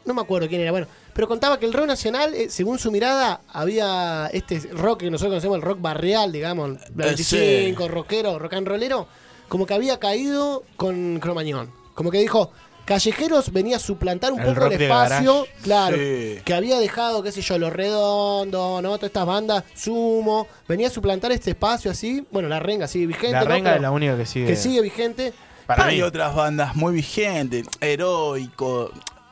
[0.05, 0.71] No me acuerdo quién era.
[0.71, 5.11] Bueno, pero contaba que el rock nacional, eh, según su mirada, había este rock que
[5.11, 9.07] nosotros conocemos, el rock barrial, digamos, Eh, 25, rockero, rock and rollero,
[9.49, 11.69] como que había caído con Cromañón.
[11.95, 12.51] Como que dijo,
[12.85, 16.39] Callejeros venía a suplantar un El poco el espacio, claro, Sí.
[16.43, 18.89] que había dejado, qué sé yo, Los Redondos, ¿no?
[18.97, 23.31] Todas estas bandas, Sumo, venía a suplantar este espacio así, bueno, la renga sigue vigente,
[23.31, 23.45] La ¿no?
[23.49, 24.47] renga Pero es la única que sigue.
[24.47, 25.33] que sigue vigente.
[25.65, 26.01] Para Hay mí.
[26.01, 28.91] otras bandas muy vigentes, heroico,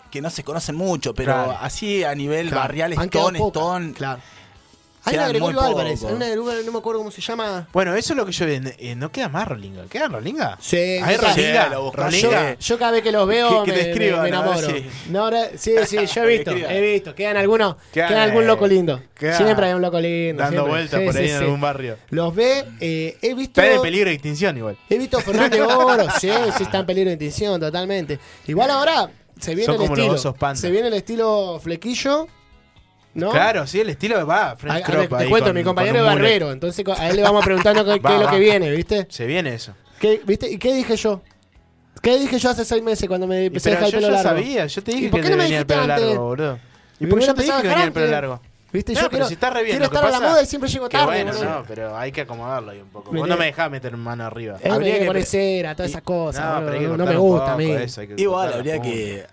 [0.10, 1.58] que no se conocen mucho, pero Claro.
[1.62, 4.22] así a nivel Claro, barrial, Stone, Stone, Claro.
[5.04, 7.68] Hay una de Gregorio Álvarez, hay una de Gregorio, no me acuerdo cómo se llama.
[7.74, 8.46] Bueno, eso es lo que yo.
[8.48, 9.84] eh, no queda más Rolinga.
[9.90, 10.58] ¿Queda Rolinga?
[10.62, 11.78] Sí, ¿Hay sí, Rolinga?
[11.80, 12.06] buscas.
[12.06, 12.54] ¿Rolinga?
[12.54, 14.60] Yo, yo cada vez que los veo Que- que me, escriban, enamoro.
[14.70, 17.16] si- No, ahora- sí, sí, yo he visto, he visto.
[17.16, 19.02] Quedan algunos, Quedan, quedan algún eh, loco lindo.
[19.18, 20.44] quedan Siempre hay un loco lindo.
[20.44, 21.44] Dando vueltas Sí, por ahí sí, en sí.
[21.46, 21.98] algún barrio.
[22.12, 23.60] Los ve, eh, he visto.
[23.62, 24.78] Está en peligro de extinción igual.
[24.90, 28.20] He visto a Fernández Oro, sí, sí está en peligro de extinción, totalmente.
[28.48, 30.14] Igual ahora se viene Son el como los estilo.
[30.16, 30.62] osos panda.
[30.62, 32.28] Se viene el estilo flequillo,
[33.14, 33.32] ¿no?
[33.32, 34.56] Claro, sí, el estilo va.
[34.56, 37.22] French a- crop te ahí cuento, con- mi compañero es barbero, entonces a él le
[37.24, 38.32] vamos preguntando qué, qué es lo va.
[38.32, 39.08] que viene, ¿viste?
[39.10, 39.74] Se viene eso.
[40.00, 40.50] ¿Qué, ¿Viste?
[40.50, 41.22] ¿Y qué dije yo?
[42.02, 44.24] ¿Qué dije yo hace seis meses cuando me empecé a dejar el pelo largo?
[44.30, 45.94] sabía, yo te ¿Y dije por que qué te no me venía el dijiste pelo
[45.94, 46.08] antes?
[46.10, 46.60] largo, boludo.
[47.00, 48.42] ¿Y por qué yo te dije empezaba que venía el pelo largo.
[48.74, 48.94] ¿Viste?
[48.94, 50.70] No, yo pero quiero, si está re bien, quiero estar a la moda y siempre
[50.70, 51.06] llego tarde.
[51.06, 51.50] bueno, boludo.
[51.50, 53.12] no, pero hay que acomodarlo ahí un poco.
[53.12, 54.58] Vos no me dejás meter mano arriba.
[54.64, 56.62] Él Habría que poner cera, todas esas cosas.
[56.64, 57.76] No, me gusta a mí.
[58.16, 59.26] Igual habría que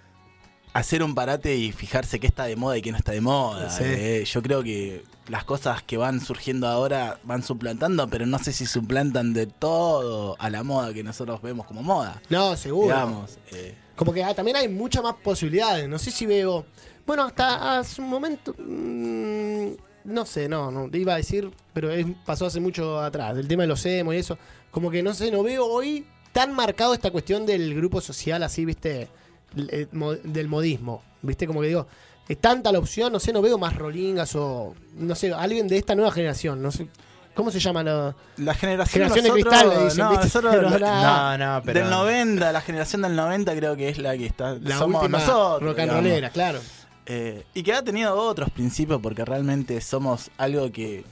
[0.79, 3.71] hacer un parate y fijarse qué está de moda y qué no está de moda.
[3.71, 3.83] Sí.
[3.87, 4.25] eh.
[4.25, 8.67] Yo creo que las cosas que van surgiendo ahora van suplantando, pero no sé si
[8.67, 12.21] suplantan de todo a la moda que nosotros vemos como moda.
[12.31, 12.87] No, seguro.
[12.95, 13.39] Digamos.
[13.53, 13.75] eh.
[13.97, 15.89] Como que ah, también hay muchas más posibilidades.
[15.89, 16.65] No sé si veo.
[17.07, 18.55] Bueno, hasta hace un momento.
[18.59, 19.73] mm,
[20.05, 23.35] no sé, no, iba a decir, pero es- pasó hace mucho atrás.
[23.37, 24.39] Del tema de los emos y eso.
[24.71, 28.65] Como que no sé, no veo hoy tan marcado esta cuestión del grupo social así,
[28.65, 29.09] viste.
[29.57, 29.87] Eh,
[30.25, 31.03] Del modismo.
[31.23, 31.87] Viste, como que digo.
[32.29, 34.75] Es tanta la opción, no sé, no veo más rolingas o.
[34.97, 36.63] No sé, alguien de esta nueva generación.
[36.63, 36.87] No sé.
[37.35, 37.83] ¿Cómo se llama?
[37.85, 40.25] la- La generación, Generación de cristal, le dicen, no, ¿viste?
[40.27, 41.39] nosotros- Pero nada.
[41.39, 41.81] No, no, pero.
[41.81, 44.55] Del 90, la generación del 90 creo que es la que está.
[44.61, 45.63] La somos última nosotros.
[45.71, 46.59] rock and rollera, claro.
[47.07, 51.05] Eh, y que ha tenido otros principios porque realmente somos algo que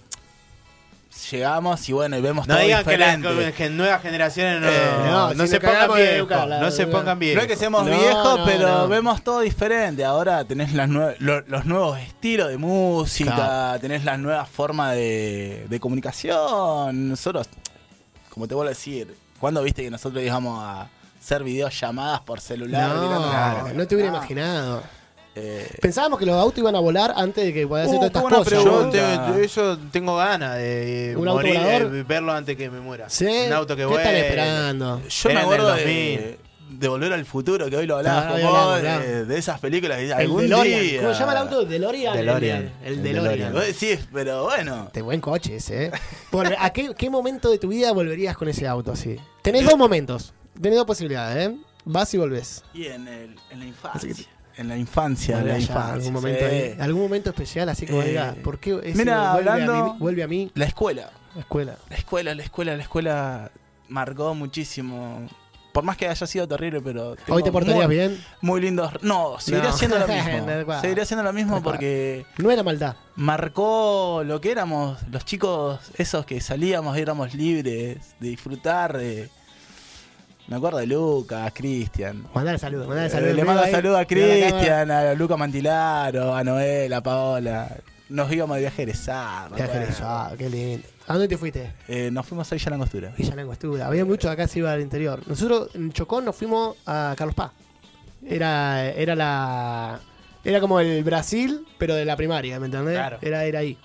[1.30, 3.52] llegamos y bueno, y vemos No todo digan que las diferente.
[3.54, 6.30] que nuevas generaciones no, Eh, no, no, si se pongan viejos.
[6.60, 7.42] No se pongan No viejos.
[7.42, 8.88] es que seamos No, viejos, no, pero no.
[8.88, 10.04] vemos todo diferente.
[10.04, 13.80] Ahora tenés las nue- lo- los nuevos estilos de música, Claro.
[13.80, 17.08] tenés las nuevas formas de, de comunicación.
[17.10, 17.48] Nosotros,
[18.30, 20.88] como te vuelvo a decir, ¿cuándo viste que nosotros íbamos a
[21.20, 22.94] hacer videollamadas por celular?
[22.94, 24.82] No, no te hubiera imaginado.
[25.36, 28.24] Eh, Pensábamos que los autos iban a volar antes de que pueda hacer Uh, todas
[28.46, 29.54] estas cosas.
[29.54, 33.08] Yo tengo ganas de de verlo antes que me muera.
[33.08, 33.26] ¿Sí?
[33.46, 35.02] Un auto que ¿Qué están esperando?
[35.08, 35.84] Yo me Era el acuerdo 2000.
[35.86, 36.38] de,
[36.70, 39.26] de Volver al Futuro, que hoy lo hablabas Ah, con vos, hablamos, de, claro.
[39.26, 39.98] de esas películas.
[40.00, 40.80] El algún DeLorean.
[40.82, 41.64] día- ¿Cómo se llama el auto?
[41.64, 42.16] DeLorean.
[42.16, 42.58] DeLorean.
[42.62, 43.38] El, el El DeLorean.
[43.52, 43.72] DeLorean.
[43.72, 44.88] Decís, pero bueno.
[44.92, 45.92] Te buen coche ese, ¿eh?
[46.58, 49.16] ¿A qué, qué momento de tu vida volverías con ese auto así?
[49.42, 50.34] Tenés dos momentos.
[50.60, 51.56] Tenés dos posibilidades, ¿eh?
[51.84, 52.64] Vas y volvés.
[52.74, 54.12] Y en, el, en la infancia.
[54.58, 55.92] En la infancia, en la infancia.
[55.94, 56.54] algún momento sí.
[56.54, 56.76] ahí.
[56.80, 59.92] Algún momento especial, así como Eh, diga, ¿por qué ese mira, vuelve, hablando- a mí,
[59.98, 60.50] vuelve a mí?
[60.54, 61.10] La escuela.
[61.34, 61.76] La escuela.
[61.90, 63.50] La escuela, la escuela, la escuela
[63.88, 65.26] marcó muchísimo.
[65.72, 67.16] Por más que haya sido terrible, pero.
[67.28, 68.24] ¿Hoy te portarías muy, bien?
[68.40, 68.92] Muy lindos.
[69.02, 69.74] No, seguiría No.
[69.74, 70.80] haciendo lo mismo.
[70.80, 72.96] seguiría haciendo lo mismo porque No era maldad.
[73.14, 78.96] marcó lo que éramos los chicos, esos que salíamos, éramos libres de disfrutar.
[78.96, 79.28] De...
[80.48, 82.24] Me acuerdo de Lucas, Cristian.
[82.34, 83.34] Mandale saludos, mandale Eh, saludos.
[83.34, 84.04] Le mando Ahí, saludos a.
[84.04, 87.76] Cristian, a Luca Mantilaro, a Noel, a Paola.
[88.08, 89.56] Nos íbamos de viaje egresado.
[89.56, 90.86] Viaje egresado, qué lindo.
[91.08, 91.72] ¿A dónde te fuiste?
[91.88, 93.12] Eh, nos fuimos a Villa Langostura.
[93.16, 93.86] Villa Langostura.
[93.88, 95.20] Había mucho acá se iba al interior.
[95.26, 97.50] Nosotros en Chocón nos fuimos a Carlos Paz.
[98.24, 100.00] Era, era la.
[100.44, 102.94] Era como el Brasil, pero de la primaria, ¿me entendés?
[102.94, 103.18] Claro.
[103.20, 103.76] Era, era ahí.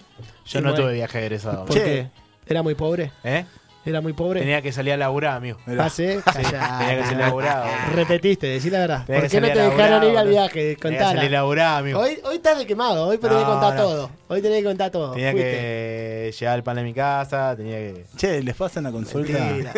[0.46, 1.66] Yo no tuve viaje egresado.
[1.66, 1.84] ¿Por Che.
[1.84, 2.10] qué?
[2.46, 3.12] Era muy pobre.
[3.24, 3.46] ¿Eh?
[3.84, 4.42] Era muy pobre.
[4.42, 5.58] Tenía que salir a laburar, amigo.
[5.80, 6.06] Ah, ¿sí?
[6.24, 6.78] Callá.
[6.80, 7.64] tenía que salir a laburar.
[7.96, 9.06] Repetiste, decí la verdad.
[9.06, 10.54] Tenía ¿Por que qué no te dejaron ir al viaje?
[10.54, 11.08] Tenía que Contala.
[11.14, 12.00] salir a laburar, amigo.
[12.00, 13.82] Hoy, hoy estás de quemado, hoy tenés que No, contar no.
[13.82, 14.12] todo.
[14.28, 15.14] Hoy tenés que contar todo.
[15.14, 15.50] Tenía Fuiste.
[15.52, 18.06] que llevar el pan de mi casa, tenía que...
[18.16, 19.34] Che, les pasan una consulta.
[19.40, 19.74] Mentira.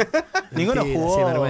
[0.51, 1.45] Ninguno jugó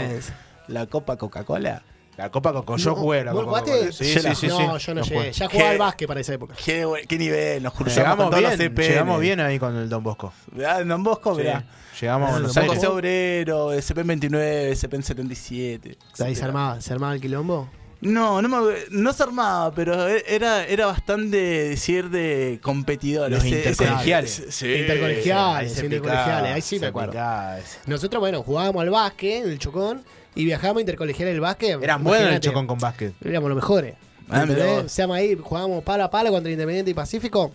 [0.67, 1.81] la Copa Coca-Cola.
[2.17, 3.79] La Copa Coco, yo jugué la ¿vos Copa jugaste?
[3.79, 3.91] Coco.
[3.91, 4.85] Sí, Yo sí, la- sí, no, sí.
[4.85, 5.15] yo no llegué.
[5.17, 5.31] jugué.
[5.31, 5.71] Ya jugaba ¿Qué?
[5.73, 6.55] al básquet para esa época.
[6.63, 8.87] Qué, buen- qué nivel, nos cruzamos Llegamos con todos bien, los CPN.
[8.89, 10.33] llegamos bien ahí con el Don Bosco.
[10.67, 11.65] Ah, en Don Bosco, Sí, mirá.
[11.99, 12.81] Llegamos a Buenos Don San Bosco.
[12.81, 12.89] Aires.
[12.91, 15.97] Obrero, CPN 29, CPN 77.
[16.19, 17.69] Ahí se armaba, se armaba el quilombo.
[18.01, 23.37] No, no, me- no se armaba, pero e- era, era bastante decir de competidores.
[23.37, 24.43] Los ese- intercolegiales.
[24.49, 27.11] Sí, Intercolegiales, Ahí se intercolegiales, picaba, ahí sí me se acuerdo.
[27.13, 27.77] picaba ese.
[27.85, 30.03] Nosotros, bueno, jugábamos al básquet en el Chocón
[30.35, 31.81] y viajábamos a intercolegial el básquet.
[31.81, 33.13] Eran buenos el Chocón con básquet.
[33.23, 33.95] Éramos los mejores.
[34.29, 34.45] Ah.
[34.87, 37.51] Seamos ahí, jugábamos palo a palo contra Independiente y Pacífico.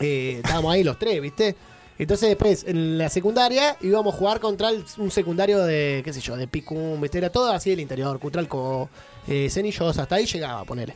[0.00, 1.54] Eh, estábamos ahí los tres, ¿viste?
[1.98, 6.20] Entonces después, en la secundaria, íbamos a jugar contra el- un secundario de, qué sé
[6.20, 7.18] yo, de Picum, ¿viste?
[7.18, 8.88] Era todo así del interior, Cutralco,
[9.26, 10.94] eh, Cenillosa, hasta ahí llegaba a poner.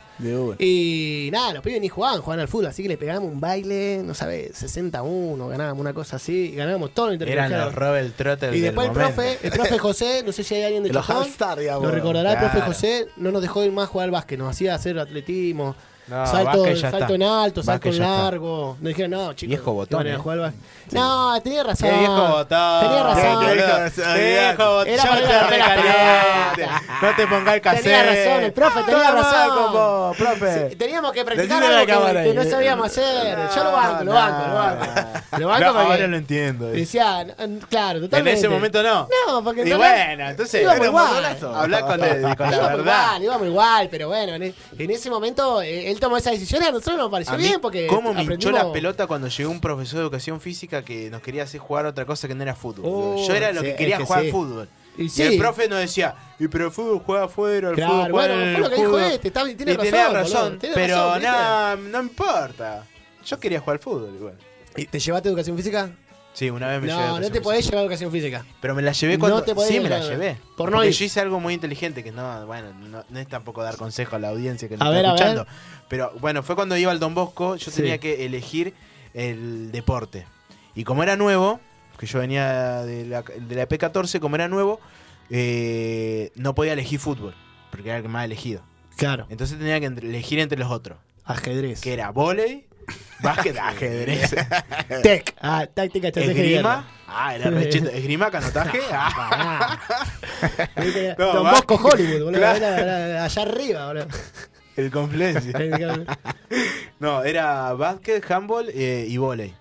[0.59, 4.03] Y nada, los pibes ni jugaban, jugaban al fútbol, así que le pegábamos un baile,
[4.05, 8.51] no sabes, 60-1, ganábamos una cosa así, y ganábamos todo el Eran los Robert Trotter
[8.55, 9.15] Y del después el momento.
[9.15, 11.85] profe, el profe José, no sé si hay alguien de Los Chocón, Halstar, digamos.
[11.85, 12.61] lo recordará el profe.
[12.61, 15.75] José, no nos dejó ir más a jugar al básquet, nos hacía hacer atletismo.
[16.09, 18.23] No, salto salto en alto, salto en ya está.
[18.23, 18.77] largo.
[18.81, 19.49] No dijeron, no, chicos.
[19.51, 20.17] Viejo botón, eh.
[20.17, 20.55] básquet.
[20.93, 21.89] No, tenía razón.
[21.91, 22.81] Qué viejo botón.
[22.81, 23.47] Tenía razón.
[24.15, 24.89] Qué viejo, botón.
[24.89, 26.55] Era Yo para te ir a romper las recaliente.
[26.57, 26.83] pelotas.
[27.03, 27.83] No te pongas el cassette.
[27.85, 29.49] Tenía razón, el profe, tenía No, razón.
[29.73, 30.71] como, profe.
[30.71, 33.39] Sí, teníamos que practicar la algo que, que no sabíamos hacer.
[33.55, 34.85] Yo lo banco, lo banco, lo banco.
[35.39, 36.67] Lo banco No, porque ahora lo entiendo.
[36.69, 37.27] decía,
[37.69, 38.39] claro, En totalmente.
[38.41, 39.09] ese momento no.
[39.27, 41.25] No, porque Y en bueno, entonces íbamos igual.
[41.55, 42.79] Hablar con, la verdad.
[42.79, 46.63] igual, íbamos igual, pero bueno, en, e- en ese momento eh, él tomó esa decisión
[46.63, 49.51] a nosotros nos pareció A mí, bien porque ¿Cómo me hinchó la pelota cuando llegó
[49.51, 52.55] un profesor de educación física que nos quería hacer jugar otra cosa que no era
[52.55, 52.85] fútbol?
[52.87, 54.31] Oh, Yo era lo sí, que es quería que jugar sí.
[54.31, 54.69] fútbol.
[54.97, 58.29] Y el profe nos decía, y pero el fútbol juega afuera, el Claro, fútbol juega
[58.35, 59.03] bueno, en fue lo el que dijo fútbol".
[59.13, 62.85] este, está- tiene y razón, tenía boludo, razón, tiene pero razón, no importa.
[63.27, 64.35] Yo quería jugar al fútbol igual.
[64.77, 65.91] ¿Y ¿Te llevaste educación física?
[66.35, 68.45] Sí, una vez me llevé No, no te podés llevar educación física.
[68.61, 69.39] Pero me la llevé cuando.
[69.39, 70.13] No te podés sí, me la llevar.
[70.13, 70.37] llevé.
[70.57, 70.95] Por no Porque ir.
[70.95, 74.19] yo hice algo muy inteligente que no, bueno, no, no es tampoco dar consejo a
[74.21, 75.21] la audiencia que nos A está ver, a ver.
[75.23, 75.51] escuchando.
[75.89, 77.79] Pero bueno, fue cuando iba al Don Bosco, yo Sí.
[77.79, 78.75] tenía que elegir
[79.15, 80.27] el deporte.
[80.77, 81.59] Y como era nuevo,
[81.99, 84.79] que yo venía de la, de la P14, como era nuevo,
[85.31, 87.35] eh, no podía elegir fútbol,
[87.73, 88.63] porque era el que más elegido.
[88.97, 89.27] Claro.
[89.29, 91.81] Entonces tenía que entre- elegir entre los otros, Ajedrez.
[91.81, 92.68] que era volei,
[93.23, 94.35] básquet, ajedrez,
[95.03, 95.35] Tech.
[95.41, 96.43] Ah, táctica, estrategia.
[96.45, 99.79] esgrima, ah, era rechito, esgrima, canotaje, ah,
[101.19, 102.39] No, Don va- Bosco Hollywood, boludo.
[102.39, 102.57] Claro.
[102.59, 102.79] Era-
[103.09, 104.07] era allá arriba, boludo.
[104.77, 106.07] el confluencia.
[107.01, 109.55] No, era básquet, handball eh, y volei.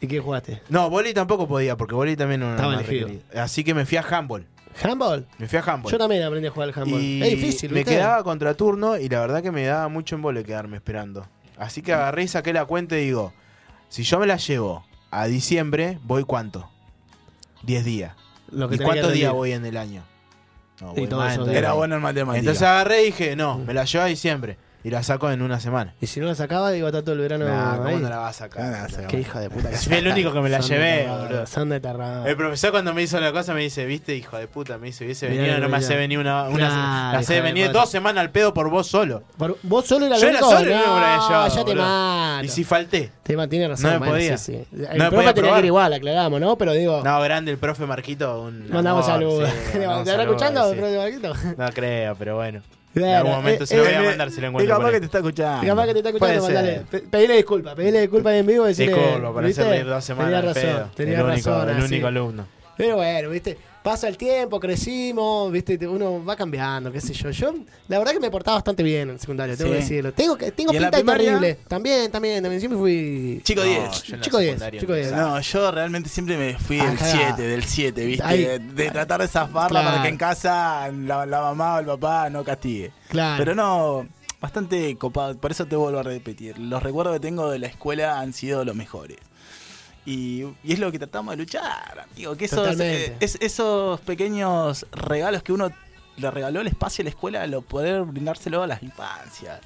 [0.00, 0.60] ¿Y qué jugaste?
[0.68, 3.10] No, volei tampoco podía, porque volei también no era Estaba más elegido.
[3.34, 4.46] Así que me fui a handball.
[4.82, 5.26] ¿Handball?
[5.38, 5.92] Me fui a handball.
[5.92, 7.00] Yo también aprendí a jugar al handball.
[7.00, 7.92] y es difícil, me ¿viste?
[7.94, 11.26] quedaba contra turno y la verdad que me daba mucho embole quedarme esperando.
[11.58, 13.32] Así que agarré y saqué la cuenta y digo,
[13.88, 16.68] si yo me la llevo a diciembre, ¿voy cuánto?
[17.62, 18.14] 10 días.
[18.50, 20.02] Lo que ¿Y cuántos días voy en el año?
[20.80, 21.56] No, voy más, entonces-.
[21.56, 22.40] Era bueno en matemáticas.
[22.40, 24.58] Entonces agarré y dije, no, me la llevo a diciembre.
[24.84, 25.94] Y la saco en una semana.
[25.98, 27.96] Y si no la sacaba, iba a estar todo el verano Nah, ¿cómo ahí.
[27.96, 28.62] no la vas a sacar?
[28.74, 29.70] Ah, Qué hija de puta.
[29.70, 31.46] que Fui el único que me la Son de llevé, boludo.
[31.46, 32.28] Son de terror.
[32.28, 35.04] El profesor cuando me hizo la cosa me dice, viste, hijo de puta, me dice,
[35.04, 36.50] hubiese venido, no me hace venir una, la
[37.10, 39.22] hijo hace venir dos semanas al pedo por vos solo.
[39.38, 42.44] Por- ¿Vos solo era el Yo era solo no llevado, ya te mato.
[42.44, 43.10] Y si falté.
[43.22, 43.90] Te ma- tiene razón.
[43.90, 44.36] No me podía.
[44.36, 44.76] sí, sí.
[44.76, 46.58] El No me profe podía tenía que ir igual, aclaramos, ¿no?
[46.58, 48.42] Pero digo, No, grande el profe Marquito.
[48.42, 49.48] Un mandamos amor, saludos.
[49.72, 51.32] sí, ¿Te escuchando, profe Marquito?
[51.56, 52.60] No creo, pero bueno.
[52.94, 54.48] En Bueno, algún momento eh, se lo voy eh, a eh, mandar si lo Y
[54.50, 54.74] encuentro.
[54.76, 55.64] capaz por que te está escuchando.
[55.64, 56.82] Y capaz que te está escuchando, mandale.
[57.10, 58.94] Pedile disculpa, pedile disculpa en vivo y decirle.
[58.94, 59.62] Disculpa por ¿viste?
[59.62, 60.90] hacerle dos semanas Tenía al razón, pedo.
[60.94, 61.68] tenía el único, razón.
[61.70, 62.46] el único alumno.
[62.76, 67.28] Pero bueno, viste, pasa el tiempo, crecimos, viste, te- uno va cambiando, qué sé yo.
[67.30, 67.54] Yo,
[67.86, 69.76] la verdad que me portaba bastante bien en el secundario, tengo Sí.
[69.76, 70.12] que decirlo.
[70.14, 71.58] Tengo, que- tengo ¿Y en la pinta terrible.
[71.68, 72.60] También, también, también.
[72.60, 73.40] Siempre fui.
[73.44, 74.02] Chico No, 10.
[74.04, 75.12] yo en la Chico 10, secundaria chico 10.
[75.12, 77.12] No, yo realmente siempre me fui del cagada.
[77.36, 78.24] 7, del 7, ¿viste?
[78.24, 78.42] Ahí.
[78.44, 79.88] De, de tratar de zafarla Claro.
[79.90, 82.90] para que en casa la, la mamá o el papá no castigue.
[83.10, 83.36] Claro.
[83.38, 84.08] Pero no,
[84.40, 85.36] bastante copado.
[85.36, 86.58] Por eso te vuelvo a repetir.
[86.58, 89.18] Los recuerdos que tengo de la escuela han sido los mejores.
[90.06, 92.36] Y, y es lo que tratamos de luchar, amigo.
[92.36, 95.70] Que esos, eh, es- esos pequeños regalos que uno
[96.16, 99.60] le regaló el espacio a la escuela, lo poder brindárselo a las infancias.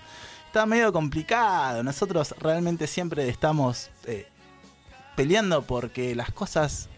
[0.46, 1.82] Está medio complicado.
[1.82, 4.26] Nosotros realmente siempre estamos eh,
[5.16, 6.88] peleando porque las cosas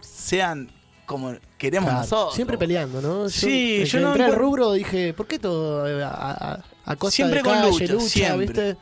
[0.00, 0.70] sean
[1.06, 2.34] como queremos Claro, nosotros.
[2.36, 3.22] Siempre peleando, ¿no?
[3.24, 6.96] Yo, Sí, yo no entré al rubro dije, ¿por qué todo eh, a, a, a
[6.96, 8.46] costa Siempre de con lucha, siempre.
[8.46, 8.76] viste?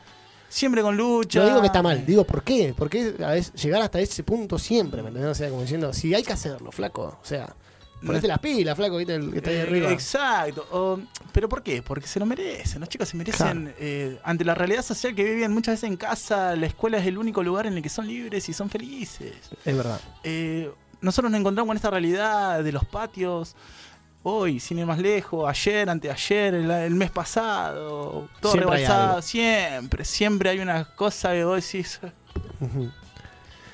[0.49, 1.39] Siempre con lucha.
[1.41, 2.73] No digo que está mal, digo ¿por qué?
[2.75, 5.01] ¿Por qué a veces llegar hasta ese punto siempre?
[5.01, 5.31] ¿Me entendés?
[5.31, 7.17] O sea, como diciendo, si hay que hacerlo, flaco.
[7.21, 7.55] O sea,
[8.05, 9.91] ponete las pilas, flaco, que está ahí Eh, arriba.
[9.91, 10.65] Exacto.
[10.71, 10.99] O-
[11.31, 11.83] ¿Pero por qué?
[11.83, 12.79] Porque se lo merecen.
[12.79, 16.55] Los chicos se merecen, eh, ante la realidad social que viven muchas veces en casa,
[16.55, 19.33] la escuela es el único lugar en el que son libres y son felices.
[19.63, 20.01] Es verdad.
[20.23, 20.71] Eh,
[21.01, 23.55] nosotros nos encontramos con esta realidad de los patios.
[24.21, 30.03] Hoy, sin ir más lejos, ayer, anteayer, el, el mes pasado, todo Siempre rebalsado, siempre,
[30.05, 31.99] siempre hay una cosa que vos decís.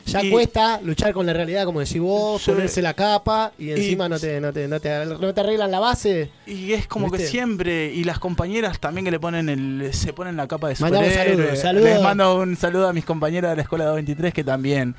[0.06, 3.72] Ya Y- cuesta luchar con la realidad, como decís vos, ponerse la capa y Y-
[3.72, 6.30] encima no, te, no, te, no, te, no te arreglan la base.
[6.46, 10.38] Y es como que siempre, y las compañeras también que le ponen el, se ponen
[10.38, 11.56] la capa de superhéroe.
[11.56, 11.90] saludos.
[11.90, 14.96] Les mando un saludo a mis compañeras de la escuela 223 que también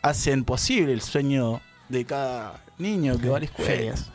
[0.00, 3.70] hacen posible el sueño de cada niño que va a la escuela.
[3.72, 4.10] Genias.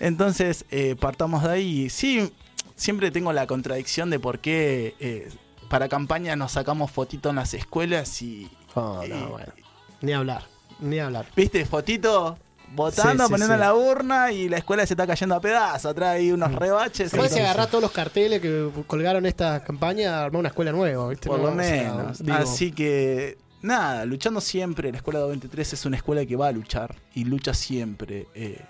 [0.00, 1.90] Entonces, eh, partamos de ahí.
[1.90, 2.32] Sí,
[2.74, 5.28] siempre tengo la contradicción de por qué eh,
[5.68, 8.50] para campaña nos sacamos fotitos en las escuelas y...
[8.74, 9.52] Oh, no, bueno.
[10.00, 10.44] Ni hablar,
[10.80, 11.26] ni hablar.
[11.36, 11.64] ¿Viste?
[11.66, 12.38] Fotito
[12.72, 13.60] votando, Sí, sí, poniendo sí.
[13.60, 15.90] la urna y la escuela se está cayendo a pedazos.
[15.90, 17.10] Atrás hay unos rebaches.
[17.14, 21.28] Puedes agarrar todos los carteles que colgaron esta campaña, armar una escuela nueva, ¿viste?
[21.28, 22.20] Por No, lo o sea, menos.
[22.30, 24.90] Así que, nada, luchando siempre.
[24.92, 28.26] La escuela 223 es una escuela que va a luchar y lucha siempre.
[28.34, 28.64] eh.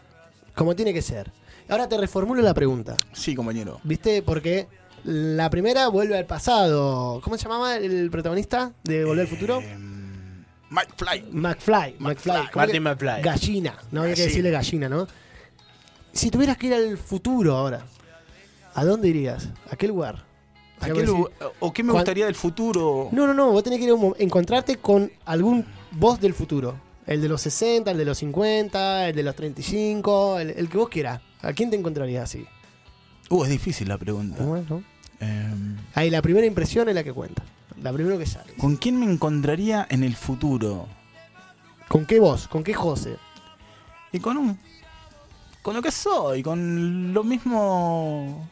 [0.60, 1.32] Como tiene que ser.
[1.70, 3.80] Ahora te reformulo la pregunta, Sí, compañero.
[3.82, 4.20] ¿viste?
[4.20, 4.68] Porque
[5.04, 7.18] La primera vuelve al pasado.
[7.24, 9.60] ¿Cómo se llamaba el protagonista de Volver al Futuro?
[9.62, 9.78] Eh,
[10.68, 11.22] Mike Fly.
[11.32, 11.96] McFly.
[11.98, 12.32] McFly.
[12.34, 13.22] ¿Cómo Martin que- McFly.
[13.22, 13.74] Gallina.
[13.90, 15.08] No había que decirle gallina, ¿no?
[16.12, 17.86] Si tuvieras que ir al futuro ahora,
[18.74, 19.48] ¿a dónde irías?
[19.70, 20.26] ¿A qué lugar?
[20.82, 23.08] O ¿A qué lugar- ¿O qué me gustaría del futuro?
[23.12, 23.50] No, no, no.
[23.50, 26.76] Vos tenés que ir a un encontrarte con algún voz del futuro.
[27.10, 30.78] El de los 60, el de los 50, el de los 35, el, el que
[30.78, 31.20] vos quieras.
[31.42, 32.46] ¿A quién te encontrarías así?
[33.30, 34.44] Uh, es difícil la pregunta.
[34.44, 34.84] Bueno.
[35.18, 37.42] Em, Ahí la primera impresión es la que cuenta.
[37.82, 38.54] La primera que sale.
[38.54, 40.86] ¿Con quién me encontraría en el futuro?
[41.88, 42.46] ¿Con qué voz?
[42.46, 43.16] ¿Con qué José?
[44.12, 44.56] Y con un.
[45.62, 48.48] Con lo que soy, con lo mismo.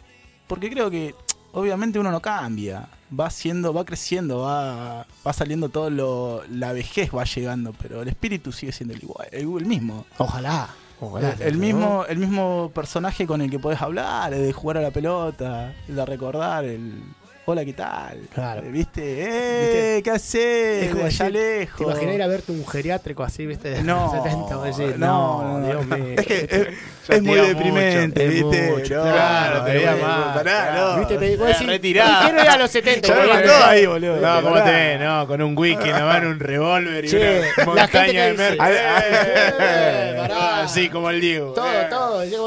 [0.48, 1.14] Porque creo que
[1.52, 2.88] obviamente uno no cambia.
[3.18, 6.42] Va siendo, va creciendo, va, va saliendo todo lo.
[6.50, 10.04] La vejez va llegando, pero el espíritu sigue siendo el igual, el, el mismo.
[10.18, 10.68] Ojalá.
[11.00, 11.36] Ojalá.
[11.38, 14.90] El, mismo, el mismo personaje con el que podés hablar, el de jugar a la
[14.90, 17.02] pelota, el de recordar, el.
[17.50, 18.28] Hola, ¿qué tal?
[18.34, 18.60] Claro.
[18.60, 19.22] Eh, ¿Viste?
[19.22, 19.60] ¡Eh!
[19.62, 20.02] ¿Viste?
[20.04, 20.82] ¿Qué haces?
[20.84, 21.76] Es como De allá decir, lejos.
[21.78, 23.82] ¿Te imaginas ir a verte un geriátrico así, viste?
[23.84, 26.14] No, los 70, vos decís, no, no, Dios mío.
[26.18, 28.70] Es que es, es muy deprimente, mucho, ¿viste?
[28.70, 30.98] mucho, No, claro, te veía mal, pará, no.
[30.98, 31.16] ¿Viste?
[31.16, 32.20] Te, retirá.
[32.24, 33.08] Quiero ir a los 70.
[33.08, 33.34] Ya me boludo.
[33.34, 34.16] mandó ahí, boludo.
[34.16, 34.42] No.
[34.42, 35.00] ¿cómo te ves?
[35.00, 38.70] No, con un whisky, nada más un revólver y una montaña de merca.
[38.70, 40.28] eh.
[40.68, 41.52] Así como el Diego.
[41.54, 42.24] Todo, todo.
[42.24, 42.46] Yo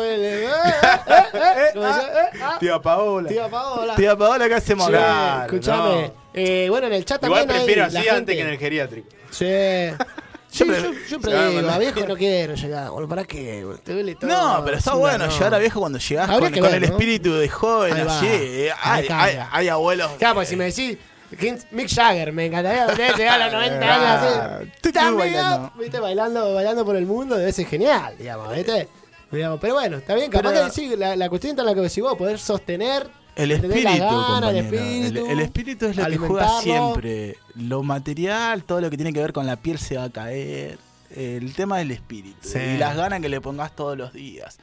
[2.60, 3.30] Tía Paola.
[3.30, 3.96] Tía Paola.
[3.96, 4.91] Tía Paola, ¿qué hacemos?
[5.00, 6.02] Claro, escuchame.
[6.08, 6.14] no.
[6.34, 8.48] Eh, bueno, en el chat Igual también hay prefiero la así gente- antes que en
[8.48, 9.10] el geriátrico.
[9.32, 9.46] Sí.
[10.52, 12.90] Sí, Siempre- yo siempre se va a digo, a viejo no quiero llegar.
[12.92, 13.66] Bueno, ¿para qué?
[13.86, 14.30] Te duele todo.
[14.30, 15.32] No, pero está bueno no.
[15.32, 16.96] llegar a viejo cuando llegás Habría con, que con ver, el ¿no?
[16.98, 18.26] espíritu de joven, así.
[18.30, 19.48] eh, Hay, cambia.
[19.50, 20.12] hay, hay abuelos.
[20.20, 20.98] Claro, pues si me decís
[21.40, 22.86] ¿quién- Mick Jagger, me encantaría
[23.18, 25.16] llegar a los 90 años Ah, así.
[25.16, 25.68] bailando.
[25.74, 26.00] up, ¿viste?
[26.02, 28.90] Bailando, bailando por el mundo, debe ser genial, digamos, ¿viste?
[29.32, 31.76] Digamos, pero bueno, está bien, capaz Pero- que sí, la, la cuestión está en la
[31.76, 36.06] que decís vos, poder sostener El espíritu, gana, el espíritu, el, el espíritu es lo
[36.06, 37.38] que juega siempre.
[37.56, 40.78] Lo material, todo lo que tiene que ver con la piel se va a caer.
[41.16, 42.38] El tema del espíritu.
[42.42, 42.58] Sí.
[42.60, 44.58] Y las ganas que le pongas todos los días.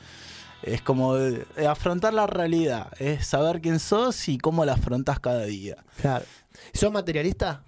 [0.62, 2.89] Es como eh, afrontar la realidad.
[2.99, 5.77] Es saber quién sos y cómo la afrontas cada día.
[6.01, 6.24] Claro.
[6.73, 7.62] ¿Sos materialista?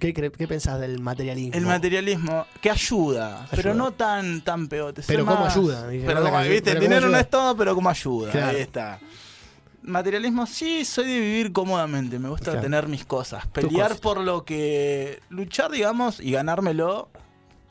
[0.00, 1.54] ¿Qué, qué pensás del materialismo?
[1.56, 4.92] El materialismo que ayuda, pero no tan tan peor.
[4.92, 5.86] Pero Ser ¿cómo más- ayuda?
[5.88, 8.32] Dije, Pero no, como, pero viste, el ¿cómo dinero no es todo, pero como ayuda.
[8.32, 8.48] Claro.
[8.56, 8.98] Ahí está.
[9.84, 12.18] Materialismo, sí, soy de vivir cómodamente.
[12.18, 13.46] Me gusta tener mis cosas.
[13.48, 15.20] Pelear por lo que.
[15.28, 17.08] Luchar, digamos, y ganármelo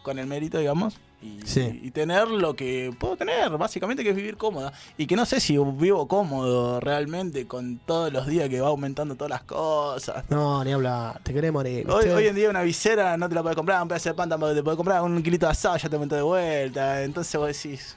[0.03, 0.99] con el mérito, digamos.
[1.23, 1.79] Y, Sí.
[1.81, 4.73] y tener lo que puedo tener, básicamente, que es vivir cómoda.
[4.97, 9.15] Y que no sé si vivo cómodo realmente con todos los días que va aumentando
[9.15, 10.25] todas las cosas.
[10.29, 11.89] No, ni hablar, te querés morir.
[11.89, 14.27] Hoy, hoy en día una visera no te la puedes comprar, un pedazo de pan
[14.29, 17.01] tampoco te puedes comprar, un kilito de asado ya te aumentó de vuelta.
[17.03, 17.95] Entonces vos decís,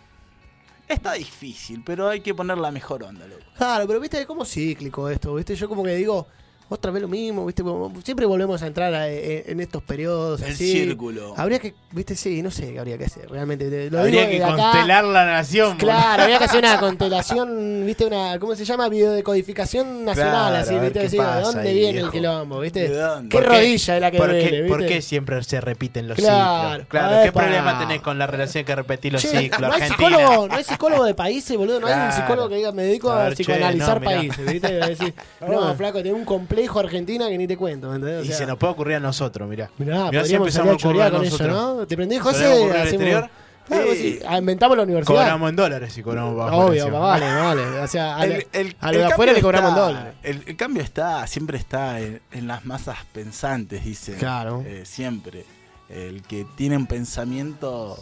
[0.88, 3.42] está difícil, pero hay que poner la mejor onda, loco.
[3.56, 6.26] Claro, pero viste, es como cíclico esto, viste, yo como que digo,
[6.68, 7.62] otra vez lo mismo, viste,
[8.04, 10.72] siempre volvemos a entrar a- e- en estos periodos El así.
[10.72, 11.34] círculo.
[11.36, 13.90] Habría que, viste, sí, no sé qué habría que hacer, realmente.
[13.90, 14.56] lo Habría que acá.
[14.56, 15.76] constelar la nación.
[15.76, 18.88] Claro, habría que hacer una constelación, viste, una, ¿cómo se llama?
[18.88, 22.06] Videodecodificación nacional, Claro, así, viste, qué decir, ¿de dónde ahí, viene viejo?
[22.06, 22.88] el quilombo, viste?
[22.88, 23.28] ¿De dónde?
[23.28, 23.56] ¿Qué ¿Por qué?
[23.58, 24.94] rodilla es la que ¿Por duele, qué, por viste?
[24.94, 26.88] qué siempre se repiten los Claro, ciclos?
[26.88, 27.40] Claro, ¿qué epa.
[27.40, 29.60] problema tenés con la relación que repetís los Che, ciclos?
[29.60, 30.08] no hay Argentina.
[30.18, 31.80] psicólogo, no hay psicólogo de países, boludo.
[31.80, 34.52] No hay un psicólogo que diga, me dedico A a, ver, che, psicoanalizar no, países,
[34.52, 34.72] ¿viste?
[34.86, 35.14] Decir,
[35.46, 38.22] no, flaco, tenés un complejo Argentina que ni te cuento, ¿me entendés?
[38.22, 39.70] O Y se nos puede ocurrir a nosotros, mirá.
[39.78, 41.46] Mirá, Mirá si empezamos a a con eso.
[41.46, 41.86] ¿no?
[41.86, 42.78] ¿Te prendés, ¿Solemos José?
[42.80, 43.30] Hacemos-?
[43.66, 44.18] Claro, vos Sí.
[44.20, 45.16] sí, inventamos la universidad.
[45.18, 47.62] Cobramos en dólares si cobramos bajo Obvio, vale, vale.
[47.80, 50.14] O sea, a, El- a lo de afuera le cobramos en dólares.
[50.22, 54.14] El, el cambio está, siempre está en, en las masas pensantes, dice.
[54.14, 54.62] Claro.
[54.64, 55.44] Eh, siempre.
[55.88, 57.96] El que tiene un pensamiento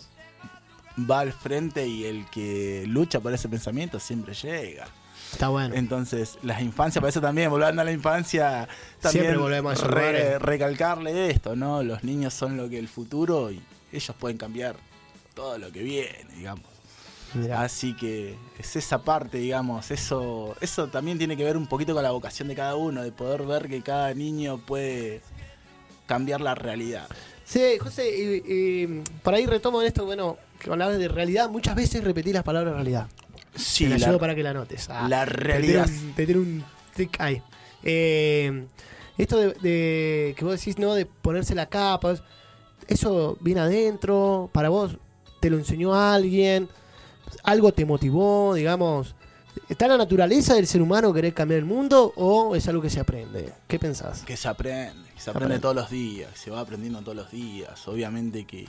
[1.10, 4.86] va al frente y el que lucha por ese pensamiento siempre llega.
[5.34, 5.74] Está bueno.
[5.74, 8.68] Entonces, las infancias, para eso también, volviendo a la infancia,
[9.00, 11.82] también Siempre volvemos a re- recalcarle esto, ¿no?
[11.82, 13.60] Los niños son lo que el futuro y
[13.92, 14.76] ellos pueden cambiar
[15.34, 16.64] todo lo que viene, digamos.
[17.34, 17.62] Mirá.
[17.62, 22.04] Así que es esa parte, digamos, eso, eso también tiene que ver un poquito con
[22.04, 25.20] la vocación de cada uno, de poder ver que cada niño puede
[26.06, 27.08] cambiar la realidad.
[27.44, 31.74] Sí, José, y, y por ahí retomo en esto, bueno, que hablabas de realidad, muchas
[31.74, 33.08] veces repetí las palabras realidad.
[33.56, 34.88] Sí, te la, la- para que la notes.
[34.90, 35.88] Ah, la realidad.
[36.16, 36.64] Te un
[36.94, 37.42] tic ahí.
[37.82, 38.66] Eh,
[39.18, 40.94] esto de, de que vos decís, ¿no?
[40.94, 42.14] De ponerse la capa,
[42.88, 44.50] ¿eso viene adentro?
[44.52, 44.96] ¿Para vos
[45.40, 46.68] te lo enseñó alguien?
[47.42, 49.14] ¿Algo te motivó, digamos?
[49.68, 52.98] ¿Está la naturaleza del ser humano querer cambiar el mundo o es algo que se
[53.00, 53.52] aprende?
[53.68, 54.22] ¿Qué pensás?
[54.24, 55.46] Que se aprende, que se Aprende.
[55.54, 57.86] aprende todos los días, se va aprendiendo todos los días.
[57.86, 58.66] Obviamente que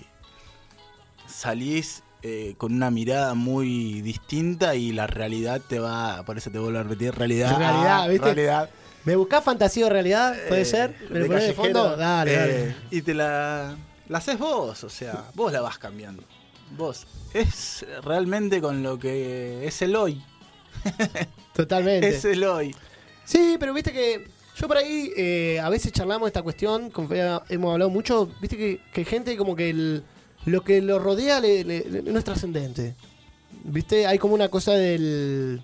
[1.27, 6.57] salís eh, con una mirada muy distinta y la realidad te va, por eso te
[6.57, 7.55] vuelvo a repetir, realidad.
[7.55, 8.25] Realidad, ah, ¿viste?
[8.25, 8.69] realidad.
[9.03, 10.35] ¿Me buscás fantasía o realidad?
[10.47, 10.95] ¿Puede eh, ser?
[11.11, 11.95] ¿Me lo de fondo?
[11.95, 12.75] Dale, eh, dale.
[12.89, 13.75] Y te la,
[14.09, 16.23] la haces vos, o sea, vos la vas cambiando.
[16.75, 17.05] Vos.
[17.31, 20.19] Es realmente con lo que es el hoy.
[21.53, 22.09] Totalmente.
[22.09, 22.75] Es el hoy.
[23.23, 26.91] Sí, pero viste que yo por ahí a veces charlamos esta cuestión,
[27.49, 30.03] hemos hablado mucho, viste que, que hay gente como que el-
[30.45, 32.95] lo que lo rodea le- le- no es trascendente.
[33.63, 35.61] Viste, hay como una cosa del,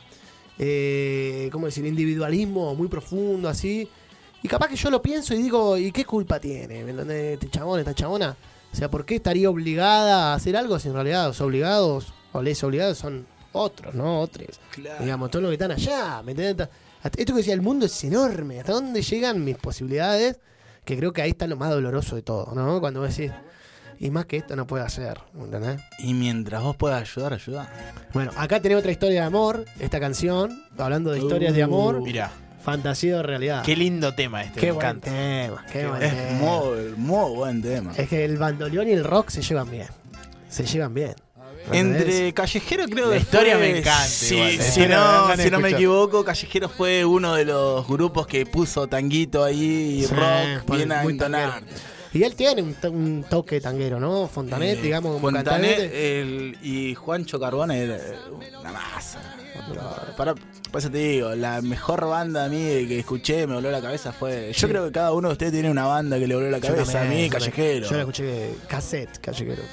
[0.58, 1.86] eh, ¿cómo decir?
[1.86, 3.88] Individualismo muy profundo, así.
[4.44, 6.84] Y capaz que yo lo pienso y digo, ¿y qué culpa tiene?
[6.84, 7.34] ¿Me entendés?
[7.34, 8.36] Este chabón, esta chabona.
[8.72, 12.42] O sea, ¿por qué estaría obligada a hacer algo si en realidad los obligados o
[12.42, 14.22] les obligados son otros, ¿no?
[14.22, 15.04] Otros Claro.
[15.04, 16.70] digamos, todos los que están allá, ¿me entiendes?
[17.04, 20.40] Hasta- Esto que decía, el mundo es enorme, ¿hasta dónde llegan mis posibilidades?
[20.86, 22.80] Que creo que ahí está lo más doloroso de todo, ¿no?
[22.80, 23.32] Cuando vos decís,
[24.04, 25.80] y más que esto no puedo hacer, ¿me ¿entendés?
[26.00, 27.70] Y mientras vos puedas ayudar, ayuda.
[28.14, 32.32] Bueno, acá tenemos otra historia de amor, esta canción, hablando de historias de amor, Mirá,
[32.64, 33.64] fantasía o realidad.
[33.64, 35.12] qué lindo tema este, Qué me buen encanta.
[35.12, 36.40] tema, qué buen Es tema.
[36.40, 37.94] muy, muy buen tema.
[37.96, 39.88] Es que el bandoleón y el rock se llevan bien,
[40.50, 41.14] se llevan bien.
[41.72, 45.38] Entre Callejero creo La que historia fue- me encanta Sí, igual, la si historia no,
[45.38, 50.04] si no me equivoco, Callejero fue uno de los grupos que puso tanguito ahí y
[50.08, 51.52] Sí, rock bien a entonar.
[51.60, 51.78] tanguero.
[52.14, 54.28] Y él tiene un, un toque tanguero, ¿no?
[54.28, 58.16] Fontanet, Eh, digamos, como Fontanet, el- y Juancho Carbone era eh,
[58.60, 59.20] una masa.
[60.18, 62.58] Para, por eso te digo, la mejor banda a mí
[62.88, 64.52] que escuché, me voló la cabeza fue.
[64.54, 67.00] Yo creo que cada uno de ustedes tiene una banda que le voló la cabeza.
[67.00, 67.30] también, a mí.
[67.30, 67.88] Callejero.
[67.88, 69.64] Yo la escuché cassette, callejero.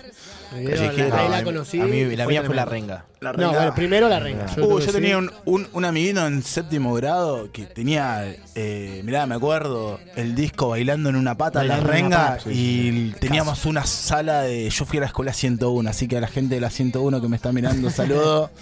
[0.53, 1.81] La, ahí No, la conocí.
[1.81, 3.05] a mí la mía fue la renga.
[3.21, 4.47] La No, bueno, primero la renga.
[4.57, 9.35] Uh, yo tenía un, un, un amiguito en séptimo grado que tenía, eh, mirá, me
[9.35, 13.85] acuerdo, el disco Bailando en una pata, Bailando la renga, pata, sí, y teníamos una
[13.85, 14.71] sala de...
[14.71, 17.29] Yo fui a la escuela 101, así que a la gente de la 101 que
[17.29, 18.51] me está mirando, saludo.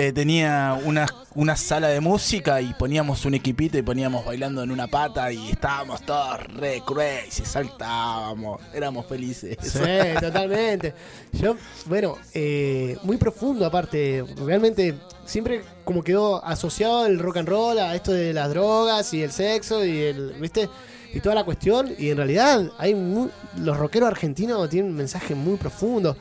[0.00, 4.70] Eh, tenía una, una sala de música y poníamos un equipito y poníamos bailando en
[4.70, 9.58] una pata y estábamos todos re crazy, saltábamos, éramos felices.
[9.60, 9.78] Sí,
[10.18, 10.94] totalmente.
[11.32, 11.54] Yo,
[11.84, 14.24] bueno, eh, muy profundo aparte.
[14.42, 14.94] Realmente
[15.26, 19.32] siempre como quedó asociado el rock and roll a esto de las drogas y el
[19.32, 20.66] sexo y el, ¿viste?
[21.12, 21.94] Y toda la cuestión.
[21.98, 23.28] Y en realidad hay mu-
[23.58, 26.16] los rockeros argentinos tienen un mensaje muy profundo.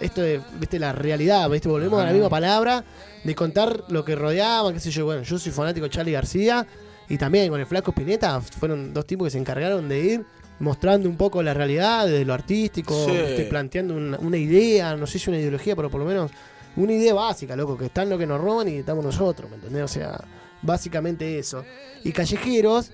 [0.00, 2.84] Esto de, viste, la realidad, viste, volvemos a la misma palabra
[3.24, 5.04] de contar lo que rodeaba, qué sé yo.
[5.04, 6.66] Bueno, yo soy fanático de Charlie García
[7.08, 10.24] y también con el Flaco Spinetta fueron dos tipos que se encargaron de ir
[10.58, 13.10] mostrando un poco la realidad de lo artístico, Sí.
[13.12, 16.30] viste, planteando una, una idea, no sé si una ideología, pero por lo menos
[16.76, 19.82] una idea básica, loco, que están lo que nos roban y estamos nosotros, ¿me entendés?
[19.82, 20.22] O sea,
[20.62, 21.64] básicamente eso.
[22.04, 22.90] Y Callejeros,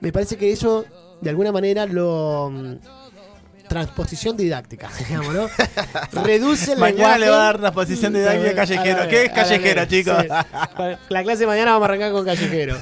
[0.00, 0.84] me parece que eso,
[1.20, 2.50] de alguna manera, lo...
[3.70, 5.46] Transposición didáctica, digamos, ¿no?
[6.24, 7.18] Reduce el Mañana lenguaje.
[7.20, 9.08] le va a dar la posición didáctica a Callejero.
[9.08, 10.16] ¿Qué es Callejero, chicos?
[10.22, 10.28] Sí.
[11.08, 12.76] La clase de mañana vamos a arrancar con callejero.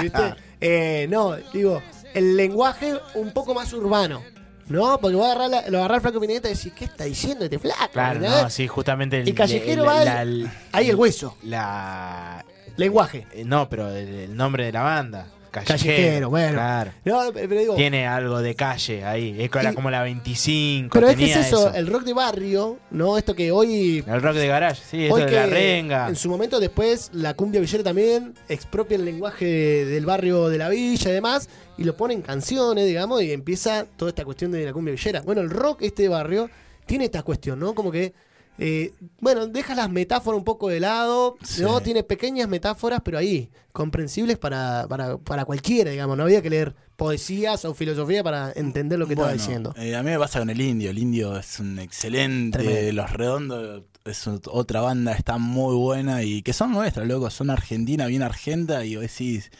[0.00, 0.34] ¿Viste?
[0.64, 1.82] Eh, no, digo,
[2.14, 4.22] el lenguaje un poco más urbano.
[4.68, 4.96] ¿No?
[5.00, 7.58] Porque vos agarrás la- lo agarrás al flaco Pineta y decís, ¿qué está diciendo este
[7.58, 7.90] flaco?
[7.92, 11.36] Claro, no, sí, justamente el, Y Callejero el- va la- el- el- ahí el hueso.
[11.42, 12.44] La,
[12.76, 13.26] Lenguaje.
[13.32, 15.26] eh, no, pero el, el nombre de la banda.
[15.52, 16.52] Callejero, Callejero, bueno.
[16.54, 16.90] Claro.
[17.04, 19.36] No, pero digo, Tiene algo de calle ahí.
[19.38, 20.90] Es era Y- como la 25.
[20.92, 23.16] pero es que es eso, el rock de barrio, ¿no?
[23.18, 26.08] Esto que hoy El rock de garage, sí, Hoy de la renga.
[26.08, 30.58] En su momento después la cumbia villera también expropia el lenguaje de- del barrio de
[30.58, 31.48] la villa y demás
[31.78, 35.20] y lo pone en canciones, digamos, y empieza toda esta cuestión de la cumbia villera.
[35.22, 36.48] Bueno, el rock este barrio
[36.86, 37.74] tiene esta cuestión, ¿no?
[37.74, 38.12] Como que,
[38.58, 41.80] eh, bueno, deja las metáforas un poco de lado, ¿no?
[41.80, 46.16] Tiene pequeñas metáforas, pero ahí, comprensibles para, para, para cualquiera, digamos.
[46.16, 49.74] No había que leer poesías o filosofía para entender lo que estaba Bueno, diciendo.
[49.76, 50.90] eh, a mí me pasa con el indio.
[50.90, 52.58] El indio es un excelente.
[52.58, 52.92] Tremendo.
[52.92, 57.30] Los redondos es ot- otra banda, está muy buena y que son nuestras, loco.
[57.30, 58.84] Son argentina, bien argenta.
[58.84, 59.50] Y vos decís,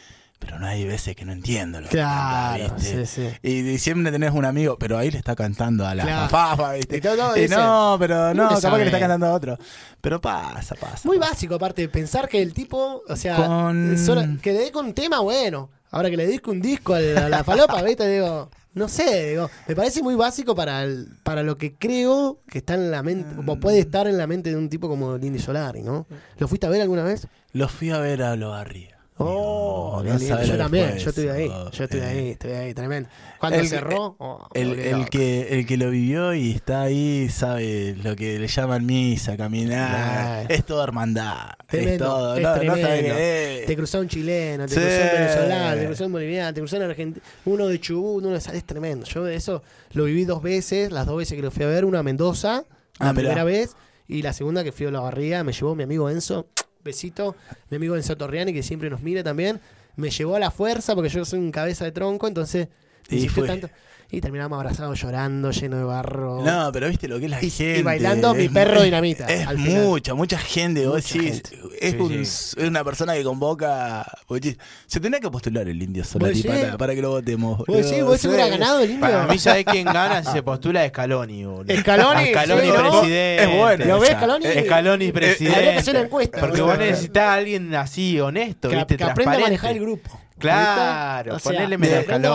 [0.44, 3.06] pero no hay veces que no entiendo lo que Claro, canta, ¿viste?
[3.06, 3.36] sí, sí.
[3.42, 6.28] Y, y siempre tenés un amigo, pero ahí le está cantando a la Claro.
[6.28, 6.96] fafafa, ¿viste?
[6.96, 8.78] Y todo Y dice, no, pero no, "Uno capaz que sabe".
[8.80, 9.56] le está cantando a otro.
[10.00, 11.00] Pero pasa, pasa.
[11.08, 11.30] Muy pasa.
[11.30, 15.20] básico, aparte, pensar que el tipo, o sea, Con- solo- que le dedique un tema,
[15.20, 15.70] bueno.
[15.90, 18.08] Ahora que le dedique un disco al- a la falopa, ¿viste?
[18.08, 22.58] Digo, no sé, digo, me parece muy básico para el- para lo que creo que
[22.58, 25.38] está en la mente, como puede estar en la mente de un tipo como Lindy
[25.38, 26.06] Solari, ¿no?
[26.38, 27.28] ¿Lo fuiste a ver alguna vez?
[27.52, 28.96] Lo fui a ver a los Barría.
[29.18, 32.04] Oh, No yo también, yo estuve ahí, yo estuve eh.
[32.06, 33.08] ahí, estuve ahí, tremendo.
[33.38, 37.94] Cuando El- cerró, oh, me El, que, el que lo vivió y está ahí sabe
[38.02, 40.50] lo que le llaman misa, caminar.
[40.50, 41.50] Es todo hermandad.
[41.70, 42.36] es todo.
[42.36, 43.64] es no, no sabe.
[43.66, 44.80] Te cruzó un chileno, te Sí.
[44.80, 48.30] cruzó un venezolano, te cruzó un boliviano, te cruzó un argentino, uno de Chubut, uno
[48.34, 49.04] de Sal- es tremendo.
[49.06, 49.62] Yo eso
[49.92, 52.64] lo viví dos veces, las dos veces que lo fui a ver, una a Mendoza,
[52.98, 53.22] Ah, la mirá.
[53.28, 53.76] primera vez,
[54.08, 56.46] Y la segunda que fui a la barriga, me llevó mi amigo Enzo,
[56.84, 57.36] besito,
[57.70, 59.60] mi amigo Enzo Torriani, que siempre nos mira también.
[59.96, 62.68] Me llevó a la fuerza porque yo soy un cabeza de tronco, entonces
[63.10, 63.46] Y fue.
[63.46, 63.68] tanto.
[64.14, 66.42] Y terminamos abrazados llorando, lleno de barro.
[66.44, 67.82] No, pero viste lo que es la Y- y gente.
[67.82, 69.84] bailando mi perro dinamita, Es al final.
[69.84, 70.86] mucha, mucha gente.
[70.86, 71.42] Vos Mucha decís,
[71.80, 72.20] es, Sí, un- sí.
[72.20, 74.04] es una persona que convoca.
[74.28, 77.64] decís, se tenía que postular el indio Solari para, para que lo votemos.
[77.66, 78.50] ¿Vos decís, vos hubiera Sí.
[78.50, 79.00] ganado el indio?
[79.00, 80.22] Para mí, ¿sabés quién gana?
[80.22, 81.74] Si se postula Scaloni, boludo.
[81.74, 82.74] Scaloni, Scaloni sí, ¿no?
[82.74, 83.42] presidente.
[83.44, 83.84] Es bueno.
[83.86, 84.18] ¿Lo ves, esa.
[84.18, 84.44] Scaloni?
[84.44, 85.76] Scaloni Habría que presidente.
[85.78, 86.38] hacer una encuesta.
[86.40, 88.96] Porque vos necesitas a alguien así, honesto, que, ¿viste?
[88.98, 90.20] que aprenda a manejar el grupo.
[90.38, 91.36] Claro.
[91.36, 92.28] O sea, ponele que medio aprenda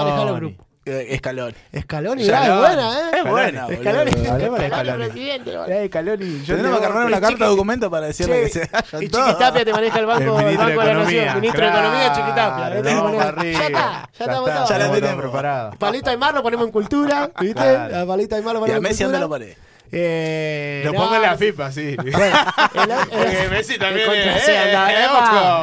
[0.92, 1.02] a.
[1.02, 1.54] Eh, Escalón.
[1.72, 3.12] Escaloni, Ya, mirá, es buena, ¿eh?
[3.18, 3.68] Es buena.
[3.70, 3.78] Eh,
[5.88, 8.68] Scaloni, yo Tenemos te- que armar una y carta de documento para decirle Che, que
[8.68, 9.10] se Y.
[9.10, 11.26] Chiquitapia te maneja el banco, de de la Economía.
[11.26, 11.42] Nación.
[11.42, 12.70] Ministro de Economía, Chiquitapia.
[12.70, 12.78] Ya
[13.68, 14.70] está, ya estamos está, todos.
[14.70, 15.22] Ya la tenemos.
[15.22, 15.76] preparados.
[15.78, 17.62] Palito Aymar lo ponemos en cultura, ¿viste?
[17.78, 19.20] A Palito Aymar lo Y a ponemos en Messi anda cultura.
[19.20, 19.67] lo paré.
[19.92, 21.82] Eh, Lo no, pongo en la no- FIFA, sí.
[21.98, 22.12] El- el-
[23.10, 25.08] Porque Messi también es- sí, eh, eh,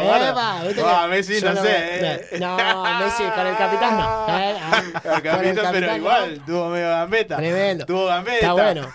[0.05, 0.65] bueno.
[0.67, 2.39] ¿viste Ah, que- Messi yo no lo sé, veo- eh.
[2.41, 4.25] No, Messi con el capitán no.
[4.35, 4.83] Eh, ah,
[5.17, 5.97] El capitán, pero no.
[5.97, 7.37] igual, tuvo medio gambeta.
[7.37, 7.87] Tremendo.
[7.87, 8.37] Tuvo gambeta.
[8.37, 8.89] Está bueno.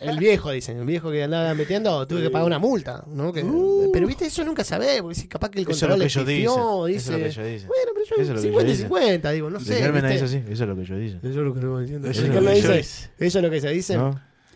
[0.00, 0.78] El viejo, dicen.
[0.78, 3.02] El viejo que andaba metiendo tuve que pagar una multa.
[3.06, 3.32] ¿no?
[3.32, 3.44] Que-
[3.92, 5.00] pero viste, eso nunca sabés.
[5.02, 5.70] Porque si capaz que el Uh.
[5.70, 6.86] Eso es control lo que le dicen.
[6.86, 6.96] dice.
[6.96, 7.68] Eso es lo que ellos dicen.
[7.68, 8.88] Bueno, pero yo lo que 50 y ellos dicen.
[8.88, 9.74] 50, digo, no sé.
[9.78, 10.46] Eso es lo que ellos dicen.
[10.52, 12.10] Eso es lo que estamos diciendo.
[12.10, 13.10] Eso es lo que ellos dice.
[13.18, 13.98] Eso es lo que se dice.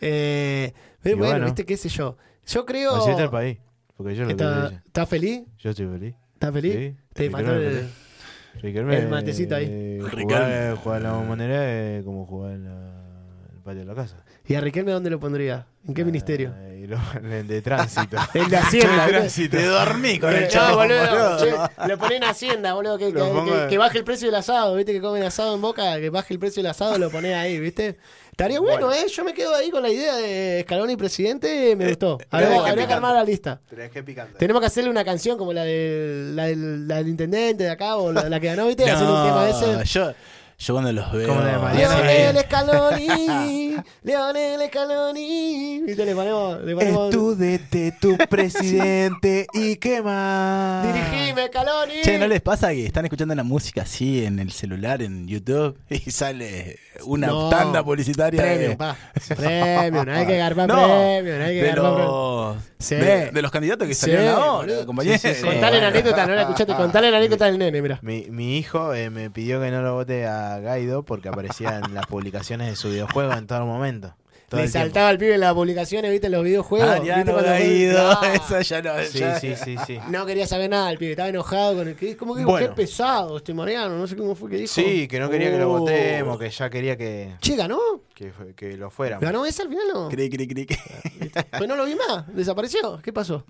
[0.01, 0.73] Eh,
[1.03, 1.45] pero bueno, bueno.
[1.47, 2.17] viste, qué sé yo.
[2.47, 2.95] Yo creo.
[2.97, 3.59] Así está el país.
[3.97, 4.83] Porque yo lo ¿Está.
[4.87, 5.43] ¿Estás feliz?
[5.59, 6.15] Yo estoy feliz.
[6.35, 6.75] ¿Estás feliz?
[6.75, 7.89] Sí, Te faltó el-
[8.63, 9.67] el matecito ahí.
[9.69, 10.01] eh.
[10.01, 12.88] Jugar, jugar de la manera es como jugar en, la-
[13.69, 14.17] patio de la casa.
[14.47, 15.67] ¿Y a Riquelme dónde lo pondría?
[15.87, 16.53] ¿En qué ministerio?
[16.57, 18.17] Ah, y lo- en el de tránsito.
[18.35, 19.07] El de Hacienda.
[19.07, 19.57] De tránsito.
[19.57, 21.39] Te dormí con Eh, el no, chavo, boludo, boludo.
[21.69, 24.05] che, lo ponen en Hacienda, boludo, que, Lo que- pongo que- de- que baje el
[24.05, 26.99] precio del asado, viste que comen asado en boca, que baje el precio del asado,
[26.99, 27.97] lo pones ahí, viste.
[28.31, 32.19] Estaría bueno, eh, yo me quedo ahí con la idea de Scaloni presidente, me gustó.
[32.31, 33.61] Habría, eh, habría que armar la lista.
[33.69, 34.39] Tenés que picante.
[34.39, 37.97] Tenemos que hacerle una canción como la del, la del, la del intendente de acá
[37.97, 39.85] o la, la que ganó, viste, hacer un tema ese.
[39.93, 40.13] yo,
[40.59, 41.29] yo cuando los veo.
[41.29, 43.68] Como la de Mariano Leonel Scaloni,
[44.03, 50.87] Leonel Scaloni, viste, le ponemos, le ponemos Estúdete tu presidente y qué más.
[50.87, 51.93] dirigime Scaloni.
[52.03, 55.77] Che, ¿no les pasa que están escuchando la música así en el celular, en YouTube,
[55.89, 57.49] y sale una No.
[57.49, 58.97] tanda publicitaria Premium, de, pa.
[59.37, 62.95] Premium, no hay que garpar No, premium, no hay que de, garpar los, Sí.
[62.95, 65.21] de, de los candidatos que salieron ahora, compañeros?
[65.43, 67.99] Contale la anécdota, no la escuchaste, contale la anécdota del nene, mira.
[68.03, 71.95] Mi, mi hijo eh, me pidió que no lo vote a Gaido porque aparecía en
[71.95, 74.15] las publicaciones de su videojuego en todo momento.
[74.49, 74.87] Todo Le el tiempo.
[74.87, 76.89] saltaba al pibe en las publicaciones, viste, en los videojuegos.
[77.01, 77.51] ¿viste Adriano cuando-
[78.01, 78.93] Ah, eso ya no.
[79.05, 79.99] Sí, ya- sí, sí, sí.
[80.09, 82.67] No quería saber nada, el pibe estaba enojado con el que como que Bueno.
[82.69, 84.73] qué pesado este Mariano, no sé cómo fue que dijo.
[84.73, 85.79] Sí, que no quería que lo Oh.
[85.81, 87.79] votemos, que ya quería que, Che, ganó.
[88.15, 89.23] que, fue- que lo fuéramos.
[89.23, 90.09] ¿Ganó esa al final no?
[90.09, 90.79] Cri, cri, cri, cri.
[91.59, 92.99] Pues no lo vi más, desapareció.
[93.03, 93.45] ¿Qué pasó?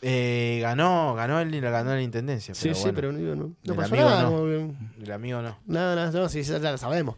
[0.00, 2.54] Eh, ganó, ganó el, ganó la intendencia.
[2.54, 4.22] Sí, pero sí, bueno, pero no, no, no El pasó amigo nada.
[4.22, 4.30] no.
[4.30, 5.58] como que- El amigo no.
[5.66, 7.16] Nada, nada, no, sí, ya lo sabemos.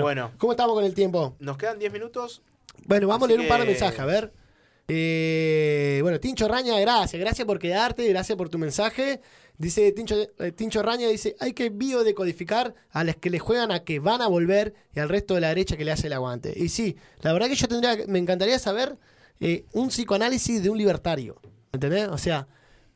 [0.00, 0.32] Bueno.
[0.38, 1.36] ¿Cómo estamos con el tiempo?
[1.38, 2.42] Nos quedan 10 minutos.
[2.86, 4.32] Bueno, vamos a leer un par de mensajes, a ver.
[4.88, 9.20] Eh, bueno, Tincho Raña, gracias, gracias por quedarte, gracias por tu mensaje.
[9.56, 13.84] Dice Tincho, eh, Tincho Raña, dice, hay que biodecodificar a las que le juegan a
[13.84, 16.52] que van a volver y al resto de la derecha que le hace el aguante.
[16.56, 18.98] Y sí, la verdad que yo tendría, me encantaría saber
[19.40, 21.40] eh, un psicoanálisis de un libertario.
[21.72, 22.08] ¿Entendés?
[22.08, 22.46] O sea,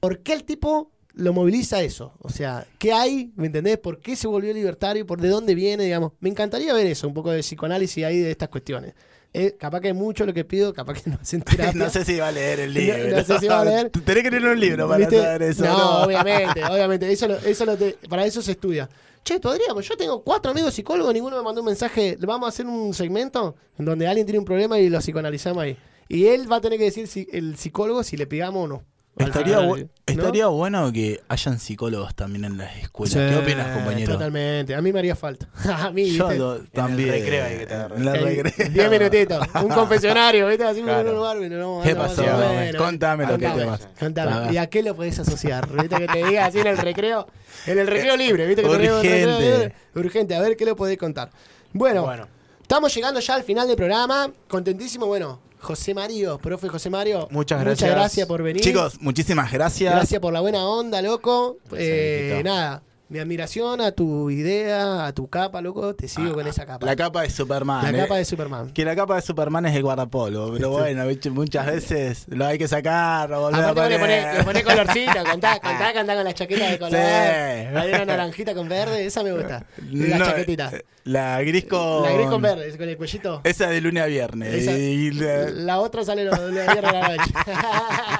[0.01, 2.15] ¿por qué el tipo lo moviliza eso?
[2.21, 3.33] O sea, ¿qué hay?
[3.37, 3.77] ¿Me entendés?
[3.79, 5.05] ¿Por qué se volvió libertario?
[5.07, 5.85] ¿Por de dónde viene?
[5.85, 8.95] Digamos, me encantaría ver eso, un poco de psicoanálisis ahí de estas cuestiones.
[9.35, 11.73] Eh, capaz que es mucho lo que pido, capaz que no hacen terapia.
[11.85, 13.17] No sé si va a leer el No- libro.
[13.19, 13.91] no sé si va a leer.
[13.91, 15.21] Tenés que leer un libro para ¿Viste?
[15.21, 15.65] saber eso.
[15.67, 17.13] No, obviamente, obviamente.
[17.13, 18.89] Eso, lo- eso lo te- para eso se estudia.
[19.25, 19.87] Che, podríamos.
[19.87, 22.17] Yo tengo cuatro amigos psicólogos, ninguno me mandó un mensaje.
[22.21, 25.77] Vamos a hacer un segmento en donde alguien tiene un problema y lo psicoanalizamos ahí.
[26.09, 28.85] Y él va a tener que decir si el psicólogo si le pegamos o no.
[29.19, 30.13] Estaría, psicoanálisis, bu- ¿no?
[30.23, 33.13] estaría bueno que hayan psicólogos también en las escuelas.
[33.15, 34.13] Sí, ¿Qué opinas, compañero?
[34.13, 34.75] Totalmente.
[34.75, 35.49] A mí me haría falta.
[35.87, 37.11] a mí, Yo también.
[37.11, 38.69] recreo hay que tener En la Eh, recreo.
[38.73, 39.47] Diez minutitos.
[39.63, 40.65] Un confesionario, ¿viste?
[40.65, 41.01] Así Claro.
[41.01, 42.23] en un lugar, bueno, no, ¿Qué no, pasó?
[42.25, 43.89] no, bueno, Contame lo que te pasa.
[43.99, 44.53] contame.
[44.53, 45.69] ¿Y a qué lo podés asociar?
[45.69, 45.97] ¿Viste?
[45.97, 47.27] Que te diga así en el recreo.
[47.67, 48.63] En el recreo libre, ¿viste?
[48.63, 49.59] Que tenemos el recreo Urgente.
[49.59, 49.75] libre.
[49.95, 50.35] Urgente.
[50.37, 51.31] A ver qué le podés contar.
[51.73, 52.27] Bueno, Bueno.
[52.63, 54.31] estamos llegando ya al final del programa.
[54.49, 55.07] Contentísimo.
[55.07, 57.29] Bueno, José Mario, profe José Mario.
[57.31, 57.91] Muchas Muchas gracias.
[57.91, 58.63] gracias por venir.
[58.63, 59.95] Chicos, muchísimas gracias.
[59.95, 61.59] Gracias por la buena onda, loco.
[61.71, 62.49] Gracias, Eh, viejito.
[62.49, 65.95] nada, mi admiración a tu idea, a tu capa, loco.
[65.95, 66.85] Te sigo con esa capa.
[66.85, 67.83] La capa de Superman.
[67.93, 68.03] La eh.
[68.03, 68.71] capa de Superman.
[68.73, 71.31] Que la capa de Superman es el guardapolvo, pero bueno, ¿viste?
[71.31, 74.23] muchas veces lo hay que sacar, lo volver a Aparte vos le poner.
[74.25, 76.93] ponés, le ponés colorcito, contá, contá, contá con la chaqueta de color.
[76.93, 76.97] Sí.
[76.99, 79.65] Hay una naranjita con verde, esa me gusta.
[79.91, 80.71] La No, chaquetita.
[80.75, 82.03] eh, La gris con...
[82.03, 83.41] La gris con verde, con el cuellito.
[83.45, 84.53] Esa de lunes a viernes.
[84.55, 87.33] Esa- y la- La otra sale los los viernes a la noche.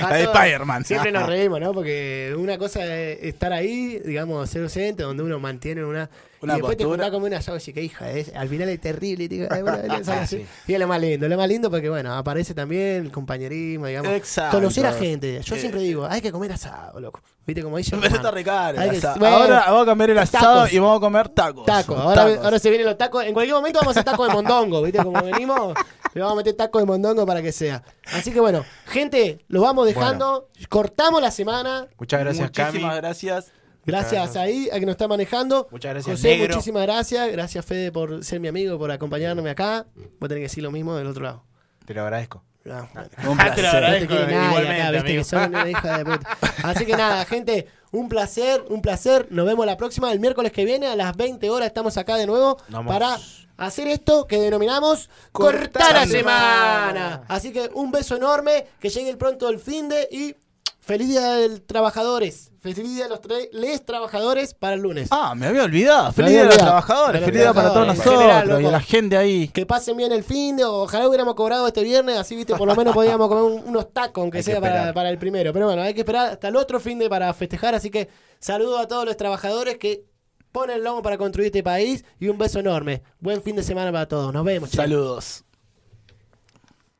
[0.00, 0.84] La de Spider-Man.
[0.84, 1.72] Siempre nos reímos, ¿no?
[1.72, 6.10] Porque una cosa es estar ahí, digamos, ser docente, donde uno mantiene una.
[6.40, 7.04] Una y después te postura.
[7.04, 9.24] juntás como una asado y que hija, es, al final es terrible.
[9.24, 9.78] Y, te digo, bueno,
[10.20, 10.46] así.
[10.66, 14.12] Y es lo más lindo, lo más lindo porque, bueno, aparece también el compañerismo, digamos.
[14.12, 14.56] Exacto.
[14.58, 15.40] Conocer a gente.
[15.42, 17.20] Yo Eh, siempre digo, hay que comer asado, loco.
[17.46, 17.96] ¿Viste como dice?
[18.00, 19.18] Pero está re caro el Hay que- asado.
[19.18, 20.72] bueno, ahora vamos a cambiar el asado tacos.
[20.72, 21.66] y vamos a comer tacos.
[21.66, 22.44] Taco, ahora, Tacos.
[22.44, 23.24] ahora se vienen los tacos.
[23.24, 25.02] En cualquier momento vamos a hacer tacos de mondongo, ¿viste?
[25.02, 25.74] Como venimos,
[26.14, 27.82] le vamos a meter tacos de mondongo para que sea.
[28.12, 30.48] Así que bueno, gente, lo vamos dejando.
[30.68, 31.86] Cortamos la semana.
[31.98, 32.68] Muchas gracias, Cami.
[32.70, 33.52] Muchísimas gracias.
[33.88, 35.66] Gracias ahí a que nos está manejando.
[35.70, 36.54] Muchas gracias, José, Negro.
[36.56, 37.32] muchísimas gracias.
[37.32, 39.86] Gracias, Fede, por ser mi amigo, por acompañarme acá.
[39.94, 41.44] Voy a tener que decir lo mismo del otro lado.
[41.84, 42.44] Te lo agradezco.
[42.70, 43.30] Ah, bueno.
[43.32, 43.64] Un Te lo placer.
[43.64, 46.38] No te agradezco nadie igualmente, acá, viste que son una hija de puta.
[46.64, 49.26] Así que nada, gente, un placer, un placer.
[49.30, 52.26] Nos vemos la próxima, el miércoles que viene, a las 20 horas estamos acá de
[52.26, 52.92] nuevo Vamos.
[52.92, 53.16] para
[53.56, 57.22] hacer esto que denominamos Cortar la semana.
[57.28, 60.34] Así que un beso enorme, que llegue el pronto el fin de y
[60.80, 62.50] feliz día del trabajadores.
[62.74, 63.20] Feliz día de los
[63.52, 65.08] les trabajadores para el lunes.
[65.10, 66.12] Ah, me había olvidado.
[66.12, 67.24] Feliz día a los trabajadores.
[67.24, 68.14] Feliz día para todos nosotros.
[68.14, 69.48] general, y a la gente ahí.
[69.48, 72.74] Que pasen bien el fin de, ojalá hubiéramos cobrado este viernes, así viste, por lo
[72.76, 75.52] menos podíamos comer un- unos tacos, aunque Hay sea para, para el primero.
[75.52, 78.08] Pero bueno, hay que esperar hasta el otro fin de para festejar, así que
[78.38, 80.04] saludo a todos los trabajadores que
[80.52, 83.02] ponen el lomo para construir este país y un beso enorme.
[83.20, 84.32] Buen fin de semana para todos.
[84.32, 84.70] Nos vemos.
[84.70, 84.76] che.
[84.76, 85.44] Saludos.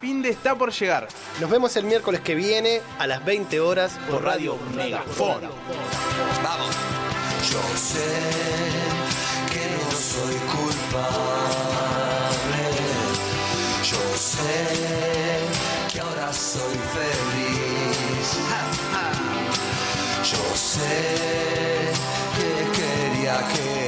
[0.00, 1.08] Fin de está por llegar.
[1.40, 5.40] Nos vemos el miércoles que viene a las 20 horas por Radio Megafon.
[6.40, 6.76] Vamos.
[7.50, 8.06] Yo sé
[9.50, 11.18] que no soy culpable.
[13.82, 14.68] Yo sé
[15.92, 18.38] que ahora soy feliz.
[20.22, 21.90] Yo sé
[22.36, 23.87] que quería que